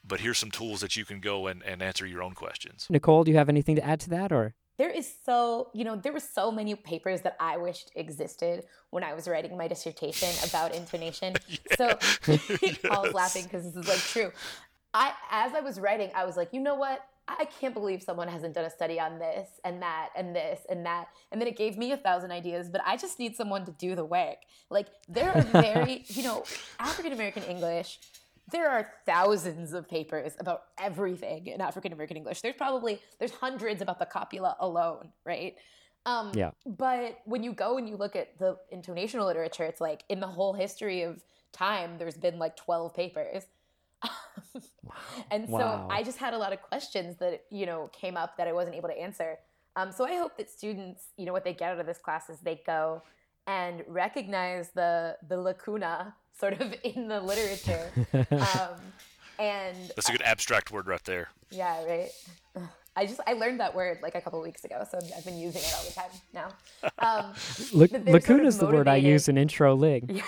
but 0.06 0.20
here's 0.20 0.38
some 0.38 0.50
tools 0.50 0.80
that 0.80 0.96
you 0.96 1.04
can 1.04 1.20
go 1.20 1.46
and, 1.46 1.62
and 1.62 1.80
answer 1.80 2.06
your 2.06 2.22
own 2.22 2.34
questions. 2.34 2.86
Nicole, 2.90 3.24
do 3.24 3.30
you 3.30 3.38
have 3.38 3.48
anything 3.48 3.76
to 3.76 3.84
add 3.84 4.00
to 4.00 4.10
that 4.10 4.32
or? 4.32 4.54
There 4.78 4.90
is 4.90 5.12
so 5.24 5.70
you 5.74 5.84
know 5.84 5.96
there 5.96 6.12
were 6.12 6.20
so 6.20 6.50
many 6.50 6.74
papers 6.74 7.20
that 7.22 7.36
i 7.40 7.56
wished 7.56 7.90
existed 7.94 8.64
when 8.90 9.04
i 9.04 9.14
was 9.14 9.28
writing 9.28 9.56
my 9.56 9.68
dissertation 9.68 10.28
about 10.48 10.74
intonation. 10.82 11.34
So 11.76 11.98
paul's 12.88 13.14
laughing 13.14 13.44
because 13.44 13.64
this 13.64 13.76
is 13.76 13.88
like 13.88 13.98
true. 13.98 14.32
I 14.94 15.12
as 15.30 15.54
i 15.54 15.60
was 15.60 15.80
writing 15.80 16.10
i 16.14 16.24
was 16.24 16.36
like 16.36 16.52
you 16.52 16.60
know 16.60 16.74
what? 16.74 17.04
I 17.28 17.44
can't 17.44 17.72
believe 17.72 18.02
someone 18.02 18.26
hasn't 18.26 18.54
done 18.54 18.64
a 18.64 18.70
study 18.70 18.98
on 18.98 19.20
this 19.20 19.48
and 19.64 19.80
that 19.80 20.08
and 20.16 20.34
this 20.34 20.60
and 20.68 20.84
that. 20.86 21.06
And 21.30 21.40
then 21.40 21.46
it 21.46 21.56
gave 21.56 21.78
me 21.78 21.92
a 21.92 21.96
thousand 21.96 22.30
ideas 22.32 22.68
but 22.68 22.80
i 22.84 22.96
just 22.96 23.18
need 23.18 23.36
someone 23.36 23.64
to 23.64 23.72
do 23.72 23.94
the 23.94 24.04
work. 24.04 24.38
Like 24.70 24.88
there 25.08 25.30
are 25.32 25.42
very 25.42 26.04
you 26.08 26.22
know 26.24 26.44
african 26.78 27.12
american 27.12 27.42
english 27.44 27.98
there 28.50 28.68
are 28.68 28.92
thousands 29.06 29.72
of 29.72 29.88
papers 29.88 30.36
about 30.38 30.64
everything 30.78 31.46
in 31.46 31.60
African 31.60 31.92
American 31.92 32.16
English. 32.16 32.40
There's 32.40 32.56
probably 32.56 33.00
there's 33.18 33.32
hundreds 33.32 33.82
about 33.82 33.98
the 33.98 34.06
copula 34.06 34.56
alone, 34.60 35.10
right? 35.24 35.56
Um, 36.04 36.32
yeah. 36.34 36.50
But 36.66 37.18
when 37.24 37.42
you 37.42 37.52
go 37.52 37.78
and 37.78 37.88
you 37.88 37.96
look 37.96 38.16
at 38.16 38.38
the 38.38 38.56
intonational 38.74 39.26
literature, 39.26 39.64
it's 39.64 39.80
like 39.80 40.04
in 40.08 40.20
the 40.20 40.26
whole 40.26 40.52
history 40.52 41.02
of 41.02 41.22
time, 41.52 41.96
there's 41.98 42.16
been 42.16 42.38
like 42.38 42.56
12 42.56 42.92
papers. 42.94 43.44
wow. 44.02 44.94
And 45.30 45.48
so 45.48 45.56
wow. 45.58 45.88
I 45.90 46.02
just 46.02 46.18
had 46.18 46.34
a 46.34 46.38
lot 46.38 46.52
of 46.52 46.60
questions 46.60 47.16
that 47.18 47.44
you 47.50 47.66
know 47.66 47.88
came 47.92 48.16
up 48.16 48.36
that 48.36 48.48
I 48.48 48.52
wasn't 48.52 48.76
able 48.76 48.88
to 48.88 48.98
answer. 48.98 49.38
Um, 49.76 49.92
so 49.92 50.04
I 50.04 50.16
hope 50.16 50.36
that 50.36 50.50
students, 50.50 51.04
you 51.16 51.24
know, 51.24 51.32
what 51.32 51.44
they 51.44 51.54
get 51.54 51.72
out 51.72 51.80
of 51.80 51.86
this 51.86 51.98
class 51.98 52.28
is 52.28 52.40
they 52.40 52.60
go 52.66 53.02
and 53.46 53.84
recognize 53.86 54.70
the 54.70 55.16
the 55.28 55.36
lacuna 55.36 56.14
sort 56.38 56.60
of 56.60 56.74
in 56.84 57.08
the 57.08 57.20
literature. 57.20 57.90
um, 58.30 58.80
and 59.38 59.76
that's 59.96 60.08
a 60.08 60.12
good 60.12 60.22
abstract 60.22 60.70
word 60.70 60.86
right 60.86 61.02
there. 61.04 61.28
Yeah, 61.50 61.84
right. 61.84 62.10
I 62.94 63.06
just 63.06 63.20
I 63.26 63.32
learned 63.32 63.60
that 63.60 63.74
word 63.74 64.00
like 64.02 64.14
a 64.14 64.20
couple 64.20 64.40
weeks 64.42 64.64
ago, 64.64 64.86
so 64.90 64.98
I've 65.16 65.24
been 65.24 65.38
using 65.38 65.62
it 65.62 65.74
all 65.76 65.84
the 65.84 65.92
time 65.92 66.10
now. 66.34 66.48
Um, 66.98 67.34
lacuna 67.72 68.20
sort 68.20 68.40
of 68.40 68.46
is 68.46 68.58
the 68.58 68.66
word 68.66 68.86
I 68.86 68.96
use 68.96 69.28
in 69.28 69.38
intro 69.38 69.74
lig. 69.74 70.10
Yeah, 70.10 70.22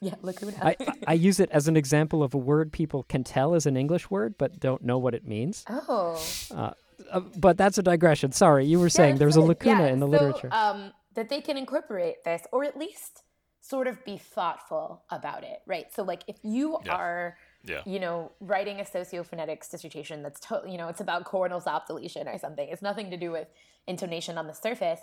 yeah 0.00 0.14
lacuna. 0.22 0.56
I, 0.62 0.76
I 1.08 1.14
use 1.14 1.40
it 1.40 1.50
as 1.50 1.66
an 1.66 1.76
example 1.76 2.22
of 2.22 2.32
a 2.32 2.38
word 2.38 2.72
people 2.72 3.02
can 3.02 3.24
tell 3.24 3.54
is 3.54 3.66
an 3.66 3.76
English 3.76 4.10
word, 4.10 4.36
but 4.38 4.60
don't 4.60 4.82
know 4.82 4.98
what 4.98 5.14
it 5.14 5.26
means. 5.26 5.64
Oh. 5.68 6.24
Uh, 6.54 6.70
uh, 7.10 7.20
but 7.36 7.58
that's 7.58 7.78
a 7.78 7.82
digression. 7.82 8.30
Sorry, 8.30 8.64
you 8.64 8.78
were 8.78 8.88
saying 8.88 9.16
yeah, 9.16 9.18
there's 9.18 9.36
a 9.36 9.40
lacuna 9.40 9.86
yeah, 9.86 9.92
in 9.92 9.98
the 9.98 10.06
so, 10.06 10.10
literature. 10.10 10.48
Um, 10.52 10.92
that 11.14 11.28
they 11.28 11.40
can 11.40 11.56
incorporate 11.56 12.22
this, 12.24 12.42
or 12.52 12.64
at 12.64 12.78
least 12.78 13.23
sort 13.64 13.86
of 13.86 14.04
be 14.04 14.18
thoughtful 14.18 15.02
about 15.10 15.42
it, 15.42 15.62
right? 15.66 15.92
So 15.92 16.02
like 16.02 16.22
if 16.26 16.36
you 16.42 16.78
yeah. 16.84 16.92
are 16.92 17.38
yeah. 17.66 17.80
you 17.86 17.98
know, 17.98 18.30
writing 18.40 18.80
a 18.80 18.84
sociophonetics 18.84 19.70
dissertation 19.70 20.22
that's 20.22 20.38
totally, 20.38 20.72
you 20.72 20.78
know, 20.78 20.88
it's 20.88 21.00
about 21.00 21.24
coronal 21.24 21.60
stop 21.60 21.86
deletion 21.86 22.28
or 22.28 22.38
something. 22.38 22.68
It's 22.68 22.82
nothing 22.82 23.10
to 23.10 23.16
do 23.16 23.30
with 23.30 23.48
intonation 23.86 24.36
on 24.36 24.46
the 24.46 24.52
surface. 24.52 25.00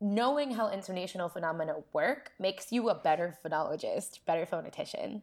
Knowing 0.00 0.52
how 0.52 0.70
intonational 0.70 1.30
phenomena 1.30 1.74
work 1.92 2.32
makes 2.38 2.72
you 2.72 2.88
a 2.88 2.94
better 2.94 3.36
phonologist, 3.44 4.20
better 4.24 4.46
phonetician. 4.46 5.20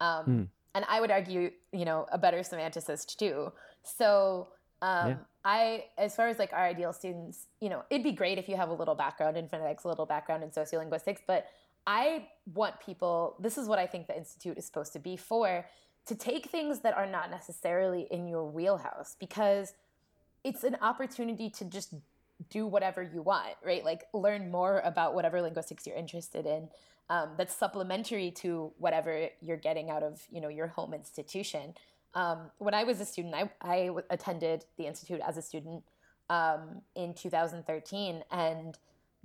Um, 0.00 0.24
mm. 0.26 0.48
And 0.74 0.84
I 0.88 1.02
would 1.02 1.10
argue, 1.10 1.50
you 1.72 1.84
know, 1.84 2.06
a 2.10 2.16
better 2.16 2.38
semanticist 2.38 3.16
too. 3.16 3.52
So 3.82 4.48
um, 4.80 5.08
yeah. 5.08 5.16
I, 5.44 5.84
as 5.98 6.16
far 6.16 6.28
as 6.28 6.38
like 6.38 6.54
our 6.54 6.64
ideal 6.64 6.94
students, 6.94 7.48
you 7.60 7.68
know, 7.68 7.82
it'd 7.90 8.04
be 8.04 8.12
great 8.12 8.38
if 8.38 8.48
you 8.48 8.56
have 8.56 8.70
a 8.70 8.74
little 8.74 8.94
background 8.94 9.36
in 9.36 9.46
phonetics, 9.48 9.84
a 9.84 9.88
little 9.88 10.06
background 10.06 10.42
in 10.42 10.50
sociolinguistics, 10.50 11.18
but 11.26 11.48
I 11.86 12.28
want 12.52 12.80
people, 12.80 13.36
this 13.38 13.58
is 13.58 13.68
what 13.68 13.78
I 13.78 13.86
think 13.86 14.06
the 14.06 14.16
Institute 14.16 14.56
is 14.58 14.64
supposed 14.64 14.92
to 14.94 14.98
be 14.98 15.16
for, 15.16 15.66
to 16.06 16.14
take 16.14 16.46
things 16.46 16.80
that 16.80 16.96
are 16.96 17.06
not 17.06 17.30
necessarily 17.30 18.06
in 18.10 18.26
your 18.26 18.44
wheelhouse 18.44 19.16
because 19.18 19.74
it's 20.44 20.64
an 20.64 20.76
opportunity 20.82 21.48
to 21.50 21.64
just 21.64 21.94
do 22.50 22.66
whatever 22.66 23.02
you 23.02 23.22
want, 23.22 23.54
right? 23.64 23.84
Like 23.84 24.04
learn 24.12 24.50
more 24.50 24.80
about 24.84 25.14
whatever 25.14 25.40
linguistics 25.40 25.86
you're 25.86 25.96
interested 25.96 26.46
in. 26.46 26.68
Um, 27.10 27.30
that's 27.36 27.54
supplementary 27.54 28.30
to 28.32 28.72
whatever 28.78 29.28
you're 29.42 29.58
getting 29.58 29.90
out 29.90 30.02
of 30.02 30.22
you 30.30 30.40
know 30.40 30.48
your 30.48 30.68
home 30.68 30.94
institution. 30.94 31.74
Um, 32.14 32.50
when 32.58 32.72
I 32.72 32.84
was 32.84 33.00
a 33.00 33.04
student, 33.04 33.34
I, 33.34 33.50
I 33.60 33.90
attended 34.08 34.64
the 34.78 34.86
institute 34.86 35.20
as 35.26 35.36
a 35.36 35.42
student 35.42 35.84
um, 36.30 36.80
in 36.94 37.12
2013, 37.12 38.22
and 38.30 38.78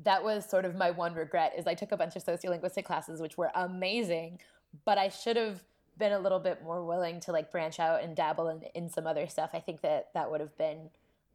that 0.04 0.24
was 0.24 0.50
sort 0.50 0.66
of 0.66 0.76
my 0.76 0.92
one 0.92 1.14
regret 1.14 1.54
is 1.58 1.68
I 1.68 1.74
took 1.74 1.92
a 1.92 1.98
bunch 1.98 2.16
of 2.16 2.24
sociolinguistic 2.24 2.86
classes 2.86 3.22
which 3.22 3.38
were 3.38 3.52
amazing, 3.56 4.40
but 4.86 4.98
I 4.98 5.10
should 5.10 5.36
have 5.36 5.62
been 5.98 6.14
a 6.14 6.20
little 6.20 6.40
bit 6.40 6.64
more 6.64 6.84
willing 6.84 7.20
to 7.22 7.32
like 7.32 7.52
branch 7.52 7.80
out 7.80 8.02
and 8.02 8.16
dabble 8.16 8.48
in, 8.50 8.62
in 8.74 8.90
some 8.90 9.06
other 9.06 9.28
stuff. 9.28 9.52
I 9.54 9.60
think 9.60 9.82
that 9.82 10.10
that 10.14 10.32
would 10.32 10.40
have 10.40 10.58
been, 10.58 10.90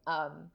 um, 0.07 0.49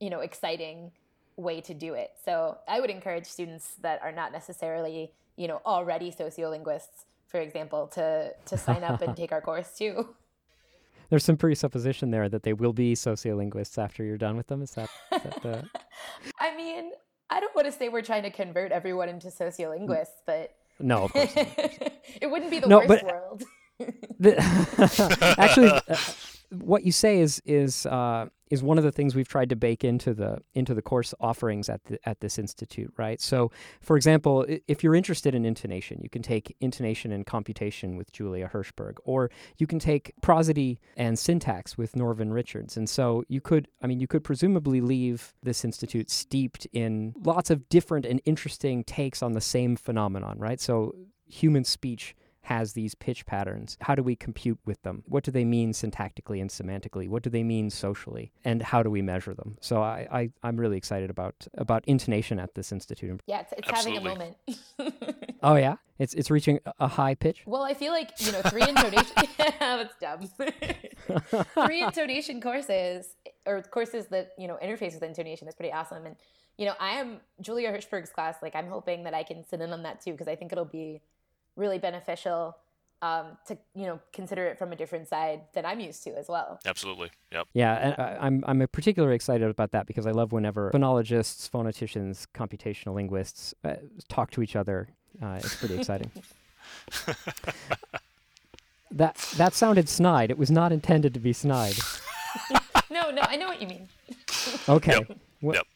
you 0.00 0.08
know, 0.08 0.20
exciting 0.20 0.90
way 1.36 1.60
to 1.60 1.74
do 1.74 1.94
it. 1.94 2.12
So 2.24 2.58
I 2.66 2.80
would 2.80 2.90
encourage 2.90 3.26
students 3.26 3.74
that 3.82 4.00
are 4.02 4.12
not 4.12 4.32
necessarily, 4.32 5.12
you 5.36 5.46
know, 5.46 5.60
already 5.66 6.10
sociolinguists, 6.10 7.04
for 7.28 7.40
example, 7.40 7.86
to 7.88 8.32
to 8.46 8.56
sign 8.56 8.82
up 8.82 9.02
and 9.02 9.14
take 9.16 9.32
our 9.32 9.42
course 9.42 9.76
too. 9.76 10.14
There's 11.10 11.24
some 11.24 11.36
presupposition 11.36 12.12
there 12.12 12.28
that 12.28 12.44
they 12.44 12.52
will 12.52 12.72
be 12.72 12.94
sociolinguists 12.94 13.76
after 13.82 14.04
you're 14.04 14.16
done 14.16 14.36
with 14.36 14.46
them. 14.46 14.62
Is 14.62 14.70
that, 14.72 14.88
is 15.12 15.22
that 15.24 15.42
the... 15.42 15.64
I 16.40 16.56
mean, 16.56 16.92
I 17.30 17.40
don't 17.40 17.54
want 17.54 17.66
to 17.66 17.72
say 17.72 17.88
we're 17.88 18.02
trying 18.02 18.24
to 18.24 18.30
convert 18.30 18.72
everyone 18.72 19.08
into 19.08 19.28
sociolinguists, 19.28 20.22
but 20.26 20.54
no, 20.80 21.04
of 21.04 21.12
course. 21.12 21.32
it 21.36 22.30
wouldn't 22.30 22.50
be 22.50 22.58
the 22.58 22.66
no, 22.66 22.78
worst 22.78 22.88
but, 22.88 23.04
world. 23.04 23.44
actually, 25.38 25.68
uh, 25.68 25.96
what 26.50 26.84
you 26.84 26.92
say 26.92 27.20
is 27.20 27.40
is 27.44 27.86
uh, 27.86 28.26
is 28.50 28.62
one 28.62 28.78
of 28.78 28.84
the 28.84 28.90
things 28.90 29.14
we've 29.14 29.28
tried 29.28 29.48
to 29.48 29.56
bake 29.56 29.84
into 29.84 30.12
the 30.12 30.38
into 30.54 30.74
the 30.74 30.82
course 30.82 31.14
offerings 31.20 31.68
at 31.68 31.84
the, 31.84 31.98
at 32.08 32.20
this 32.20 32.38
institute, 32.38 32.92
right? 32.96 33.20
So, 33.20 33.52
for 33.80 33.96
example, 33.96 34.44
if 34.66 34.82
you're 34.82 34.96
interested 34.96 35.34
in 35.34 35.44
intonation, 35.44 36.00
you 36.02 36.10
can 36.10 36.22
take 36.22 36.56
intonation 36.60 37.12
and 37.12 37.24
computation 37.24 37.96
with 37.96 38.12
Julia 38.12 38.50
Hirschberg, 38.52 38.96
or 39.04 39.30
you 39.58 39.66
can 39.66 39.78
take 39.78 40.12
prosody 40.20 40.80
and 40.96 41.18
syntax 41.18 41.78
with 41.78 41.94
Norvin 41.94 42.32
Richards. 42.32 42.76
And 42.76 42.88
so, 42.88 43.24
you 43.28 43.40
could, 43.40 43.68
I 43.82 43.86
mean, 43.86 44.00
you 44.00 44.08
could 44.08 44.24
presumably 44.24 44.80
leave 44.80 45.34
this 45.42 45.64
institute 45.64 46.10
steeped 46.10 46.66
in 46.72 47.14
lots 47.22 47.50
of 47.50 47.68
different 47.68 48.04
and 48.04 48.20
interesting 48.24 48.82
takes 48.82 49.22
on 49.22 49.32
the 49.32 49.40
same 49.40 49.76
phenomenon, 49.76 50.38
right? 50.38 50.60
So, 50.60 50.94
human 51.26 51.62
speech 51.62 52.16
has 52.42 52.72
these 52.72 52.94
pitch 52.94 53.26
patterns. 53.26 53.76
How 53.80 53.94
do 53.94 54.02
we 54.02 54.16
compute 54.16 54.58
with 54.64 54.82
them? 54.82 55.02
What 55.06 55.24
do 55.24 55.30
they 55.30 55.44
mean 55.44 55.72
syntactically 55.72 56.40
and 56.40 56.50
semantically? 56.50 57.08
What 57.08 57.22
do 57.22 57.30
they 57.30 57.42
mean 57.42 57.70
socially? 57.70 58.32
And 58.44 58.62
how 58.62 58.82
do 58.82 58.90
we 58.90 59.02
measure 59.02 59.34
them? 59.34 59.56
So 59.60 59.82
I, 59.82 60.30
I 60.42 60.48
am 60.48 60.56
really 60.56 60.76
excited 60.76 61.10
about 61.10 61.46
about 61.54 61.84
intonation 61.86 62.38
at 62.38 62.54
this 62.54 62.72
institute. 62.72 63.20
Yeah, 63.26 63.40
it's, 63.40 63.52
it's 63.56 63.70
having 63.70 63.96
a 63.96 64.00
moment. 64.00 64.36
oh 65.42 65.56
yeah, 65.56 65.76
it's 65.98 66.14
it's 66.14 66.30
reaching 66.30 66.60
a 66.78 66.88
high 66.88 67.14
pitch. 67.14 67.42
Well, 67.46 67.62
I 67.62 67.74
feel 67.74 67.92
like 67.92 68.10
you 68.18 68.32
know 68.32 68.42
three 68.42 68.62
intonation. 68.62 69.16
yeah, 69.38 69.50
that's 69.60 69.94
dumb. 70.00 71.44
three 71.66 71.82
intonation 71.82 72.40
courses 72.40 73.16
or 73.46 73.62
courses 73.62 74.06
that 74.06 74.30
you 74.38 74.48
know 74.48 74.58
interface 74.62 74.94
with 74.94 75.02
intonation 75.02 75.46
is 75.46 75.54
pretty 75.54 75.72
awesome. 75.72 76.06
And 76.06 76.16
you 76.60 76.66
know, 76.66 76.74
I 76.78 76.90
am 76.96 77.20
Julia 77.40 77.72
Hirschberg's 77.72 78.10
class. 78.10 78.36
Like, 78.42 78.54
I'm 78.54 78.68
hoping 78.68 79.04
that 79.04 79.14
I 79.14 79.22
can 79.22 79.44
sit 79.46 79.62
in 79.62 79.72
on 79.72 79.82
that 79.84 80.02
too 80.02 80.12
because 80.12 80.28
I 80.28 80.36
think 80.36 80.52
it'll 80.52 80.66
be 80.66 81.00
really 81.60 81.78
beneficial 81.78 82.56
um, 83.02 83.38
to 83.46 83.56
you 83.74 83.86
know 83.86 84.00
consider 84.12 84.46
it 84.46 84.58
from 84.58 84.72
a 84.72 84.76
different 84.76 85.08
side 85.08 85.42
than 85.54 85.64
I'm 85.64 85.80
used 85.80 86.02
to 86.04 86.10
as 86.18 86.28
well. 86.28 86.60
Absolutely. 86.66 87.10
Yep. 87.32 87.46
Yeah, 87.54 87.74
and 87.76 87.94
I, 87.98 88.18
I'm 88.20 88.44
I'm 88.46 88.68
particularly 88.72 89.14
excited 89.14 89.48
about 89.48 89.70
that 89.72 89.86
because 89.86 90.06
I 90.06 90.10
love 90.10 90.32
whenever 90.32 90.70
phonologists, 90.72 91.48
phoneticians, 91.48 92.26
computational 92.34 92.94
linguists 92.94 93.54
uh, 93.64 93.76
talk 94.08 94.30
to 94.32 94.42
each 94.42 94.56
other. 94.56 94.88
Uh, 95.22 95.38
it's 95.42 95.54
pretty 95.56 95.76
exciting. 95.76 96.10
that 98.90 99.16
that 99.36 99.54
sounded 99.54 99.88
snide. 99.88 100.30
It 100.30 100.38
was 100.38 100.50
not 100.50 100.72
intended 100.72 101.14
to 101.14 101.20
be 101.20 101.32
snide. 101.32 101.76
no, 102.90 103.10
no, 103.10 103.22
I 103.22 103.36
know 103.36 103.46
what 103.46 103.62
you 103.62 103.68
mean. 103.68 103.88
okay. 104.68 104.92
Yep. 104.92 105.18
Well, 105.40 105.54
yep 105.56 105.66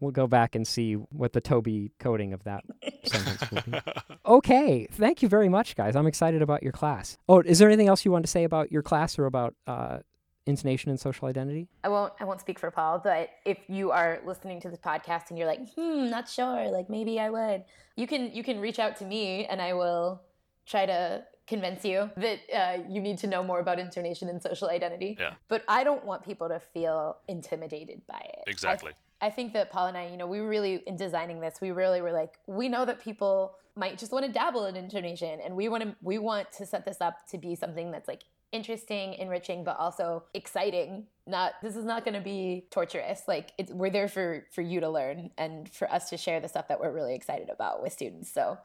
we'll 0.00 0.12
go 0.12 0.26
back 0.26 0.54
and 0.54 0.66
see 0.66 0.94
what 0.94 1.32
the 1.32 1.40
ToBI 1.40 1.90
coding 1.98 2.32
of 2.32 2.44
that 2.44 2.64
sentence 3.04 3.50
will 3.50 3.62
be. 3.62 3.78
Okay, 4.26 4.86
thank 4.92 5.22
you 5.22 5.28
very 5.28 5.48
much, 5.48 5.76
guys. 5.76 5.96
I'm 5.96 6.06
excited 6.06 6.42
about 6.42 6.62
your 6.62 6.72
class. 6.72 7.16
Oh, 7.28 7.40
is 7.40 7.58
there 7.58 7.68
anything 7.68 7.88
else 7.88 8.04
you 8.04 8.12
want 8.12 8.24
to 8.24 8.30
say 8.30 8.44
about 8.44 8.70
your 8.70 8.82
class 8.82 9.18
or 9.18 9.26
about 9.26 9.54
uh, 9.66 9.98
intonation 10.46 10.90
and 10.90 10.98
social 10.98 11.28
identity? 11.28 11.68
I 11.84 11.88
won't. 11.88 12.12
I 12.20 12.24
won't 12.24 12.40
speak 12.40 12.58
for 12.58 12.70
Paul, 12.70 13.00
but 13.02 13.30
if 13.44 13.58
you 13.68 13.90
are 13.90 14.20
listening 14.24 14.60
to 14.62 14.70
this 14.70 14.78
podcast 14.78 15.30
and 15.30 15.38
you're 15.38 15.46
like, 15.46 15.72
hmm, 15.74 16.08
not 16.10 16.28
sure, 16.28 16.68
like 16.70 16.90
maybe 16.90 17.20
I 17.20 17.30
would, 17.30 17.64
you 17.96 18.06
can 18.06 18.32
you 18.32 18.42
can 18.42 18.60
reach 18.60 18.78
out 18.78 18.96
to 18.96 19.04
me 19.04 19.46
and 19.46 19.62
I 19.62 19.74
will 19.74 20.22
try 20.66 20.86
to 20.86 21.24
convince 21.46 21.84
you 21.84 22.10
that 22.16 22.38
uh, 22.54 22.78
you 22.88 23.00
need 23.00 23.18
to 23.18 23.26
know 23.26 23.42
more 23.42 23.60
about 23.60 23.78
intonation 23.78 24.28
and 24.28 24.40
social 24.42 24.68
identity. 24.68 25.16
Yeah. 25.18 25.34
But 25.48 25.64
I 25.66 25.82
don't 25.82 26.04
want 26.04 26.22
people 26.22 26.48
to 26.48 26.60
feel 26.60 27.16
intimidated 27.26 28.02
by 28.06 28.20
it. 28.22 28.44
Exactly. 28.46 28.92
I, 28.92 29.07
I 29.20 29.30
think 29.30 29.52
that 29.54 29.70
Paul 29.70 29.86
and 29.86 29.96
I, 29.96 30.08
you 30.08 30.16
know, 30.16 30.26
we 30.26 30.40
really 30.40 30.82
in 30.86 30.96
designing 30.96 31.40
this, 31.40 31.60
we 31.60 31.70
really 31.70 32.00
were 32.00 32.12
like, 32.12 32.38
we 32.46 32.68
know 32.68 32.84
that 32.84 33.00
people 33.00 33.54
might 33.74 33.98
just 33.98 34.12
want 34.12 34.26
to 34.26 34.32
dabble 34.32 34.66
in 34.66 34.76
intonation, 34.76 35.40
and 35.44 35.54
we 35.56 35.68
want 35.68 35.82
to 35.84 35.94
we 36.02 36.18
want 36.18 36.52
to 36.52 36.66
set 36.66 36.84
this 36.84 37.00
up 37.00 37.26
to 37.30 37.38
be 37.38 37.54
something 37.54 37.90
that's 37.90 38.08
like 38.08 38.22
interesting, 38.50 39.14
enriching, 39.14 39.64
but 39.64 39.76
also 39.78 40.24
exciting. 40.34 41.06
Not 41.26 41.54
this 41.62 41.76
is 41.76 41.84
not 41.84 42.04
going 42.04 42.14
to 42.14 42.20
be 42.20 42.66
torturous. 42.70 43.22
Like 43.26 43.52
we're 43.70 43.90
there 43.90 44.08
for 44.08 44.46
for 44.50 44.62
you 44.62 44.80
to 44.80 44.88
learn 44.88 45.30
and 45.38 45.68
for 45.68 45.90
us 45.90 46.10
to 46.10 46.16
share 46.16 46.40
the 46.40 46.48
stuff 46.48 46.68
that 46.68 46.80
we're 46.80 46.92
really 46.92 47.14
excited 47.14 47.50
about 47.50 47.82
with 47.82 47.92
students. 47.92 48.30
So 48.32 48.58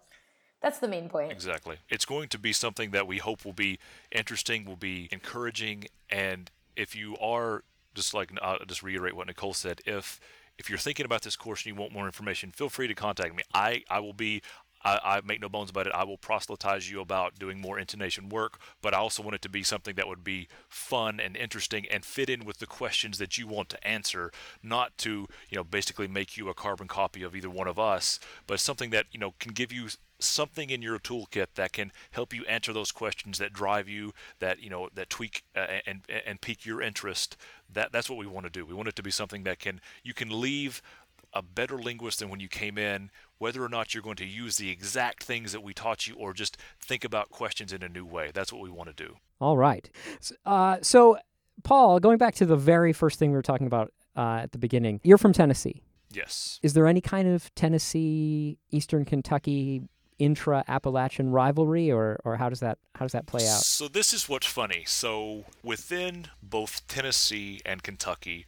that's 0.62 0.80
the 0.80 0.88
main 0.88 1.10
point. 1.10 1.32
Exactly. 1.32 1.78
It's 1.90 2.06
going 2.06 2.30
to 2.30 2.40
be 2.40 2.54
something 2.54 2.92
that 2.92 3.06
we 3.06 3.18
hope 3.18 3.44
will 3.44 3.54
be 3.54 3.80
interesting, 4.12 4.66
will 4.66 4.76
be 4.78 5.10
encouraging, 5.12 5.86
and 6.10 6.50
if 6.76 6.96
you 6.96 7.18
are 7.18 7.64
just 7.94 8.14
like 8.14 8.32
I'll 8.42 8.60
just 8.66 8.82
reiterate 8.82 9.16
what 9.16 9.28
Nicole 9.28 9.54
said, 9.54 9.82
if 9.86 10.20
if 10.58 10.70
you're 10.70 10.80
thinking 10.80 11.06
about 11.06 11.22
this 11.22 11.36
course 11.36 11.66
and 11.66 11.76
you 11.76 11.80
want 11.80 11.94
more 11.94 12.06
information, 12.06 12.52
feel 12.52 12.70
free 12.70 12.88
to 12.88 12.94
contact 12.94 13.36
me. 13.36 13.44
I, 13.54 13.84
I 13.90 14.00
will 14.00 14.14
be 14.14 14.42
I, 14.84 15.00
I, 15.04 15.22
make 15.24 15.42
no 15.42 15.50
bones 15.50 15.70
about 15.70 15.88
it. 15.88 15.94
I 15.96 16.04
will 16.04 16.18
proselytize 16.18 16.92
you 16.92 17.00
about 17.00 17.40
doing 17.40 17.60
more 17.60 17.80
intonation 17.80 18.30
work, 18.30 18.60
but 18.82 18.94
I 18.94 18.98
also 18.98 19.24
want 19.24 19.36
it 19.36 19.42
to 19.44 19.50
be 19.50 19.64
something 19.64 19.96
that 19.96 20.08
would 20.08 20.24
be 20.24 20.48
fun 20.68 21.20
and 21.20 21.38
interesting 21.38 21.86
and 21.90 22.04
fit 22.04 22.30
in 22.30 22.46
with 22.46 22.60
the 22.60 22.66
questions 22.66 23.18
that 23.18 23.38
you 23.38 23.48
want 23.48 23.70
to 23.70 23.88
answer, 23.88 24.32
not 24.62 24.98
to, 25.00 25.28
you 25.50 25.56
know, 25.56 25.64
basically 25.64 26.08
make 26.08 26.38
you 26.38 26.50
a 26.50 26.54
carbon 26.54 26.88
copy 26.88 27.24
of 27.24 27.36
either 27.36 27.50
one 27.50 27.68
of 27.68 27.80
us, 27.80 28.20
but 28.46 28.60
something 28.60 28.90
that, 28.90 29.06
you 29.12 29.20
know, 29.20 29.34
can 29.40 29.54
give 29.54 29.72
you 29.72 29.88
something 30.24 30.70
in 30.70 30.82
your 30.82 31.00
toolkit 31.00 31.48
that 31.56 31.74
can 31.74 31.92
help 32.12 32.34
you 32.34 32.46
answer 32.46 32.74
those 32.74 32.92
questions 32.92 33.38
that 33.38 33.54
drive 33.54 33.88
you, 33.88 34.14
that 34.40 34.62
you 34.62 34.70
know, 34.70 34.90
that 34.94 35.10
tweak 35.10 35.44
uh, 35.56 35.80
and 35.86 36.02
and 36.26 36.42
pique 36.42 36.66
your 36.66 36.82
interest. 36.82 37.38
That 37.72 37.92
that's 37.92 38.10
what 38.10 38.20
we 38.20 38.28
want 38.28 38.46
to 38.46 38.52
do. 38.52 38.66
We 38.66 38.74
want 38.74 38.88
it 38.88 38.96
to 38.96 39.04
be 39.04 39.12
something 39.12 39.44
that 39.44 39.60
can 39.60 39.82
you 40.04 40.14
can 40.14 40.30
leave 40.42 40.82
a 41.34 41.42
better 41.42 41.78
linguist 41.78 42.20
than 42.20 42.30
when 42.30 42.40
you 42.40 42.48
came 42.48 42.78
in, 42.78 43.10
whether 43.40 43.64
or 43.64 43.70
not 43.70 43.94
you're 43.94 44.04
going 44.04 44.16
to 44.16 44.26
use 44.26 44.58
the 44.58 44.70
exact 44.70 45.24
things 45.24 45.52
that 45.52 45.64
we 45.64 45.74
taught 45.74 46.08
you 46.08 46.16
or 46.16 46.34
just 46.34 46.58
think 46.80 47.04
about 47.04 47.30
questions 47.30 47.74
in 47.74 47.84
a 47.84 47.90
new 47.90 48.06
way. 48.06 48.32
That's 48.34 48.54
what 48.54 48.62
we 48.62 48.70
want 48.70 48.96
to 48.96 49.04
do. 49.04 49.16
All 49.42 49.58
right. 49.58 49.90
Uh, 50.46 50.78
so, 50.82 51.18
Paul, 51.64 52.00
going 52.00 52.18
back 52.18 52.36
to 52.36 52.46
the 52.46 52.56
very 52.56 52.94
first 52.94 53.20
thing 53.20 53.32
we 53.32 53.36
were 53.36 53.42
talking 53.42 53.68
about 53.68 53.92
uh, 54.16 54.42
at 54.44 54.52
the 54.52 54.58
beginning, 54.58 55.02
you're 55.04 55.18
from 55.18 55.34
Tennessee. 55.34 55.82
Yes. 56.12 56.60
Is 56.62 56.74
there 56.74 56.88
any 56.88 57.02
kind 57.02 57.28
of 57.28 57.54
Tennessee, 57.56 58.58
Eastern 58.70 59.04
Kentucky 59.04 59.82
intra 60.24 60.64
Appalachian 60.68 61.32
rivalry, 61.32 61.92
or 61.92 62.20
or 62.24 62.38
how 62.38 62.50
does 62.50 62.60
that 62.62 62.78
how 62.96 63.06
does 63.06 63.12
that 63.12 63.26
play 63.26 63.48
out? 63.48 63.62
So 63.62 63.88
this 63.88 64.14
is 64.14 64.30
what's 64.30 64.48
funny. 64.48 64.84
So 64.86 65.46
within 65.64 66.28
both 66.42 66.88
Tennessee 66.88 67.62
and 67.66 67.84
Kentucky, 67.84 68.46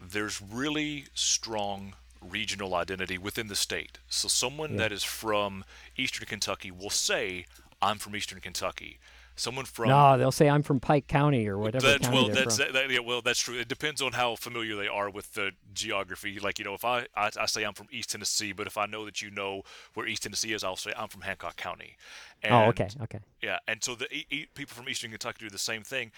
there's 0.00 0.42
really 0.42 1.06
strong 1.14 1.94
regional 2.20 2.74
identity 2.74 3.16
within 3.16 3.48
the 3.48 3.56
state. 3.56 3.98
So 4.08 4.28
someone 4.28 4.72
yeah. 4.72 4.78
that 4.78 4.92
is 4.92 5.04
from 5.04 5.64
Eastern 5.96 6.26
Kentucky 6.26 6.70
will 6.70 6.90
say, 6.90 7.46
"I'm 7.80 7.98
from 7.98 8.14
Eastern 8.14 8.40
Kentucky." 8.40 8.98
Someone 9.38 9.64
from 9.64 9.88
no 9.88 10.18
they'll 10.18 10.32
say 10.32 10.48
i'm 10.48 10.62
from 10.62 10.80
pike 10.80 11.06
county 11.06 11.48
or 11.48 11.56
whatever 11.58 11.86
that's, 11.86 12.08
well 12.08 12.28
that's 12.28 12.56
that, 12.56 12.90
yeah, 12.90 12.98
well 12.98 13.22
that's 13.22 13.40
true. 13.40 13.54
It 13.54 13.68
depends 13.68 14.02
on 14.02 14.12
how 14.12 14.36
familiar 14.36 14.76
they 14.76 14.88
are 14.88 15.08
with 15.10 15.34
the 15.34 15.52
geography. 15.72 16.38
Like 16.38 16.58
you 16.58 16.64
know 16.64 16.74
if 16.74 16.84
I, 16.84 17.06
I, 17.16 17.30
I 17.40 17.46
say 17.46 17.64
i'm 17.64 17.74
from 17.74 17.88
east 17.90 18.10
tennessee 18.10 18.52
but 18.52 18.66
if 18.66 18.76
i 18.76 18.86
know 18.86 19.04
that 19.04 19.22
you 19.22 19.30
know 19.30 19.62
where 19.94 20.06
east 20.06 20.24
tennessee 20.24 20.52
is 20.52 20.64
i'll 20.64 20.76
say 20.76 20.92
i'm 20.96 21.08
from 21.08 21.22
hancock 21.22 21.56
county. 21.56 21.96
And, 22.42 22.54
oh 22.54 22.68
okay 22.68 22.88
okay. 23.02 23.20
Yeah 23.42 23.58
and 23.66 23.82
so 23.82 23.94
the 23.94 24.12
e- 24.12 24.46
people 24.54 24.74
from 24.74 24.88
eastern 24.88 25.10
kentucky 25.10 25.44
do 25.44 25.50
the 25.50 25.58
same 25.58 25.82
thing. 25.82 26.12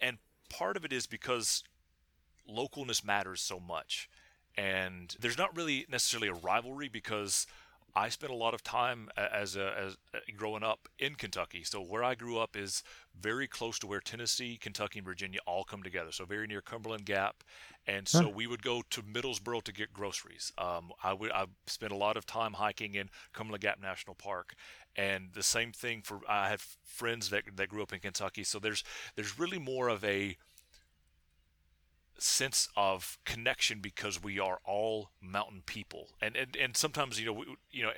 And 0.00 0.18
part 0.48 0.76
of 0.76 0.84
it 0.84 0.92
is 0.92 1.06
because 1.06 1.62
localness 2.50 3.04
matters 3.04 3.40
so 3.40 3.60
much. 3.60 4.08
And 4.56 5.14
there's 5.20 5.38
not 5.38 5.54
really 5.56 5.86
necessarily 5.90 6.28
a 6.28 6.34
rivalry 6.34 6.88
because 6.88 7.46
I 7.96 8.10
spent 8.10 8.30
a 8.30 8.36
lot 8.36 8.52
of 8.52 8.62
time 8.62 9.08
as 9.16 9.56
a, 9.56 9.74
as 9.74 9.96
uh, 10.14 10.18
growing 10.36 10.62
up 10.62 10.86
in 10.98 11.14
Kentucky. 11.14 11.64
So 11.64 11.80
where 11.80 12.04
I 12.04 12.14
grew 12.14 12.38
up 12.38 12.54
is 12.54 12.82
very 13.18 13.48
close 13.48 13.78
to 13.78 13.86
where 13.86 14.00
Tennessee, 14.00 14.58
Kentucky, 14.60 14.98
and 14.98 15.06
Virginia 15.06 15.40
all 15.46 15.64
come 15.64 15.82
together. 15.82 16.12
So 16.12 16.26
very 16.26 16.46
near 16.46 16.60
Cumberland 16.60 17.06
Gap, 17.06 17.42
and 17.86 18.06
so 18.06 18.24
huh. 18.24 18.28
we 18.28 18.46
would 18.46 18.62
go 18.62 18.82
to 18.90 19.02
Middlesboro 19.02 19.62
to 19.62 19.72
get 19.72 19.94
groceries. 19.94 20.52
Um, 20.58 20.92
I 21.02 21.14
would 21.14 21.32
I 21.32 21.46
spent 21.66 21.90
a 21.90 21.96
lot 21.96 22.18
of 22.18 22.26
time 22.26 22.52
hiking 22.52 22.96
in 22.96 23.08
Cumberland 23.32 23.62
Gap 23.62 23.80
National 23.80 24.14
Park, 24.14 24.54
and 24.94 25.30
the 25.32 25.42
same 25.42 25.72
thing 25.72 26.02
for 26.02 26.20
I 26.28 26.50
have 26.50 26.66
friends 26.84 27.30
that 27.30 27.44
that 27.56 27.70
grew 27.70 27.82
up 27.82 27.94
in 27.94 28.00
Kentucky. 28.00 28.44
So 28.44 28.58
there's 28.58 28.84
there's 29.14 29.38
really 29.38 29.58
more 29.58 29.88
of 29.88 30.04
a 30.04 30.36
sense 32.18 32.68
of 32.76 33.18
connection 33.24 33.80
because 33.80 34.22
we 34.22 34.38
are 34.38 34.58
all 34.64 35.10
mountain 35.20 35.62
people. 35.66 36.08
And 36.20 36.36
and, 36.36 36.56
and 36.56 36.76
sometimes 36.76 37.20
you 37.20 37.26
know 37.26 37.32
we, 37.32 37.44
you 37.70 37.82
know 37.82 37.90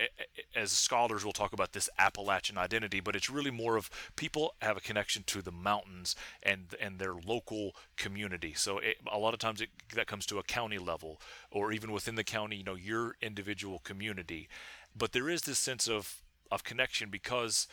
as 0.57 0.73
scholars 0.73 1.25
we'll 1.25 1.33
talk 1.33 1.53
about 1.53 1.73
this 1.73 1.89
appalachian 1.99 2.59
identity 2.59 3.01
but 3.01 3.15
it's 3.15 3.31
really 3.31 3.51
more 3.51 3.77
of 3.77 3.91
people 4.17 4.55
have 4.61 4.77
a 4.77 4.81
connection 4.81 5.23
to 5.25 5.43
the 5.43 5.53
mountains 5.53 6.17
and 6.43 6.75
and 6.81 6.99
their 6.99 7.15
local 7.15 7.75
community. 7.97 8.55
So 8.55 8.79
it, 8.79 8.97
a 9.11 9.19
lot 9.19 9.35
of 9.35 9.41
times 9.41 9.61
it, 9.61 9.71
that 9.95 10.07
comes 10.07 10.27
to 10.27 10.39
a 10.39 10.43
county 10.43 10.79
level 10.79 11.21
or 11.51 11.73
even 11.73 11.93
within 11.93 12.17
the 12.17 12.25
county 12.25 12.57
you 12.57 12.65
know 12.65 12.75
your 12.75 13.17
individual 13.23 13.81
community. 13.81 14.49
But 14.97 15.13
there 15.13 15.29
is 15.29 15.43
this 15.43 15.59
sense 15.59 15.89
of 15.89 16.23
of 16.51 16.65
connection 16.65 17.11
because 17.11 17.69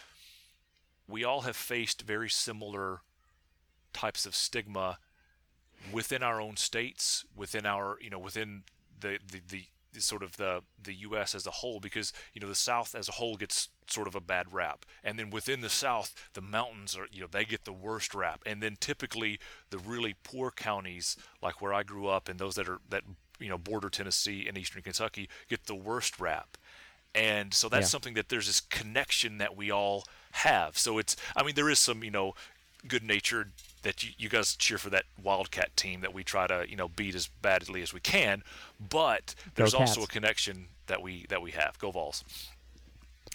we 1.08 1.24
all 1.24 1.42
have 1.42 1.56
faced 1.56 2.02
very 2.02 2.30
similar 2.30 3.02
types 3.94 4.26
of 4.26 4.36
stigma 4.36 4.98
within 5.92 6.24
our 6.24 6.42
own 6.42 6.58
states, 6.58 7.26
within 7.36 7.66
our, 7.66 7.98
you 8.02 8.10
know, 8.10 8.20
within 8.20 8.64
the, 9.00 9.20
the, 9.32 9.42
the 9.50 9.66
sort 10.02 10.24
of 10.24 10.38
the 10.38 10.62
the 10.82 10.94
U.S. 10.94 11.34
as 11.34 11.48
a 11.48 11.52
whole 11.52 11.80
because 11.80 12.14
you 12.34 12.42
know 12.42 12.48
the 12.48 12.56
South 12.56 12.94
as 12.94 13.10
a 13.10 13.14
whole 13.14 13.36
gets 13.36 13.70
sort 13.88 14.08
of 14.08 14.16
a 14.16 14.22
bad 14.22 14.54
rap, 14.54 14.86
and 15.04 15.18
then 15.18 15.30
within 15.30 15.62
the 15.62 15.70
South, 15.70 16.30
the 16.34 16.42
mountains 16.42 16.96
are 16.96 17.08
you 17.12 17.22
know 17.22 17.28
they 17.30 17.46
get 17.46 17.66
the 17.66 17.74
worst 17.74 18.14
rap, 18.14 18.42
and 18.46 18.62
then 18.62 18.78
typically 18.80 19.40
the 19.72 19.78
really 19.80 20.16
poor 20.24 20.52
counties 20.52 21.18
like 21.42 21.62
where 21.62 21.74
I 21.74 21.84
grew 21.84 22.08
up 22.08 22.30
and 22.30 22.38
those 22.40 22.56
that 22.56 22.70
are 22.70 22.80
that 22.90 23.04
you 23.40 23.50
know 23.50 23.58
border 23.58 23.90
Tennessee 23.90 24.46
and 24.48 24.58
eastern 24.58 24.84
Kentucky 24.84 25.30
get 25.50 25.66
the 25.66 25.76
worst 25.76 26.20
rap, 26.20 26.58
and 27.16 27.54
so 27.54 27.70
that's 27.70 27.84
yeah. 27.84 27.90
something 27.90 28.14
that 28.16 28.30
there's 28.30 28.48
this 28.48 28.62
connection 28.62 29.38
that 29.40 29.56
we 29.56 29.72
all 29.72 30.06
have. 30.32 30.78
So 30.78 30.98
it's 30.98 31.16
I 31.36 31.44
mean 31.44 31.56
there 31.56 31.70
is 31.70 31.80
some 31.80 32.04
you 32.04 32.12
know 32.12 32.34
good 32.88 33.04
natured 33.04 33.52
that 33.84 34.04
you, 34.04 34.12
you 34.18 34.30
guys 34.30 34.56
cheer 34.56 34.78
for 34.78 34.90
that 34.90 35.06
Wildcat 35.24 35.76
team 35.78 36.02
that 36.02 36.14
we 36.14 36.24
try 36.24 36.48
to 36.48 36.66
you 36.68 36.76
know 36.76 36.88
beat 36.88 37.16
as 37.16 37.28
badly 37.42 37.82
as 37.82 37.94
we 37.94 38.00
can, 38.00 38.44
but 38.90 39.36
there's 39.56 39.74
also 39.74 40.04
a 40.04 40.08
connection 40.08 40.68
that 40.88 41.02
we 41.02 41.26
that 41.30 41.42
we 41.42 41.52
have. 41.52 41.78
Go 41.80 41.92
Vols. 41.92 42.24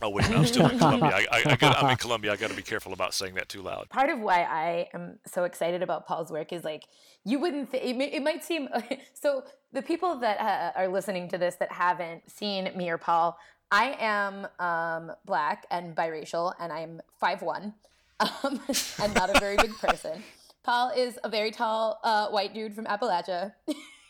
Oh 0.03 0.09
wait, 0.09 0.31
I'm 0.31 0.47
still 0.47 0.69
in 0.69 0.79
Columbia. 0.79 1.11
I, 1.11 1.27
I, 1.31 1.43
I 1.47 1.57
got, 1.57 1.83
I'm 1.83 1.91
in 1.91 1.97
Columbia. 1.99 2.33
I 2.33 2.37
got 2.37 2.51
to 2.51 2.57
be 2.57 2.63
careful 2.63 2.93
about 2.93 3.13
saying 3.13 3.35
that 3.35 3.49
too 3.49 3.61
loud. 3.61 3.89
Part 3.91 4.09
of 4.09 4.21
why 4.21 4.43
I 4.43 4.89
am 4.95 5.19
so 5.27 5.45
excited 5.45 5.83
about 5.83 6.07
Paul's 6.07 6.31
work 6.31 6.53
is 6.53 6.65
like 6.65 6.85
you 7.25 7.39
wouldn't. 7.39 7.71
Th- 7.71 7.83
it, 7.83 7.97
may, 7.97 8.11
it, 8.11 8.23
might 8.23 8.45
seem 8.45 8.69
so. 9.15 9.45
The 9.73 9.83
people 9.83 10.19
that 10.19 10.41
uh, 10.41 10.79
are 10.79 10.89
listening 10.89 11.29
to 11.29 11.39
this 11.39 11.55
that 11.57 11.71
haven't 11.71 12.29
seen 12.29 12.71
me 12.75 12.91
or 12.91 12.99
Paul, 12.99 13.39
I 13.71 13.97
am 14.01 14.49
um, 14.59 15.15
black 15.27 15.67
and 15.71 15.95
biracial, 15.95 16.55
and 16.59 16.73
I'm 16.73 17.01
five 17.21 17.43
one, 17.43 17.75
um, 18.21 18.61
and 19.03 19.15
not 19.15 19.35
a 19.35 19.41
very 19.41 19.57
big 19.57 19.77
person. 19.79 20.23
Paul 20.63 20.91
is 20.91 21.19
a 21.25 21.29
very 21.29 21.51
tall 21.51 22.01
uh, 22.05 22.29
white 22.29 22.55
dude 22.55 22.75
from 22.75 22.85
Appalachia. 22.85 23.53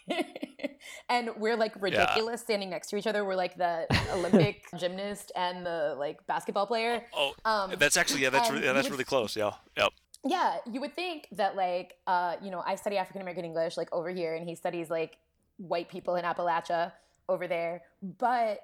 and 1.09 1.31
we're 1.37 1.57
like 1.57 1.73
ridiculous 1.81 2.41
yeah. 2.41 2.45
standing 2.45 2.71
next 2.71 2.89
to 2.91 2.97
each 2.97 3.07
other. 3.07 3.25
We're 3.25 3.37
like 3.37 3.57
the 3.57 3.87
Olympic 4.13 4.65
gymnast 4.79 5.33
and 5.37 5.65
the 5.65 5.95
like 5.99 6.27
basketball 6.27 6.67
player. 6.67 7.05
Oh, 7.15 7.35
um, 7.45 7.73
that's 7.79 7.97
actually 7.97 8.23
yeah, 8.23 8.31
that's 8.31 8.51
yeah, 8.51 8.73
that's 8.73 8.87
would, 8.87 8.93
really 8.93 9.05
close. 9.05 9.37
Yeah, 9.37 9.53
yep. 9.77 9.93
Yeah, 10.25 10.57
you 10.71 10.81
would 10.81 10.95
think 10.95 11.29
that 11.33 11.57
like 11.57 11.97
uh, 12.07 12.37
you 12.43 12.51
know 12.51 12.63
I 12.67 12.75
study 12.75 12.97
African 12.97 13.23
American 13.23 13.45
English 13.45 13.77
like 13.77 13.93
over 13.93 14.11
here, 14.11 14.35
and 14.35 14.49
he 14.49 14.55
studies 14.55 14.91
like 14.91 15.19
white 15.59 15.89
people 15.89 16.17
in 16.17 16.25
Appalachia 16.25 16.93
over 17.29 17.47
there, 17.47 17.83
but 18.19 18.61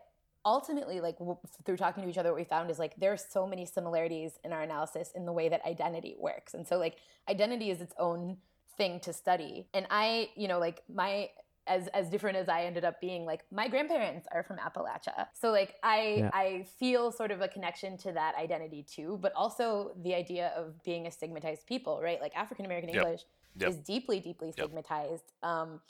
ultimately 0.46 1.00
like 1.00 1.18
w- 1.18 1.36
through 1.64 1.76
talking 1.76 2.04
to 2.04 2.08
each 2.08 2.16
other 2.16 2.30
what 2.30 2.38
we 2.38 2.44
found 2.44 2.70
is 2.70 2.78
like 2.78 2.94
there 2.96 3.12
are 3.12 3.16
so 3.16 3.46
many 3.46 3.66
similarities 3.66 4.38
in 4.44 4.52
our 4.52 4.62
analysis 4.62 5.10
in 5.14 5.26
the 5.26 5.32
way 5.32 5.48
that 5.48 5.60
identity 5.66 6.14
works 6.18 6.54
and 6.54 6.66
so 6.66 6.78
like 6.78 6.96
identity 7.28 7.68
is 7.68 7.80
its 7.82 7.94
own 7.98 8.36
thing 8.78 9.00
to 9.00 9.12
study 9.12 9.66
and 9.74 9.86
i 9.90 10.30
you 10.36 10.46
know 10.46 10.58
like 10.58 10.82
my 10.92 11.28
as 11.66 11.88
as 11.88 12.08
different 12.08 12.36
as 12.36 12.48
i 12.48 12.62
ended 12.62 12.84
up 12.84 13.00
being 13.00 13.26
like 13.26 13.44
my 13.50 13.66
grandparents 13.66 14.28
are 14.32 14.44
from 14.44 14.56
appalachia 14.58 15.26
so 15.34 15.50
like 15.50 15.74
i 15.82 16.16
yeah. 16.18 16.30
i 16.32 16.64
feel 16.78 17.10
sort 17.10 17.32
of 17.32 17.40
a 17.40 17.48
connection 17.48 17.96
to 17.96 18.12
that 18.12 18.34
identity 18.36 18.84
too 18.88 19.18
but 19.20 19.32
also 19.34 19.90
the 20.04 20.14
idea 20.14 20.52
of 20.56 20.80
being 20.84 21.08
a 21.08 21.10
stigmatized 21.10 21.66
people 21.66 22.00
right 22.00 22.20
like 22.20 22.32
african 22.36 22.64
american 22.64 22.88
yep. 22.90 23.02
english 23.02 23.22
yep. 23.58 23.70
is 23.70 23.76
deeply 23.78 24.20
deeply 24.20 24.52
stigmatized 24.52 25.32
yep. 25.42 25.50
um 25.50 25.80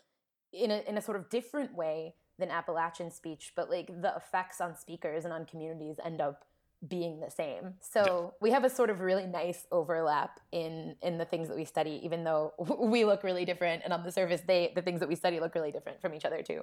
in 0.52 0.70
a 0.70 0.82
in 0.88 0.96
a 0.96 1.02
sort 1.02 1.18
of 1.18 1.28
different 1.28 1.74
way 1.74 2.14
than 2.39 2.51
Appalachian 2.51 3.11
speech, 3.11 3.53
but 3.57 3.70
like 3.70 3.89
the 3.89 4.14
effects 4.16 4.61
on 4.61 4.76
speakers 4.76 5.24
and 5.24 5.32
on 5.32 5.47
communities 5.47 5.97
end 6.05 6.20
up 6.20 6.45
being 6.87 7.20
the 7.20 7.30
same. 7.30 7.74
So 7.80 8.34
we 8.41 8.51
have 8.51 8.64
a 8.64 8.70
sort 8.70 8.91
of 8.91 9.01
really 9.01 9.26
nice 9.26 9.66
overlap 9.72 10.41
in 10.53 10.97
in 11.03 11.18
the 11.18 11.24
things 11.24 11.49
that 11.49 11.57
we 11.57 11.64
study, 11.64 12.01
even 12.03 12.24
though 12.24 12.53
we 12.78 13.05
look 13.05 13.22
really 13.24 13.45
different, 13.45 13.82
and 13.84 13.93
on 13.93 14.03
the 14.03 14.12
surface, 14.12 14.43
they 14.47 14.72
the 14.74 14.82
things 14.82 15.01
that 15.01 15.09
we 15.09 15.14
study 15.14 15.41
look 15.41 15.55
really 15.55 15.72
different 15.72 16.01
from 16.01 16.14
each 16.14 16.24
other 16.24 16.43
too. 16.43 16.62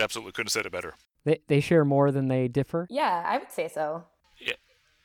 Absolutely, 0.00 0.32
couldn't 0.32 0.46
have 0.46 0.52
said 0.52 0.66
it 0.66 0.72
better. 0.72 0.94
They 1.24 1.40
they 1.48 1.60
share 1.60 1.84
more 1.84 2.10
than 2.10 2.28
they 2.28 2.48
differ. 2.48 2.86
Yeah, 2.90 3.22
I 3.26 3.38
would 3.38 3.52
say 3.52 3.68
so. 3.68 4.04
Yeah, 4.40 4.54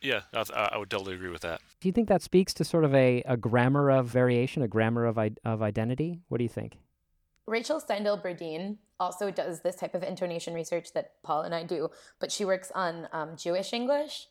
yeah, 0.00 0.22
I, 0.32 0.70
I 0.72 0.78
would 0.78 0.90
totally 0.90 1.14
agree 1.14 1.30
with 1.30 1.42
that. 1.42 1.60
Do 1.80 1.88
you 1.88 1.92
think 1.92 2.08
that 2.08 2.22
speaks 2.22 2.54
to 2.54 2.64
sort 2.64 2.84
of 2.84 2.94
a, 2.94 3.22
a 3.26 3.36
grammar 3.36 3.90
of 3.90 4.06
variation, 4.06 4.62
a 4.62 4.68
grammar 4.68 5.04
of 5.04 5.18
i 5.18 5.30
of 5.44 5.62
identity? 5.62 6.20
What 6.28 6.38
do 6.38 6.44
you 6.44 6.48
think? 6.48 6.78
Rachel 7.48 7.80
Steindel 7.80 8.22
Burdin 8.22 8.78
also 9.00 9.30
does 9.30 9.60
this 9.60 9.76
type 9.76 9.94
of 9.94 10.02
intonation 10.02 10.54
research 10.54 10.92
that 10.92 11.12
Paul 11.22 11.42
and 11.42 11.54
I 11.54 11.62
do, 11.62 11.90
but 12.18 12.30
she 12.30 12.44
works 12.44 12.70
on 12.74 13.08
um, 13.12 13.36
Jewish 13.36 13.72
English. 13.72 14.28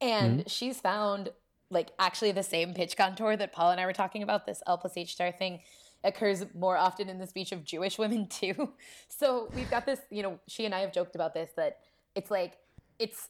And 0.00 0.40
mm-hmm. 0.40 0.48
she's 0.48 0.80
found 0.80 1.30
like 1.70 1.90
actually 1.98 2.32
the 2.32 2.42
same 2.42 2.74
pitch 2.74 2.96
contour 2.96 3.36
that 3.36 3.52
Paul 3.52 3.70
and 3.70 3.80
I 3.80 3.86
were 3.86 3.92
talking 3.92 4.22
about, 4.22 4.46
this 4.46 4.62
L 4.66 4.78
plus 4.78 4.96
H 4.96 5.14
star 5.14 5.32
thing 5.32 5.60
occurs 6.04 6.44
more 6.54 6.76
often 6.76 7.08
in 7.08 7.18
the 7.18 7.26
speech 7.26 7.52
of 7.52 7.64
Jewish 7.64 7.98
women 7.98 8.26
too. 8.30 8.70
So 9.08 9.50
we've 9.54 9.70
got 9.70 9.86
this, 9.86 10.00
you 10.10 10.22
know, 10.22 10.38
she 10.46 10.64
and 10.64 10.74
I 10.74 10.80
have 10.80 10.92
joked 10.92 11.14
about 11.14 11.34
this 11.34 11.50
that 11.56 11.78
it's 12.14 12.30
like, 12.30 12.58
it's 12.98 13.28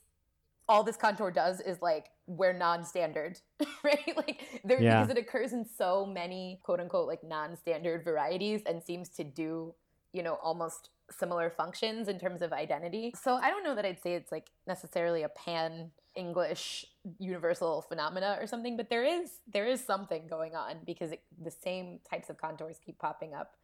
all 0.68 0.82
this 0.82 0.96
contour 0.96 1.30
does 1.30 1.60
is 1.60 1.80
like 1.80 2.10
we're 2.26 2.52
non-standard, 2.52 3.40
right? 3.82 4.16
Like 4.16 4.42
there 4.64 4.80
yeah. 4.80 5.02
because 5.02 5.16
it 5.16 5.20
occurs 5.20 5.52
in 5.52 5.64
so 5.64 6.04
many 6.04 6.60
quote 6.62 6.80
unquote 6.80 7.08
like 7.08 7.24
non-standard 7.24 8.04
varieties 8.04 8.62
and 8.66 8.82
seems 8.82 9.08
to 9.10 9.24
do, 9.24 9.74
you 10.12 10.22
know, 10.22 10.34
almost 10.42 10.90
similar 11.10 11.50
functions 11.50 12.08
in 12.08 12.18
terms 12.18 12.42
of 12.42 12.52
identity. 12.52 13.14
So 13.20 13.34
I 13.34 13.48
don't 13.48 13.64
know 13.64 13.74
that 13.74 13.86
I'd 13.86 14.02
say 14.02 14.14
it's 14.14 14.30
like 14.30 14.48
necessarily 14.66 15.22
a 15.22 15.28
pan 15.30 15.90
English 16.14 16.84
universal 17.18 17.82
phenomena 17.82 18.36
or 18.40 18.46
something, 18.46 18.76
but 18.76 18.90
there 18.90 19.04
is 19.04 19.30
there 19.50 19.66
is 19.66 19.82
something 19.82 20.26
going 20.28 20.54
on 20.54 20.76
because 20.84 21.12
it, 21.12 21.22
the 21.42 21.50
same 21.50 22.00
types 22.08 22.28
of 22.28 22.36
contours 22.36 22.78
keep 22.84 22.98
popping 22.98 23.32
up 23.34 23.54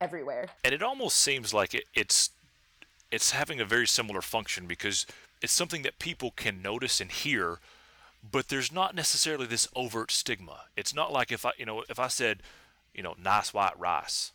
everywhere. 0.00 0.48
And 0.64 0.72
it 0.72 0.82
almost 0.82 1.18
seems 1.18 1.52
like 1.52 1.74
it, 1.74 1.84
it's 1.94 2.30
it's 3.10 3.32
having 3.32 3.60
a 3.60 3.64
very 3.64 3.86
similar 3.86 4.22
function 4.22 4.66
because 4.66 5.06
it's 5.40 5.52
something 5.52 5.82
that 5.82 5.98
people 5.98 6.30
can 6.30 6.62
notice 6.62 7.00
and 7.00 7.10
hear, 7.10 7.58
but 8.28 8.48
there's 8.48 8.72
not 8.72 8.94
necessarily 8.94 9.46
this 9.46 9.68
overt 9.74 10.10
stigma. 10.10 10.64
It's 10.76 10.94
not 10.94 11.12
like 11.12 11.30
if 11.30 11.46
I, 11.46 11.52
you 11.58 11.66
know, 11.66 11.84
if 11.88 11.98
I 11.98 12.08
said, 12.08 12.42
you 12.94 13.02
know, 13.02 13.14
nice 13.22 13.54
white 13.54 13.78
rice, 13.78 14.32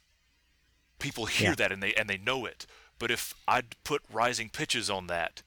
people 0.99 1.25
hear 1.25 1.49
yeah. 1.49 1.55
that 1.55 1.71
and 1.71 1.83
they 1.83 1.93
and 1.93 2.09
they 2.09 2.17
know 2.17 2.45
it. 2.45 2.65
But 2.99 3.11
if 3.11 3.33
I'd 3.47 3.75
put 3.83 4.01
rising 4.11 4.49
pitches 4.49 4.89
on 4.89 5.07
that, 5.07 5.41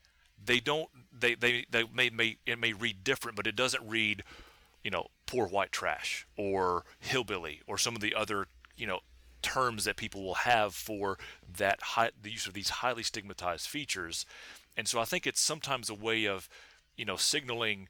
they 0.45 0.61
don't. 0.61 0.89
They 1.19 1.35
they 1.35 1.65
they 1.71 1.85
may 1.93 2.11
may 2.11 2.37
it 2.45 2.59
may 2.59 2.73
read 2.73 3.05
different, 3.05 3.37
but 3.37 3.47
it 3.47 3.57
doesn't 3.57 3.89
read, 3.89 4.23
you 4.85 4.91
know, 4.91 5.09
poor 5.27 5.47
white 5.47 5.73
trash 5.73 6.27
or 6.37 6.85
hillbilly 6.99 7.63
or 7.67 7.79
some 7.79 7.95
of 7.95 8.01
the 8.01 8.15
other 8.15 8.47
you 8.77 8.87
know 8.87 9.01
terms 9.47 9.85
that 9.85 9.97
people 9.97 10.25
will 10.25 10.35
have 10.35 10.75
for 10.75 11.19
that 11.57 11.81
high, 11.81 12.11
the 12.21 12.31
use 12.31 12.47
of 12.47 12.55
these 12.55 12.69
highly 12.69 13.03
stigmatized 13.03 13.69
features 13.69 14.27
and 14.77 14.87
so 14.87 15.01
I 15.01 15.05
think 15.05 15.27
it's 15.27 15.41
sometimes 15.41 15.89
a 15.89 15.95
way 15.95 16.27
of, 16.27 16.49
you 16.97 17.05
know, 17.05 17.17
signaling 17.17 17.89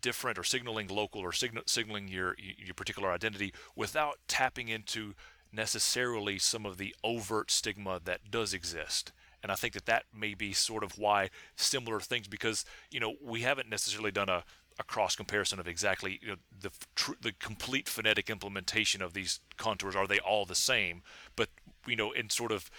different 0.00 0.38
or 0.38 0.44
signaling 0.44 0.88
local 0.88 1.20
or 1.20 1.32
signal, 1.32 1.64
signaling 1.66 2.08
your 2.08 2.34
your 2.38 2.74
particular 2.74 3.10
identity 3.10 3.52
without 3.74 4.18
tapping 4.26 4.68
into 4.68 5.14
necessarily 5.52 6.38
some 6.38 6.66
of 6.66 6.78
the 6.78 6.94
overt 7.04 7.50
stigma 7.50 8.00
that 8.04 8.30
does 8.30 8.54
exist. 8.54 9.12
And 9.42 9.52
I 9.52 9.54
think 9.54 9.74
that 9.74 9.86
that 9.86 10.04
may 10.14 10.34
be 10.34 10.52
sort 10.52 10.82
of 10.82 10.98
why 10.98 11.30
similar 11.56 12.00
things, 12.00 12.26
because 12.26 12.64
you 12.90 13.00
know 13.00 13.16
we 13.22 13.42
haven't 13.42 13.68
necessarily 13.68 14.10
done 14.10 14.30
a, 14.30 14.44
a 14.78 14.84
cross 14.84 15.16
comparison 15.16 15.58
of 15.58 15.66
exactly 15.66 16.18
you 16.22 16.28
know, 16.28 16.36
the 16.60 16.70
tr- 16.94 17.12
the 17.20 17.32
complete 17.32 17.88
phonetic 17.88 18.28
implementation 18.28 19.02
of 19.02 19.14
these 19.14 19.40
contours. 19.56 19.96
Are 19.96 20.06
they 20.06 20.18
all 20.18 20.44
the 20.44 20.54
same? 20.54 21.02
But 21.34 21.48
you 21.86 21.96
know, 21.96 22.12
in 22.12 22.30
sort 22.30 22.52
of 22.52 22.70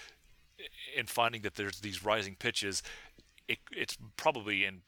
in 0.96 1.06
finding 1.06 1.42
that 1.42 1.56
there's 1.56 1.80
these 1.82 2.04
rising 2.04 2.36
pitches, 2.36 2.84
it, 3.48 3.60
it's 3.72 3.98
probably 4.16 4.66
in 4.66 4.82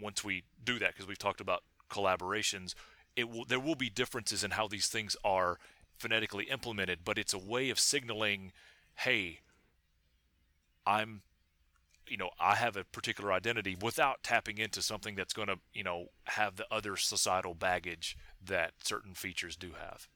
once 0.00 0.24
we 0.24 0.44
do 0.64 0.78
that 0.78 0.92
because 0.92 1.06
we've 1.06 1.18
talked 1.18 1.40
about 1.40 1.62
collaborations, 1.90 2.74
it 3.16 3.28
will 3.28 3.44
there 3.44 3.60
will 3.60 3.74
be 3.74 3.90
differences 3.90 4.44
in 4.44 4.52
how 4.52 4.68
these 4.68 4.86
things 4.86 5.16
are 5.24 5.58
phonetically 5.98 6.44
implemented, 6.44 7.00
but 7.04 7.18
it's 7.18 7.32
a 7.32 7.38
way 7.38 7.70
of 7.70 7.78
signaling, 7.78 8.52
hey, 8.96 9.40
I'm 10.86 11.22
you 12.08 12.16
know, 12.16 12.30
I 12.38 12.54
have 12.56 12.76
a 12.76 12.84
particular 12.84 13.32
identity 13.32 13.76
without 13.80 14.22
tapping 14.22 14.58
into 14.58 14.82
something 14.82 15.14
that's 15.14 15.32
going 15.32 15.48
to, 15.48 15.58
you 15.72 15.82
know, 15.82 16.06
have 16.24 16.56
the 16.56 16.66
other 16.70 16.96
societal 16.96 17.54
baggage 17.54 18.16
that 18.44 18.72
certain 18.82 19.14
features 19.14 19.56
do 19.56 19.72
have. 19.80 20.08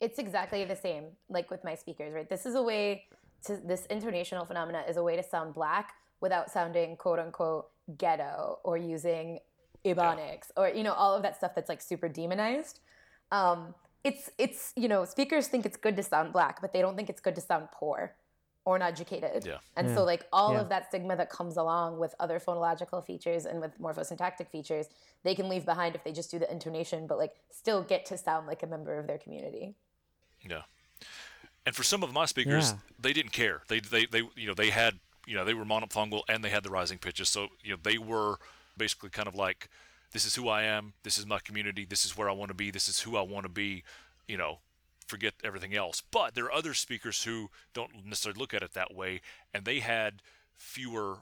It's 0.00 0.18
exactly 0.18 0.64
the 0.64 0.76
same, 0.76 1.04
like 1.28 1.50
with 1.50 1.64
my 1.64 1.74
speakers, 1.74 2.12
right? 2.12 2.28
This 2.28 2.46
is 2.46 2.54
a 2.54 2.62
way 2.62 3.06
to 3.46 3.56
this 3.56 3.86
intonational 3.90 4.46
phenomena 4.46 4.82
is 4.88 4.96
a 4.96 5.02
way 5.02 5.16
to 5.16 5.22
sound 5.22 5.54
black 5.54 5.94
without 6.20 6.50
sounding 6.50 6.96
quote 6.96 7.18
unquote 7.18 7.68
ghetto 7.98 8.58
or 8.64 8.76
using 8.76 9.38
ebonics 9.84 10.50
or 10.56 10.68
you 10.68 10.82
know 10.82 10.92
all 10.92 11.14
of 11.14 11.22
that 11.22 11.36
stuff 11.36 11.54
that's 11.54 11.68
like 11.68 11.80
super 11.80 12.08
demonized 12.08 12.80
um, 13.30 13.74
it's 14.04 14.30
it's 14.38 14.72
you 14.76 14.88
know 14.88 15.04
speakers 15.04 15.48
think 15.48 15.64
it's 15.64 15.76
good 15.76 15.96
to 15.96 16.02
sound 16.02 16.32
black 16.32 16.60
but 16.60 16.72
they 16.72 16.80
don't 16.80 16.96
think 16.96 17.08
it's 17.08 17.20
good 17.20 17.34
to 17.34 17.40
sound 17.40 17.68
poor 17.72 18.14
or 18.66 18.76
uneducated 18.76 19.46
yeah. 19.46 19.56
and 19.76 19.88
yeah. 19.88 19.94
so 19.94 20.04
like 20.04 20.26
all 20.32 20.52
yeah. 20.52 20.60
of 20.60 20.68
that 20.68 20.88
stigma 20.88 21.16
that 21.16 21.30
comes 21.30 21.56
along 21.56 21.98
with 21.98 22.14
other 22.20 22.38
phonological 22.38 23.02
features 23.04 23.46
and 23.46 23.60
with 23.60 23.80
morphosyntactic 23.80 24.48
features 24.48 24.88
they 25.22 25.34
can 25.34 25.48
leave 25.48 25.64
behind 25.64 25.94
if 25.94 26.04
they 26.04 26.12
just 26.12 26.30
do 26.30 26.38
the 26.38 26.50
intonation 26.52 27.06
but 27.06 27.16
like 27.16 27.34
still 27.50 27.82
get 27.82 28.04
to 28.04 28.18
sound 28.18 28.46
like 28.46 28.62
a 28.62 28.66
member 28.66 28.98
of 28.98 29.06
their 29.06 29.18
community 29.18 29.74
yeah 30.46 30.62
and 31.66 31.74
for 31.74 31.82
some 31.82 32.04
of 32.04 32.12
my 32.12 32.26
speakers, 32.26 32.70
yeah. 32.70 32.78
they 33.00 33.12
didn't 33.12 33.32
care. 33.32 33.62
They, 33.66 33.80
they, 33.80 34.06
they, 34.06 34.22
you 34.36 34.46
know, 34.46 34.54
they 34.54 34.70
had 34.70 34.94
you 35.26 35.34
know 35.34 35.44
they 35.44 35.54
were 35.54 35.64
monophthongal 35.64 36.22
and 36.28 36.42
they 36.42 36.48
had 36.48 36.62
the 36.62 36.70
rising 36.70 36.98
pitches, 36.98 37.28
so 37.28 37.48
you 37.62 37.72
know 37.72 37.78
they 37.82 37.98
were 37.98 38.36
basically 38.76 39.10
kind 39.10 39.26
of 39.26 39.34
like 39.34 39.68
this 40.12 40.24
is 40.24 40.36
who 40.36 40.48
I 40.48 40.62
am, 40.62 40.94
this 41.02 41.18
is 41.18 41.26
my 41.26 41.40
community, 41.40 41.84
this 41.84 42.04
is 42.04 42.16
where 42.16 42.30
I 42.30 42.32
want 42.32 42.48
to 42.50 42.54
be, 42.54 42.70
this 42.70 42.88
is 42.88 43.00
who 43.00 43.16
I 43.16 43.22
want 43.22 43.44
to 43.44 43.48
be, 43.48 43.82
you 44.28 44.36
know, 44.36 44.60
forget 45.06 45.34
everything 45.44 45.74
else. 45.74 46.02
But 46.10 46.34
there 46.34 46.44
are 46.44 46.52
other 46.52 46.74
speakers 46.74 47.24
who 47.24 47.50
don't 47.74 48.04
necessarily 48.04 48.38
look 48.38 48.54
at 48.54 48.62
it 48.62 48.74
that 48.74 48.94
way, 48.94 49.20
and 49.54 49.64
they 49.64 49.80
had 49.80 50.22
fewer 50.56 51.18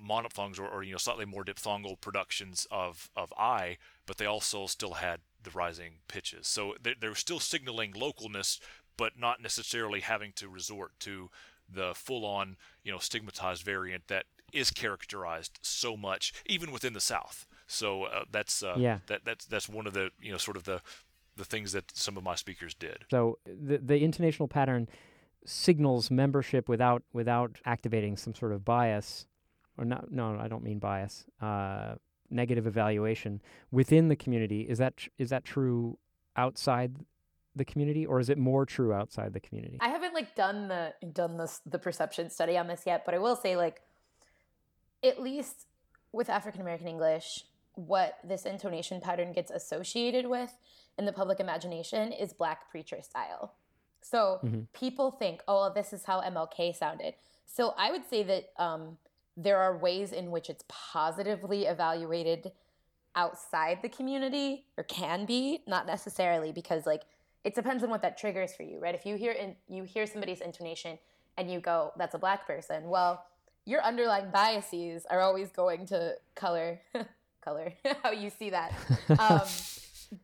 monophthongs 0.00 0.58
or, 0.58 0.68
or 0.68 0.82
you 0.82 0.92
know 0.92 0.98
slightly 0.98 1.24
more 1.24 1.44
diphthongal 1.44 2.00
productions 2.00 2.66
of 2.70 3.10
of 3.16 3.32
I, 3.38 3.78
but 4.06 4.18
they 4.18 4.26
also 4.26 4.66
still 4.66 4.94
had 4.94 5.20
the 5.42 5.50
rising 5.50 5.94
pitches. 6.08 6.46
So 6.46 6.74
they're, 6.82 6.94
they're 7.00 7.14
still 7.14 7.40
signaling 7.40 7.92
localness, 7.92 8.58
but 8.96 9.18
not 9.18 9.40
necessarily 9.40 10.00
having 10.00 10.32
to 10.36 10.48
resort 10.48 10.92
to 11.00 11.30
the 11.72 11.92
full-on 11.94 12.56
you 12.84 12.92
know 12.92 12.98
stigmatized 12.98 13.62
variant 13.64 14.08
that 14.08 14.24
is 14.52 14.70
characterized 14.70 15.58
so 15.62 15.96
much 15.96 16.32
even 16.46 16.70
within 16.70 16.92
the 16.92 17.00
South. 17.00 17.46
So 17.66 18.04
uh, 18.04 18.24
that's 18.30 18.62
uh, 18.62 18.76
yeah. 18.78 18.98
that 19.06 19.24
that's 19.24 19.44
that's 19.46 19.68
one 19.68 19.86
of 19.86 19.94
the 19.94 20.10
you 20.20 20.30
know 20.30 20.38
sort 20.38 20.56
of 20.56 20.64
the 20.64 20.80
the 21.36 21.44
things 21.44 21.72
that 21.72 21.96
some 21.96 22.16
of 22.16 22.24
my 22.24 22.34
speakers 22.34 22.74
did. 22.74 23.04
So 23.10 23.38
the 23.44 23.78
the 23.78 24.00
intonational 24.00 24.48
pattern 24.48 24.88
signals 25.46 26.10
membership 26.10 26.68
without 26.68 27.02
without 27.12 27.58
activating 27.64 28.16
some 28.16 28.34
sort 28.34 28.52
of 28.52 28.64
bias 28.64 29.26
or 29.78 29.84
not 29.84 30.10
no 30.10 30.38
I 30.38 30.48
don't 30.48 30.64
mean 30.64 30.78
bias 30.78 31.24
uh, 31.40 31.94
negative 32.30 32.66
evaluation 32.66 33.40
within 33.70 34.08
the 34.08 34.16
community 34.16 34.62
is 34.62 34.78
that 34.78 34.96
tr- 34.96 35.10
is 35.18 35.30
that 35.30 35.44
true 35.44 35.98
outside 36.36 36.96
the 37.54 37.64
community 37.64 38.04
or 38.04 38.18
is 38.18 38.28
it 38.28 38.38
more 38.38 38.66
true 38.66 38.92
outside 38.92 39.32
the 39.32 39.40
community 39.40 39.78
I 39.80 39.88
haven't 39.88 40.14
like 40.14 40.34
done 40.34 40.68
the 40.68 40.94
done 41.12 41.36
this 41.36 41.60
the 41.64 41.78
perception 41.78 42.28
study 42.28 42.58
on 42.58 42.66
this 42.66 42.82
yet 42.84 43.04
but 43.04 43.14
I 43.14 43.18
will 43.18 43.36
say 43.36 43.56
like 43.56 43.80
at 45.04 45.22
least 45.22 45.66
with 46.12 46.28
African 46.28 46.60
American 46.60 46.88
English 46.88 47.44
what 47.74 48.18
this 48.24 48.46
intonation 48.46 49.00
pattern 49.00 49.32
gets 49.32 49.50
associated 49.50 50.26
with 50.26 50.50
in 50.98 51.04
the 51.04 51.12
public 51.12 51.40
imagination 51.40 52.12
is 52.12 52.32
black 52.32 52.70
preacher 52.70 53.00
style. 53.02 53.54
So 54.00 54.38
mm-hmm. 54.44 54.60
people 54.72 55.10
think, 55.10 55.42
oh, 55.48 55.72
this 55.74 55.92
is 55.92 56.04
how 56.04 56.20
MLK 56.20 56.76
sounded. 56.76 57.14
So 57.46 57.74
I 57.76 57.90
would 57.90 58.08
say 58.08 58.22
that 58.22 58.50
um, 58.56 58.98
there 59.36 59.58
are 59.58 59.76
ways 59.76 60.12
in 60.12 60.30
which 60.30 60.48
it's 60.48 60.64
positively 60.68 61.66
evaluated 61.66 62.52
outside 63.14 63.78
the 63.82 63.88
community, 63.88 64.66
or 64.76 64.84
can 64.84 65.24
be, 65.24 65.62
not 65.66 65.86
necessarily, 65.86 66.52
because 66.52 66.86
like 66.86 67.02
it 67.44 67.54
depends 67.54 67.82
on 67.82 67.90
what 67.90 68.02
that 68.02 68.18
triggers 68.18 68.54
for 68.54 68.62
you, 68.62 68.78
right? 68.78 68.94
If 68.94 69.06
you 69.06 69.16
hear 69.16 69.32
in, 69.32 69.56
you 69.68 69.84
hear 69.84 70.06
somebody's 70.06 70.40
intonation 70.40 70.98
and 71.38 71.50
you 71.50 71.60
go, 71.60 71.92
"That's 71.96 72.14
a 72.14 72.18
black 72.18 72.46
person," 72.46 72.88
well, 72.88 73.24
your 73.64 73.82
underlying 73.82 74.30
biases 74.30 75.06
are 75.10 75.20
always 75.20 75.50
going 75.50 75.86
to 75.86 76.14
color 76.34 76.80
color 77.42 77.72
how 78.02 78.10
you 78.10 78.30
see 78.30 78.50
that 78.50 78.72
um, 79.18 79.42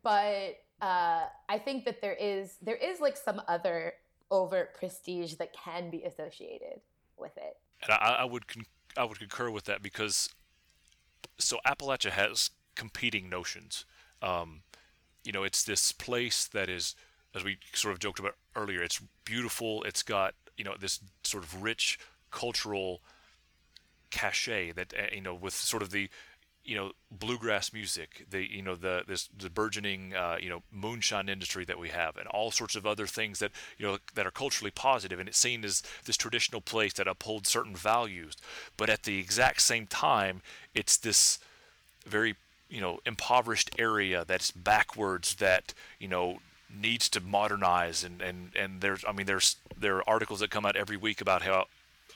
but 0.03 0.62
uh, 0.83 1.25
i 1.49 1.59
think 1.59 1.85
that 1.85 2.01
there 2.03 2.15
is 2.15 2.57
there 2.61 2.77
is 2.77 3.01
like 3.01 3.17
some 3.17 3.41
other 3.49 3.95
overt 4.31 4.75
prestige 4.75 5.35
that 5.35 5.53
can 5.53 5.91
be 5.91 6.03
associated 6.05 6.81
with 7.19 7.37
it. 7.37 7.57
And 7.83 7.93
i, 7.93 8.17
I 8.21 8.25
would 8.25 8.47
con- 8.49 8.67
i 8.97 9.05
would 9.05 9.19
concur 9.19 9.51
with 9.51 9.65
that 9.65 9.83
because 9.83 10.29
so 11.39 11.59
appalachia 11.67 12.11
has 12.11 12.51
competing 12.75 13.29
notions. 13.29 13.85
Um, 14.21 14.63
you 15.25 15.33
know 15.33 15.45
it's 15.45 15.63
this 15.65 15.93
place 15.93 16.47
that 16.49 16.69
is 16.69 16.95
as 17.35 17.45
we 17.45 17.59
sort 17.73 17.93
of 17.93 18.01
joked 18.01 18.19
about 18.19 18.35
earlier 18.57 18.83
it's 18.83 19.01
beautiful. 19.25 19.83
It's 19.85 20.03
got 20.03 20.35
you 20.57 20.65
know 20.65 20.75
this 20.79 21.01
sort 21.23 21.45
of 21.45 21.63
rich 21.63 21.99
cultural 22.31 23.03
cachet 24.11 24.73
that 24.73 24.93
uh, 24.95 25.15
you 25.15 25.21
know 25.21 25.35
with 25.35 25.55
sort 25.55 25.83
of 25.83 25.91
the 25.91 26.09
you 26.65 26.77
know 26.77 26.93
bluegrass 27.11 27.73
music 27.73 28.25
the 28.31 28.49
you 28.51 28.63
know 28.63 28.75
the 28.75 29.03
this 29.07 29.29
the 29.37 29.51
burgeoning 29.51 30.15
uh, 30.15 30.37
you 30.41 30.49
know 30.49 30.63
moonshine 30.71 31.29
industry 31.29 31.65
that 31.65 31.79
we 31.79 31.89
have 31.89 32.17
and 32.17 32.27
all 32.29 32.51
sorts 32.51 32.77
of 32.77 32.87
other 32.87 33.07
things 33.07 33.39
that 33.41 33.51
you 33.79 33.87
know 33.87 33.99
that 34.15 34.27
are 34.27 34.31
culturally 34.31 34.71
positive 34.71 35.19
and 35.19 35.29
it's 35.29 35.39
seen 35.39 35.65
as 35.65 35.83
this 36.05 36.17
traditional 36.17 36.61
place 36.61 36.93
that 36.95 37.09
upholds 37.09 37.49
certain 37.49 37.75
values. 37.75 38.37
But 38.77 38.91
at 38.91 39.03
the 39.03 39.19
exact 39.19 39.61
same 39.63 39.87
time 39.87 40.43
it's 40.75 40.97
this 40.97 41.39
very 42.07 42.37
you 42.69 42.81
know 42.81 43.01
impoverished 43.05 43.71
area 43.79 44.25
that's 44.27 44.51
backwards 44.51 45.37
that 45.37 45.75
you 45.99 46.09
know 46.09 46.39
needs 46.75 47.09
to 47.09 47.21
modernize 47.21 48.05
and 48.05 48.23
and 48.23 48.51
and 48.57 48.81
there's 48.81 49.05
I 49.07 49.13
mean 49.13 49.27
there's 49.27 49.57
there 49.77 49.97
are 49.97 50.09
articles 50.09 50.41
that 50.41 50.51
come 50.51 50.65
out 50.65 50.77
every 50.77 50.97
week 50.97 51.21
about 51.21 51.43
how 51.43 51.67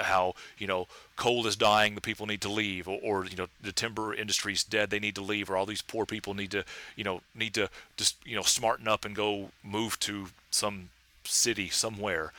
how 0.00 0.34
you 0.58 0.66
know 0.66 0.86
coal 1.16 1.46
is 1.46 1.56
dying, 1.56 1.94
the 1.94 2.00
people 2.00 2.26
need 2.26 2.40
to 2.42 2.48
leave, 2.48 2.88
or, 2.88 2.98
or 3.02 3.24
you 3.26 3.36
know 3.36 3.46
the 3.60 3.72
timber 3.72 4.14
industry 4.14 4.52
is 4.52 4.64
dead, 4.64 4.90
they 4.90 4.98
need 4.98 5.14
to 5.14 5.22
leave, 5.22 5.50
or 5.50 5.56
all 5.56 5.66
these 5.66 5.82
poor 5.82 6.06
people 6.06 6.34
need 6.34 6.50
to 6.50 6.64
you 6.96 7.04
know 7.04 7.20
need 7.34 7.54
to 7.54 7.68
just 7.96 8.16
you 8.24 8.36
know 8.36 8.42
smarten 8.42 8.88
up 8.88 9.04
and 9.04 9.14
go 9.14 9.50
move 9.62 9.98
to 10.00 10.26
some 10.50 10.90
city 11.24 11.68
somewhere, 11.68 12.32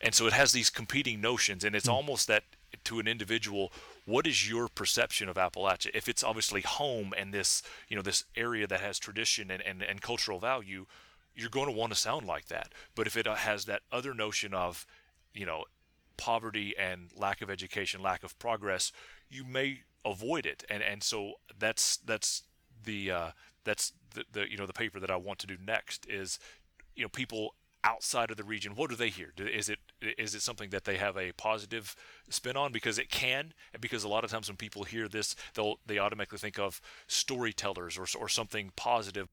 and 0.00 0.14
so 0.14 0.26
it 0.26 0.32
has 0.32 0.52
these 0.52 0.70
competing 0.70 1.20
notions, 1.20 1.64
and 1.64 1.74
it's 1.74 1.88
mm. 1.88 1.92
almost 1.92 2.26
that 2.28 2.44
to 2.84 2.98
an 2.98 3.08
individual 3.08 3.72
what 4.06 4.26
is 4.26 4.48
your 4.48 4.68
perception 4.68 5.28
of 5.28 5.36
Appalachia? 5.36 5.90
If 5.94 6.08
it's 6.08 6.22
obviously 6.22 6.60
home 6.60 7.14
and 7.16 7.32
this, 7.32 7.62
you 7.88 7.96
know, 7.96 8.02
this 8.02 8.24
area 8.36 8.66
that 8.66 8.80
has 8.80 8.98
tradition 8.98 9.50
and, 9.50 9.62
and, 9.62 9.82
and 9.82 10.02
cultural 10.02 10.38
value, 10.38 10.86
you're 11.34 11.50
going 11.50 11.66
to 11.66 11.72
want 11.72 11.92
to 11.92 11.98
sound 11.98 12.26
like 12.26 12.46
that. 12.46 12.72
But 12.94 13.06
if 13.06 13.16
it 13.16 13.26
uh, 13.26 13.34
has 13.34 13.64
that 13.64 13.82
other 13.90 14.14
notion 14.14 14.52
of, 14.52 14.86
you 15.32 15.46
know, 15.46 15.64
poverty 16.16 16.74
and 16.78 17.10
lack 17.16 17.42
of 17.42 17.50
education, 17.50 18.02
lack 18.02 18.22
of 18.22 18.38
progress, 18.38 18.92
you 19.28 19.44
may 19.44 19.80
avoid 20.04 20.46
it. 20.46 20.64
And 20.68 20.82
and 20.82 21.02
so 21.02 21.34
that's 21.58 21.96
that's 21.98 22.42
the 22.84 23.10
uh, 23.10 23.30
that's 23.64 23.92
the, 24.14 24.24
the 24.32 24.50
you 24.50 24.56
know 24.56 24.66
the 24.66 24.72
paper 24.72 25.00
that 25.00 25.10
I 25.10 25.16
want 25.16 25.38
to 25.40 25.46
do 25.46 25.56
next 25.64 26.06
is 26.08 26.38
you 26.94 27.02
know 27.02 27.08
people 27.08 27.54
outside 27.82 28.30
of 28.30 28.38
the 28.38 28.44
region 28.44 28.74
what 28.74 28.88
do 28.88 28.96
they 28.96 29.10
hear? 29.10 29.32
Is 29.36 29.68
it 29.68 29.78
is 30.00 30.34
it 30.34 30.42
something 30.42 30.70
that 30.70 30.84
they 30.84 30.96
have 30.96 31.16
a 31.16 31.32
positive 31.32 31.94
spin 32.30 32.56
on? 32.56 32.72
Because 32.72 32.98
it 32.98 33.10
can 33.10 33.52
and 33.72 33.80
because 33.80 34.04
a 34.04 34.08
lot 34.08 34.24
of 34.24 34.30
times 34.30 34.48
when 34.48 34.56
people 34.56 34.84
hear 34.84 35.06
this 35.06 35.36
they'll 35.54 35.78
they 35.86 35.98
automatically 35.98 36.38
think 36.38 36.58
of 36.58 36.80
storytellers 37.06 37.98
or, 37.98 38.06
or 38.18 38.28
something 38.28 38.72
positive 38.76 39.28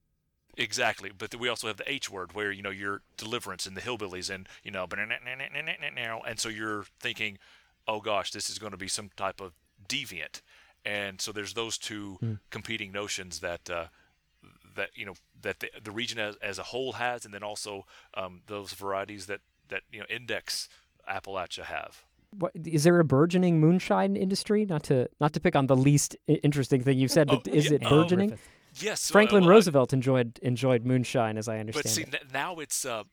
Exactly, 0.58 1.12
but 1.18 1.34
we 1.36 1.48
also 1.48 1.68
have 1.68 1.78
the 1.78 1.90
H 1.90 2.10
word 2.10 2.34
where 2.34 2.52
you 2.52 2.62
know 2.62 2.70
your 2.70 3.02
deliverance 3.18 3.66
and 3.66 3.76
the 3.76 3.82
hillbillies 3.82 4.30
and 4.34 4.48
you 4.64 4.72
know 4.72 4.86
and 6.28 6.40
so 6.40 6.50
you're 6.50 6.86
thinking, 7.00 7.38
oh 7.88 8.02
gosh, 8.02 8.32
this 8.32 8.50
is 8.50 8.60
going 8.60 8.72
to 8.72 8.78
be 8.78 8.88
some 8.88 9.12
type 9.16 9.40
of 9.40 9.54
deviant, 9.88 10.42
and 10.86 11.22
so 11.22 11.32
there's 11.32 11.54
those 11.54 11.78
two 11.78 12.38
competing 12.50 12.92
notions 12.92 13.40
that 13.40 13.70
uh, 13.70 13.86
that 14.76 14.90
you 14.96 15.06
know 15.06 15.14
that 15.42 15.60
the, 15.60 15.70
the 15.82 15.92
region 15.92 16.20
as, 16.20 16.36
as 16.42 16.60
a 16.60 16.64
whole 16.64 16.94
has, 16.94 17.26
and 17.26 17.34
then 17.34 17.44
also 17.44 17.86
um, 18.14 18.42
those 18.48 18.74
varieties 18.74 19.28
that 19.28 19.40
that 19.70 19.84
you 19.92 20.00
know 20.00 20.06
index 20.10 20.70
Appalachia 21.10 21.64
have. 21.64 22.04
What, 22.38 22.54
is 22.56 22.86
there 22.86 22.98
a 23.00 23.04
burgeoning 23.04 23.60
moonshine 23.60 24.16
industry? 24.16 24.66
Not 24.66 24.84
to 24.84 25.10
not 25.20 25.34
to 25.34 25.40
pick 25.40 25.56
on 25.56 25.68
the 25.68 25.76
least 25.76 26.16
interesting 26.28 26.82
thing 26.82 26.98
you've 26.98 27.12
said, 27.12 27.28
but 27.28 27.48
oh, 27.48 27.54
is 27.54 27.70
yeah, 27.70 27.76
it 27.76 27.82
burgeoning? 27.82 28.34
Oh, 28.34 28.38
Yes, 28.80 29.12
Franklin 29.12 29.46
Roosevelt 29.46 29.94
enjoyed 29.94 30.40
enjoyed 30.42 30.86
moonshine, 30.86 31.38
as 31.38 31.48
I 31.48 31.60
understand. 31.60 31.84
But 31.84 31.90
see, 31.92 32.04
it. 32.04 32.34
Now 32.34 32.56
it's 32.60 32.86
uh, 32.86 33.04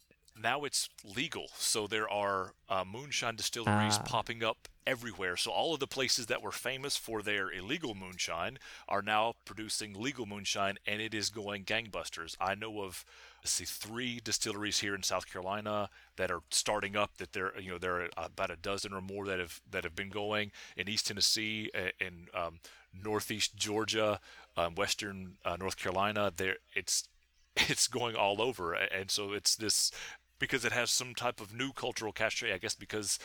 now 0.43 0.65
it's 0.65 0.89
legal, 1.05 1.49
so 1.57 1.87
there 1.87 2.09
are 2.09 2.53
uh, 2.69 2.85
moonshine 2.85 3.37
distilleries 3.37 3.99
ah. 3.99 4.03
popping 4.05 4.43
up 4.43 4.69
everywhere. 4.87 5.37
So 5.37 5.51
all 5.51 5.75
of 5.75 5.81
the 5.81 5.87
places 5.87 6.27
that 6.27 6.43
were 6.43 6.51
famous 6.51 6.97
for 6.97 7.23
their 7.23 7.51
illegal 7.51 7.95
moonshine 7.95 8.59
are 8.89 9.03
now 9.03 9.35
producing 9.45 9.95
legal 9.95 10.27
moonshine, 10.27 10.79
and 10.87 11.03
it 11.03 11.15
is 11.15 11.29
going 11.29 11.65
gangbusters. 11.65 12.37
I 12.41 12.55
know 12.55 12.83
of 12.83 13.05
see 13.45 13.65
three 13.65 14.21
distilleries 14.23 14.81
here 14.81 14.95
in 14.95 15.03
South 15.03 15.31
Carolina 15.31 15.89
that 16.17 16.31
are 16.31 16.41
starting 16.51 16.97
up. 16.97 17.17
That 17.19 17.33
there, 17.33 17.53
you 17.61 17.71
know, 17.71 17.79
there 17.79 18.03
are 18.03 18.09
about 18.17 18.51
a 18.51 18.57
dozen 18.57 18.93
or 18.93 19.01
more 19.01 19.27
that 19.27 19.39
have 19.39 19.61
that 19.71 19.85
have 19.85 19.95
been 19.95 20.11
going 20.11 20.53
in 20.77 20.89
East 20.89 21.07
Tennessee, 21.07 21.71
in 22.01 22.29
um, 22.35 22.61
Northeast 22.93 23.57
Georgia, 23.57 24.21
um, 24.57 24.75
Western 24.75 25.37
uh, 25.45 25.57
North 25.57 25.77
Carolina. 25.77 26.33
There, 26.35 26.57
it's 26.75 27.09
it's 27.57 27.89
going 27.89 28.17
all 28.17 28.41
over, 28.41 28.73
and 28.75 29.11
so 29.11 29.33
it's 29.33 29.57
this 29.57 29.91
because 30.39 30.65
it 30.65 30.73
has 30.73 30.91
some 30.91 31.15
type 31.15 31.41
of 31.41 31.55
new 31.55 31.73
cultural 31.73 32.13
cachet. 32.13 32.53
I 32.53 32.59
guess 32.59 32.75
because 32.75 33.19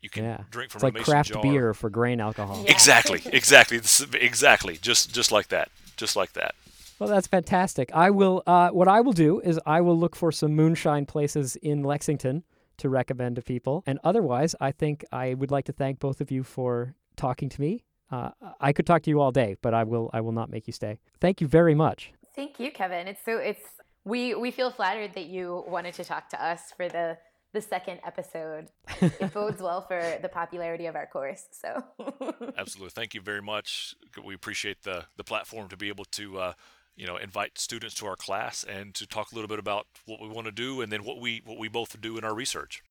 you 0.00 0.10
can 0.10 0.24
yeah. 0.24 0.42
drink 0.50 0.70
from 0.70 0.78
it's 0.78 0.84
like 0.84 1.00
a 1.00 1.04
craft 1.04 1.32
jar. 1.32 1.42
beer 1.42 1.74
for 1.74 1.90
grain 1.90 2.20
alcohol. 2.20 2.62
Yeah. 2.64 2.72
Exactly, 2.72 3.22
exactly, 3.32 3.80
exactly. 4.20 4.76
Just 4.76 5.14
just 5.14 5.32
like 5.32 5.48
that, 5.48 5.70
just 5.96 6.16
like 6.16 6.32
that. 6.34 6.54
Well, 6.98 7.08
that's 7.08 7.26
fantastic. 7.26 7.90
I 7.94 8.10
will. 8.10 8.42
Uh, 8.46 8.70
what 8.70 8.88
I 8.88 9.00
will 9.00 9.12
do 9.12 9.40
is 9.40 9.58
I 9.66 9.80
will 9.80 9.98
look 9.98 10.14
for 10.14 10.30
some 10.30 10.54
moonshine 10.54 11.06
places 11.06 11.56
in 11.56 11.82
Lexington 11.82 12.44
to 12.78 12.88
recommend 12.88 13.36
to 13.36 13.42
people. 13.42 13.82
And 13.86 13.98
otherwise, 14.02 14.54
I 14.60 14.72
think 14.72 15.04
I 15.12 15.34
would 15.34 15.50
like 15.50 15.66
to 15.66 15.72
thank 15.72 15.98
both 15.98 16.20
of 16.20 16.30
you 16.30 16.42
for 16.42 16.94
talking 17.16 17.48
to 17.48 17.60
me 17.60 17.84
uh, 18.12 18.30
I 18.60 18.72
could 18.72 18.86
talk 18.86 19.02
to 19.04 19.10
you 19.10 19.20
all 19.20 19.32
day, 19.32 19.56
but 19.62 19.72
I 19.72 19.84
will 19.84 20.10
I 20.12 20.20
will 20.20 20.32
not 20.32 20.50
make 20.50 20.66
you 20.66 20.72
stay. 20.72 20.98
Thank 21.20 21.40
you 21.40 21.48
very 21.48 21.74
much. 21.74 22.12
Thank 22.36 22.60
you, 22.60 22.70
Kevin. 22.70 23.08
It's 23.08 23.24
so 23.24 23.38
it's 23.38 23.64
we 24.04 24.34
we 24.34 24.50
feel 24.50 24.70
flattered 24.70 25.14
that 25.14 25.26
you 25.26 25.64
wanted 25.66 25.94
to 25.94 26.04
talk 26.04 26.28
to 26.30 26.44
us 26.44 26.72
for 26.76 26.88
the 26.88 27.18
the 27.52 27.60
second 27.60 28.00
episode. 28.04 28.68
it 29.00 29.32
bodes 29.34 29.60
well 29.60 29.82
for 29.82 30.18
the 30.22 30.28
popularity 30.28 30.86
of 30.86 30.96
our 30.96 31.06
course. 31.06 31.44
So 31.52 31.84
absolutely, 32.56 32.90
thank 32.90 33.14
you 33.14 33.20
very 33.20 33.42
much. 33.42 33.94
We 34.24 34.34
appreciate 34.34 34.82
the 34.82 35.04
the 35.16 35.24
platform 35.24 35.68
to 35.68 35.76
be 35.76 35.88
able 35.88 36.04
to. 36.06 36.38
Uh, 36.38 36.52
you 36.94 37.06
know, 37.06 37.16
invite 37.16 37.58
students 37.58 37.94
to 37.94 38.06
our 38.06 38.16
class 38.16 38.64
and 38.64 38.94
to 38.94 39.06
talk 39.06 39.32
a 39.32 39.34
little 39.34 39.48
bit 39.48 39.58
about 39.58 39.86
what 40.04 40.20
we 40.20 40.28
want 40.28 40.44
to 40.44 40.52
do 40.52 40.82
and 40.82 40.92
then 40.92 41.04
what 41.04 41.18
we 41.18 41.40
what 41.46 41.58
we 41.58 41.66
both 41.66 41.98
do 42.02 42.18
in 42.18 42.22
our 42.22 42.34
research. 42.34 42.82